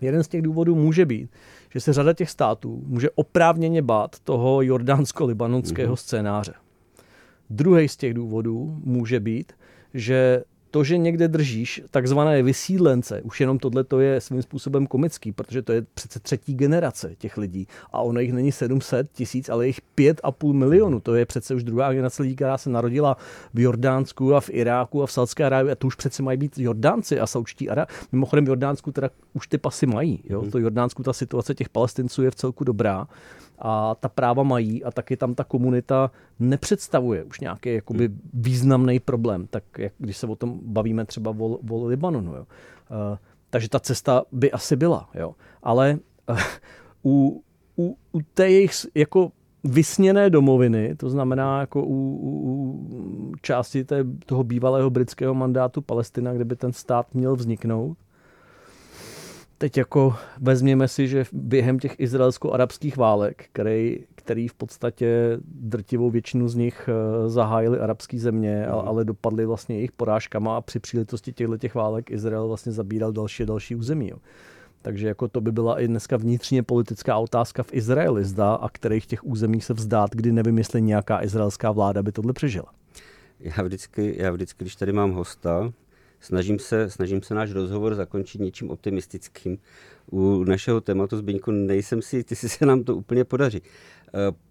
Jeden 0.00 0.22
z 0.22 0.28
těch 0.28 0.42
důvodů 0.42 0.74
může 0.74 1.06
být, 1.06 1.30
že 1.70 1.80
se 1.80 1.92
řada 1.92 2.12
těch 2.12 2.30
států 2.30 2.82
může 2.86 3.10
oprávněně 3.10 3.82
bát 3.82 4.18
toho 4.18 4.62
jordánsko-libanonského 4.62 5.94
mm-hmm. 5.94 5.96
scénáře. 5.96 6.52
Druhý 7.50 7.88
z 7.88 7.96
těch 7.96 8.14
důvodů 8.14 8.80
může 8.84 9.20
být, 9.20 9.52
že 9.94 10.42
to, 10.70 10.84
že 10.84 10.98
někde 10.98 11.28
držíš 11.28 11.82
takzvané 11.90 12.42
vysídlence, 12.42 13.22
už 13.22 13.40
jenom 13.40 13.58
tohle 13.58 13.84
to 13.84 14.00
je 14.00 14.20
svým 14.20 14.42
způsobem 14.42 14.86
komický, 14.86 15.32
protože 15.32 15.62
to 15.62 15.72
je 15.72 15.82
přece 15.94 16.20
třetí 16.20 16.54
generace 16.54 17.14
těch 17.18 17.36
lidí 17.36 17.66
a 17.92 18.00
ono 18.00 18.20
jich 18.20 18.32
není 18.32 18.52
700 18.52 19.12
tisíc, 19.12 19.48
ale 19.48 19.66
jich 19.66 19.80
5,5 19.96 20.52
milionu. 20.52 21.00
To 21.00 21.14
je 21.14 21.26
přece 21.26 21.54
už 21.54 21.64
druhá 21.64 21.92
generace 21.92 22.22
lidí, 22.22 22.36
která 22.36 22.58
se 22.58 22.70
narodila 22.70 23.16
v 23.54 23.60
Jordánsku 23.60 24.34
a 24.34 24.40
v 24.40 24.50
Iráku 24.50 25.02
a 25.02 25.06
v 25.06 25.12
Saudské 25.12 25.44
Arábii 25.44 25.72
a 25.72 25.74
to 25.74 25.86
už 25.86 25.94
přece 25.94 26.22
mají 26.22 26.38
být 26.38 26.58
Jordánci 26.58 27.20
a 27.20 27.26
Saudští 27.26 27.70
Ará. 27.70 27.86
Mimochodem 28.12 28.44
v 28.44 28.48
Jordánsku 28.48 28.92
teda 28.92 29.10
už 29.32 29.46
ty 29.46 29.58
pasy 29.58 29.86
mají. 29.86 30.22
Jo? 30.28 30.42
Mhm. 30.42 30.50
To 30.50 30.58
Jordánsku 30.58 31.02
ta 31.02 31.12
situace 31.12 31.54
těch 31.54 31.68
palestinců 31.68 32.22
je 32.22 32.30
v 32.30 32.34
celku 32.34 32.64
dobrá 32.64 33.06
a 33.60 33.94
ta 33.94 34.08
práva 34.08 34.42
mají 34.42 34.84
a 34.84 34.90
taky 34.90 35.16
tam 35.16 35.34
ta 35.34 35.44
komunita 35.44 36.10
nepředstavuje 36.38 37.24
už 37.24 37.40
nějaký 37.40 37.74
jakoby 37.74 38.06
hmm. 38.06 38.20
významný 38.34 39.00
problém, 39.00 39.46
tak 39.46 39.64
jak 39.78 39.92
když 39.98 40.16
se 40.16 40.26
o 40.26 40.36
tom 40.36 40.60
bavíme 40.62 41.04
třeba 41.04 41.30
o, 41.30 41.58
o 41.70 41.86
Libanonu. 41.86 42.34
Jo. 42.34 42.40
Uh, 42.40 43.18
takže 43.50 43.68
ta 43.68 43.80
cesta 43.80 44.22
by 44.32 44.52
asi 44.52 44.76
byla, 44.76 45.10
jo. 45.14 45.34
ale 45.62 45.98
uh, 46.30 46.38
u, 47.04 47.42
u, 47.76 47.96
u 48.12 48.20
té 48.34 48.50
jejich 48.50 48.72
jako 48.94 49.32
vysněné 49.64 50.30
domoviny, 50.30 50.94
to 50.96 51.10
znamená 51.10 51.60
jako 51.60 51.82
u, 51.82 52.16
u, 52.22 52.32
u 52.42 53.32
části 53.42 53.84
té, 53.84 54.04
toho 54.26 54.44
bývalého 54.44 54.90
britského 54.90 55.34
mandátu 55.34 55.80
Palestina, 55.80 56.32
kde 56.32 56.44
by 56.44 56.56
ten 56.56 56.72
stát 56.72 57.14
měl 57.14 57.36
vzniknout, 57.36 57.98
teď 59.60 59.76
jako 59.76 60.14
vezměme 60.40 60.88
si, 60.88 61.08
že 61.08 61.24
během 61.32 61.78
těch 61.78 62.00
izraelsko-arabských 62.00 62.96
válek, 62.96 63.44
který, 63.52 64.04
který 64.14 64.48
v 64.48 64.54
podstatě 64.54 65.38
drtivou 65.44 66.10
většinu 66.10 66.48
z 66.48 66.54
nich 66.54 66.88
eh, 66.88 67.28
zahájili 67.28 67.78
arabské 67.78 68.18
země, 68.18 68.66
mm. 68.66 68.88
ale 68.88 69.04
dopadly 69.04 69.46
vlastně 69.46 69.76
jejich 69.76 69.92
porážkama 69.92 70.56
a 70.56 70.60
při 70.60 70.78
příležitosti 70.78 71.32
těchto 71.32 71.56
těch 71.56 71.74
válek 71.74 72.10
Izrael 72.10 72.48
vlastně 72.48 72.72
zabíral 72.72 73.12
další 73.12 73.42
a 73.42 73.46
další 73.46 73.74
území. 73.74 74.08
Jo. 74.08 74.16
Takže 74.82 75.08
jako 75.08 75.28
to 75.28 75.40
by 75.40 75.52
byla 75.52 75.80
i 75.80 75.88
dneska 75.88 76.16
vnitřně 76.16 76.62
politická 76.62 77.18
otázka 77.18 77.62
v 77.62 77.74
Izraeli, 77.74 78.24
zda 78.24 78.54
a 78.54 78.68
kterých 78.68 79.06
těch 79.06 79.24
území 79.24 79.60
se 79.60 79.74
vzdát, 79.74 80.10
kdy 80.10 80.32
nevím, 80.32 80.58
jestli 80.58 80.82
nějaká 80.82 81.24
izraelská 81.24 81.72
vláda 81.72 82.02
by 82.02 82.12
tohle 82.12 82.32
přežila. 82.32 82.72
Já 83.40 83.62
vždycky, 83.62 84.14
já 84.18 84.30
vždycky, 84.30 84.64
když 84.64 84.76
tady 84.76 84.92
mám 84.92 85.12
hosta, 85.12 85.72
Snažím 86.20 86.58
se, 86.58 86.90
snažím 86.90 87.22
se 87.22 87.34
náš 87.34 87.50
rozhovor 87.50 87.94
zakončit 87.94 88.40
něčím 88.40 88.70
optimistickým. 88.70 89.58
U 90.10 90.44
našeho 90.44 90.80
tématu 90.80 91.16
Zbyňku 91.16 91.50
nejsem 91.50 92.02
si, 92.02 92.24
ty 92.24 92.36
si 92.36 92.48
se 92.48 92.66
nám 92.66 92.84
to 92.84 92.96
úplně 92.96 93.24
podaří. 93.24 93.62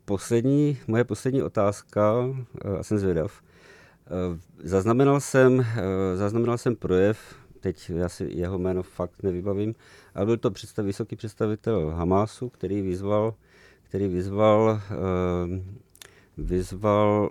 Poslední, 0.06 0.78
moje 0.88 1.04
poslední 1.04 1.44
otázka, 1.44 2.14
a 2.80 2.84
jsem 2.84 2.98
zvědav. 2.98 3.42
Zaznamenal 4.64 5.20
jsem, 5.20 5.66
zaznamenal 6.16 6.58
jsem 6.58 6.76
projev, 6.76 7.20
teď 7.60 7.90
já 7.90 8.10
si 8.10 8.30
jeho 8.32 8.58
jméno 8.58 8.84
fakt 8.84 9.24
nevybavím, 9.24 9.76
ale 10.16 10.26
byl 10.26 10.38
to 10.38 10.52
představ, 10.52 10.86
vysoký 10.86 11.16
představitel 11.16 11.90
Hamásu, 11.90 12.50
který 12.50 12.82
vyzval, 12.82 13.34
který 13.84 14.08
vyzval, 14.08 14.82
vyzval 16.38 17.30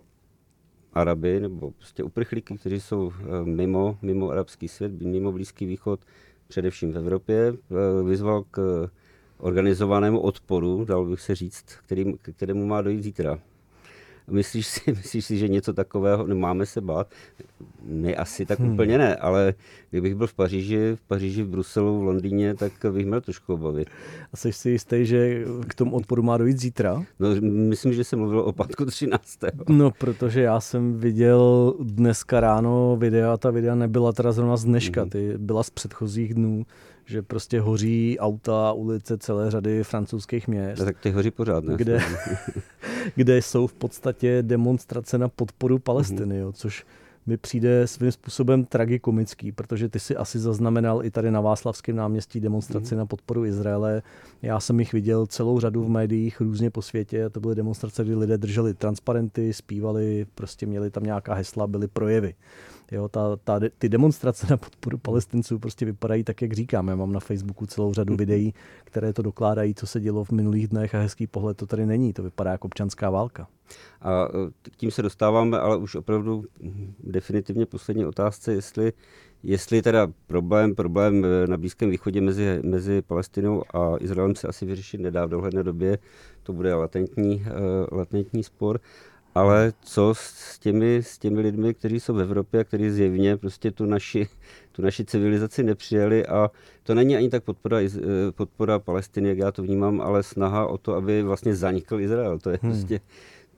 Araby 0.98 1.40
nebo 1.40 1.70
prostě 1.70 2.02
uprchlíky, 2.02 2.58
kteří 2.58 2.80
jsou 2.80 3.12
mimo, 3.44 3.98
mimo 4.02 4.30
arabský 4.30 4.68
svět, 4.68 4.92
mimo 5.02 5.32
Blízký 5.32 5.66
východ, 5.66 6.00
především 6.48 6.92
v 6.92 6.96
Evropě, 6.98 7.54
vyzval 8.04 8.44
k 8.50 8.88
organizovanému 9.38 10.20
odporu, 10.20 10.84
dal 10.84 11.04
bych 11.06 11.20
se 11.20 11.34
říct, 11.34 11.64
který, 11.86 12.14
kterému 12.18 12.66
má 12.66 12.82
dojít 12.82 13.02
zítra. 13.02 13.38
Myslíš 14.30 14.66
si, 14.66 14.80
myslíš 14.96 15.24
si, 15.24 15.38
že 15.38 15.48
něco 15.48 15.72
takového, 15.72 16.26
nemáme 16.26 16.66
se 16.66 16.80
bát? 16.80 17.10
Ne, 17.82 18.14
asi 18.14 18.46
tak 18.46 18.60
hmm. 18.60 18.72
úplně 18.72 18.98
ne, 18.98 19.16
ale 19.16 19.54
kdybych 19.90 20.14
byl 20.14 20.26
v 20.26 20.34
Paříži, 20.34 20.92
v 20.94 21.00
Paříži, 21.00 21.42
v 21.42 21.48
Bruselu, 21.48 22.00
v 22.00 22.02
Londýně, 22.02 22.54
tak 22.54 22.72
bych 22.90 23.06
měl 23.06 23.20
trošku 23.20 23.54
obavy. 23.54 23.84
A 24.32 24.36
jsi 24.36 24.52
si 24.52 24.70
jistý, 24.70 25.06
že 25.06 25.44
k 25.68 25.74
tomu 25.74 25.96
odporu 25.96 26.22
má 26.22 26.36
dojít 26.36 26.58
zítra? 26.58 27.04
No, 27.18 27.28
myslím, 27.40 27.92
že 27.92 28.04
jsem 28.04 28.18
mluvil 28.18 28.40
o 28.40 28.52
pátku 28.52 28.84
13. 28.84 29.38
No, 29.68 29.90
protože 29.90 30.40
já 30.40 30.60
jsem 30.60 30.98
viděl 30.98 31.74
dneska 31.80 32.40
ráno 32.40 32.96
videa, 32.96 33.36
ta 33.36 33.50
videa 33.50 33.74
nebyla 33.74 34.12
teda 34.12 34.32
zrovna 34.32 34.56
z 34.56 34.64
dneška, 34.64 35.00
hmm. 35.00 35.10
ty 35.10 35.34
byla 35.38 35.62
z 35.62 35.70
předchozích 35.70 36.34
dnů, 36.34 36.66
že 37.08 37.22
prostě 37.22 37.60
hoří 37.60 38.18
auta, 38.18 38.72
ulice 38.72 39.18
celé 39.18 39.50
řady 39.50 39.84
francouzských 39.84 40.48
měst. 40.48 40.78
No, 40.78 40.84
tak 40.84 40.98
ty 40.98 41.10
hoří 41.10 41.30
pořád, 41.30 41.64
ne? 41.64 41.74
Kde, 41.76 42.00
kde 43.14 43.42
jsou 43.42 43.66
v 43.66 43.74
podstatě 43.74 44.42
demonstrace 44.42 45.18
na 45.18 45.28
podporu 45.28 45.78
Palestiny, 45.78 46.34
mm-hmm. 46.34 46.40
jo, 46.40 46.52
což 46.52 46.84
mi 47.28 47.36
přijde 47.36 47.86
svým 47.86 48.12
způsobem 48.12 48.64
tragikomický, 48.64 49.52
protože 49.52 49.88
ty 49.88 50.00
si 50.00 50.16
asi 50.16 50.38
zaznamenal 50.38 51.04
i 51.04 51.10
tady 51.10 51.30
na 51.30 51.40
Václavském 51.40 51.96
náměstí 51.96 52.40
demonstraci 52.40 52.94
mm. 52.94 52.98
na 52.98 53.06
podporu 53.06 53.44
Izraele. 53.44 54.02
Já 54.42 54.60
jsem 54.60 54.80
jich 54.80 54.92
viděl 54.92 55.26
celou 55.26 55.60
řadu 55.60 55.84
v 55.84 55.88
médiích 55.88 56.40
různě 56.40 56.70
po 56.70 56.82
světě. 56.82 57.30
To 57.30 57.40
byly 57.40 57.54
demonstrace, 57.54 58.04
kdy 58.04 58.14
lidé 58.14 58.38
drželi 58.38 58.74
transparenty, 58.74 59.52
zpívali, 59.52 60.26
prostě 60.34 60.66
měli 60.66 60.90
tam 60.90 61.02
nějaká 61.02 61.34
hesla, 61.34 61.66
byly 61.66 61.88
projevy. 61.88 62.34
Jo, 62.92 63.08
ta, 63.08 63.36
ta, 63.36 63.60
ty 63.78 63.88
demonstrace 63.88 64.46
na 64.50 64.56
podporu 64.56 64.98
palestinců 64.98 65.58
prostě 65.58 65.84
vypadají 65.84 66.24
tak, 66.24 66.42
jak 66.42 66.52
říkám. 66.52 66.88
Já 66.88 66.96
mám 66.96 67.12
na 67.12 67.20
Facebooku 67.20 67.66
celou 67.66 67.94
řadu 67.94 68.12
mhm. 68.12 68.18
videí, 68.18 68.54
které 68.84 69.12
to 69.12 69.22
dokládají, 69.22 69.74
co 69.74 69.86
se 69.86 70.00
dělo 70.00 70.24
v 70.24 70.30
minulých 70.30 70.68
dnech 70.68 70.94
a 70.94 70.98
hezký 70.98 71.26
pohled 71.26 71.56
to 71.56 71.66
tady 71.66 71.86
není. 71.86 72.12
To 72.12 72.22
vypadá 72.22 72.52
jako 72.52 72.66
občanská 72.66 73.10
válka. 73.10 73.48
A 74.02 74.24
e, 74.24 74.70
tím 74.76 74.90
se 74.90 75.02
dostáváme, 75.02 75.58
ale 75.58 75.76
už 75.76 75.94
opravdu 75.94 76.44
definitivně 77.04 77.66
poslední 77.66 78.06
otázce, 78.06 78.52
jestli, 78.52 78.92
jestli 79.42 79.82
teda 79.82 80.08
problém, 80.26 80.74
problém 80.74 81.26
na 81.46 81.56
Blízkém 81.56 81.90
východě 81.90 82.20
mezi, 82.20 82.60
mezi 82.64 83.02
Palestinou 83.02 83.62
a 83.76 83.96
Izraelem 84.00 84.36
se 84.36 84.48
asi 84.48 84.66
vyřešit 84.66 85.00
nedá 85.00 85.26
v 85.26 85.30
dohledné 85.30 85.62
době, 85.62 85.98
to 86.42 86.52
bude 86.52 86.74
latentní, 86.74 87.34
uh, 87.36 87.98
latentní 87.98 88.42
spor, 88.44 88.80
ale 89.34 89.72
co 89.80 90.14
s 90.16 90.58
těmi, 90.58 90.96
s 90.96 91.18
těmi 91.18 91.40
lidmi, 91.40 91.74
kteří 91.74 92.00
jsou 92.00 92.14
v 92.14 92.20
Evropě 92.20 92.60
a 92.60 92.64
kteří 92.64 92.90
zjevně 92.90 93.36
prostě 93.36 93.70
tu 93.70 93.86
naši, 93.86 94.28
tu 94.72 94.82
naši 94.82 95.04
civilizaci 95.04 95.62
nepřijali 95.62 96.26
a 96.26 96.50
to 96.82 96.94
není 96.94 97.16
ani 97.16 97.28
tak 97.28 97.44
podpora, 97.44 97.78
eh, 97.80 97.90
podpora 98.32 98.78
Palestiny, 98.78 99.28
jak 99.28 99.38
já 99.38 99.52
to 99.52 99.62
vnímám, 99.62 100.00
ale 100.00 100.22
snaha 100.22 100.66
o 100.66 100.78
to, 100.78 100.94
aby 100.94 101.22
vlastně 101.22 101.54
zanikl 101.54 102.00
Izrael. 102.00 102.38
To 102.38 102.50
je 102.50 102.58
hmm. 102.62 102.72
prostě 102.72 103.00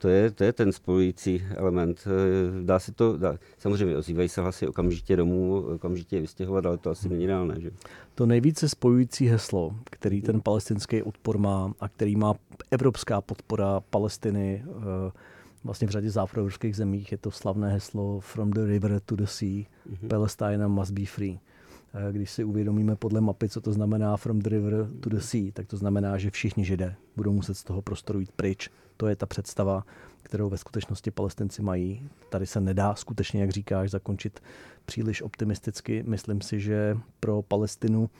to 0.01 0.09
je, 0.09 0.31
to 0.31 0.45
je 0.45 0.53
ten 0.53 0.73
spojující 0.73 1.47
element. 1.57 2.05
Eh, 2.07 2.65
dá 2.65 2.79
se 2.79 2.93
to, 2.93 3.17
dá, 3.17 3.39
samozřejmě 3.59 3.97
ozývají 3.97 4.29
se 4.29 4.41
hlasy 4.41 4.69
okamžitě 4.69 5.17
domů, 5.17 5.65
okamžitě 5.75 6.17
je 6.17 6.21
vystěhovat, 6.21 6.67
ale 6.67 6.79
to 6.79 6.91
asi 6.91 7.09
není 7.09 7.27
reálné. 7.27 7.61
Že? 7.61 7.71
To 8.15 8.27
nejvíce 8.27 8.69
spojující 8.69 9.27
heslo, 9.27 9.75
který 9.85 10.23
ten 10.23 10.41
palestinský 10.41 11.03
odpor 11.03 11.39
má 11.39 11.73
a 11.81 11.89
který 11.89 12.17
má 12.17 12.35
evropská 12.71 13.21
podpora 13.21 13.81
Palestiny, 13.91 14.65
uh, 14.67 14.83
vlastně 15.65 15.87
v 15.87 15.91
řadě 15.91 16.11
západoevropských 16.11 16.77
zemích 16.77 17.13
je 17.13 17.19
to 17.19 17.31
slavné 17.31 17.73
heslo 17.73 18.21
From 18.21 18.51
the 18.51 18.65
river 18.65 19.01
to 19.01 19.17
the 19.17 19.25
sea, 19.25 19.47
mm-hmm. 19.47 20.09
Palestine 20.09 20.69
must 20.69 20.91
be 20.91 21.07
free. 21.07 21.41
Když 22.13 22.31
si 22.31 22.45
uvědomíme 22.45 22.97
podle 22.97 23.21
mapy, 23.21 23.49
co 23.49 23.61
to 23.61 23.73
znamená 23.73 24.17
from 24.17 24.39
the 24.39 24.49
river 24.49 24.89
to 25.01 25.11
the 25.11 25.19
sea, 25.19 25.51
tak 25.53 25.67
to 25.67 25.77
znamená, 25.77 26.19
že 26.19 26.31
všichni 26.31 26.65
židé 26.65 26.95
budou 27.17 27.33
muset 27.33 27.55
z 27.55 27.65
toho 27.65 27.83
prostoru 27.83 28.21
jít 28.21 28.33
pryč. 28.33 28.71
To 28.97 29.07
je 29.07 29.17
ta 29.17 29.27
představa, 29.27 29.85
kterou 30.23 30.51
ve 30.51 30.59
skutečnosti 30.59 31.11
palestinci 31.11 31.63
mají. 31.63 32.09
Tady 32.29 32.47
se 32.47 32.61
nedá 32.61 32.95
skutečně, 32.95 33.41
jak 33.41 33.51
říkáš, 33.51 33.91
zakončit 33.91 34.43
příliš 34.85 35.23
optimisticky. 35.23 36.03
Myslím 36.07 36.41
si, 36.41 36.61
že 36.61 36.97
pro 37.21 37.43
Palestinu 37.43 38.11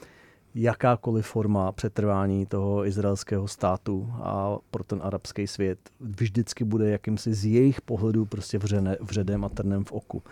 jakákoliv 0.55 1.27
forma 1.27 1.73
přetrvání 1.73 2.47
toho 2.47 2.87
izraelského 2.87 3.49
státu 3.49 4.13
a 4.15 4.59
pro 4.71 4.85
ten 4.85 5.01
arabský 5.03 5.47
svět 5.47 5.79
vždycky 6.01 6.65
bude 6.65 6.91
jakýmsi 6.91 7.35
z 7.35 7.45
jejich 7.45 7.81
pohledu 7.81 8.27
prostě 8.27 8.59
vřene, 8.59 8.97
vředem 9.01 9.45
a 9.45 9.49
trnem 9.49 9.85
v 9.85 9.93
oku. 9.93 10.23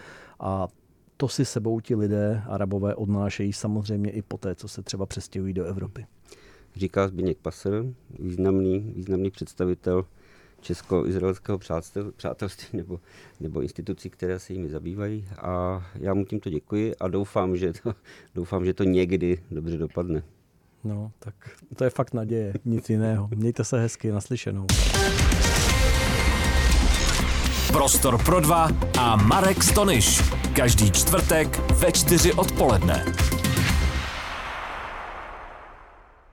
A 0.40 0.68
to 1.16 1.28
si 1.28 1.44
sebou 1.44 1.80
ti 1.80 1.94
lidé, 1.94 2.42
arabové, 2.46 2.94
odnášejí 2.94 3.52
samozřejmě 3.52 4.10
i 4.10 4.22
poté, 4.22 4.54
co 4.54 4.68
se 4.68 4.82
třeba 4.82 5.06
přestěhují 5.06 5.54
do 5.54 5.64
Evropy. 5.64 6.06
Říká 6.76 7.08
Zbigněk 7.08 7.38
Passer, 7.38 7.84
významný, 8.18 8.92
významný 8.96 9.30
představitel 9.30 10.04
česko-izraelského 10.60 11.58
přátelství 12.16 12.68
nebo, 12.78 13.00
nebo 13.40 13.60
institucí, 13.60 14.10
které 14.10 14.38
se 14.38 14.52
jimi 14.52 14.68
zabývají. 14.68 15.28
A 15.38 15.86
já 15.94 16.14
mu 16.14 16.24
tímto 16.24 16.50
děkuji 16.50 16.96
a 16.96 17.08
doufám, 17.08 17.56
že 17.56 17.72
to, 17.72 17.94
doufám, 18.34 18.64
že 18.64 18.74
to 18.74 18.84
někdy 18.84 19.42
dobře 19.50 19.76
dopadne. 19.76 20.22
No, 20.84 21.12
tak 21.18 21.34
to 21.76 21.84
je 21.84 21.90
fakt 21.90 22.14
naděje, 22.14 22.52
nic 22.64 22.90
jiného. 22.90 23.28
Mějte 23.34 23.64
se 23.64 23.80
hezky, 23.80 24.10
naslyšenou. 24.10 24.66
Prostor 27.72 28.24
pro 28.24 28.40
dva 28.40 28.68
a 28.98 29.16
Marek 29.16 29.62
Stonyš. 29.62 30.22
Každý 30.56 30.90
čtvrtek 30.90 31.58
ve 31.72 31.92
čtyři 31.92 32.32
odpoledne. 32.32 33.04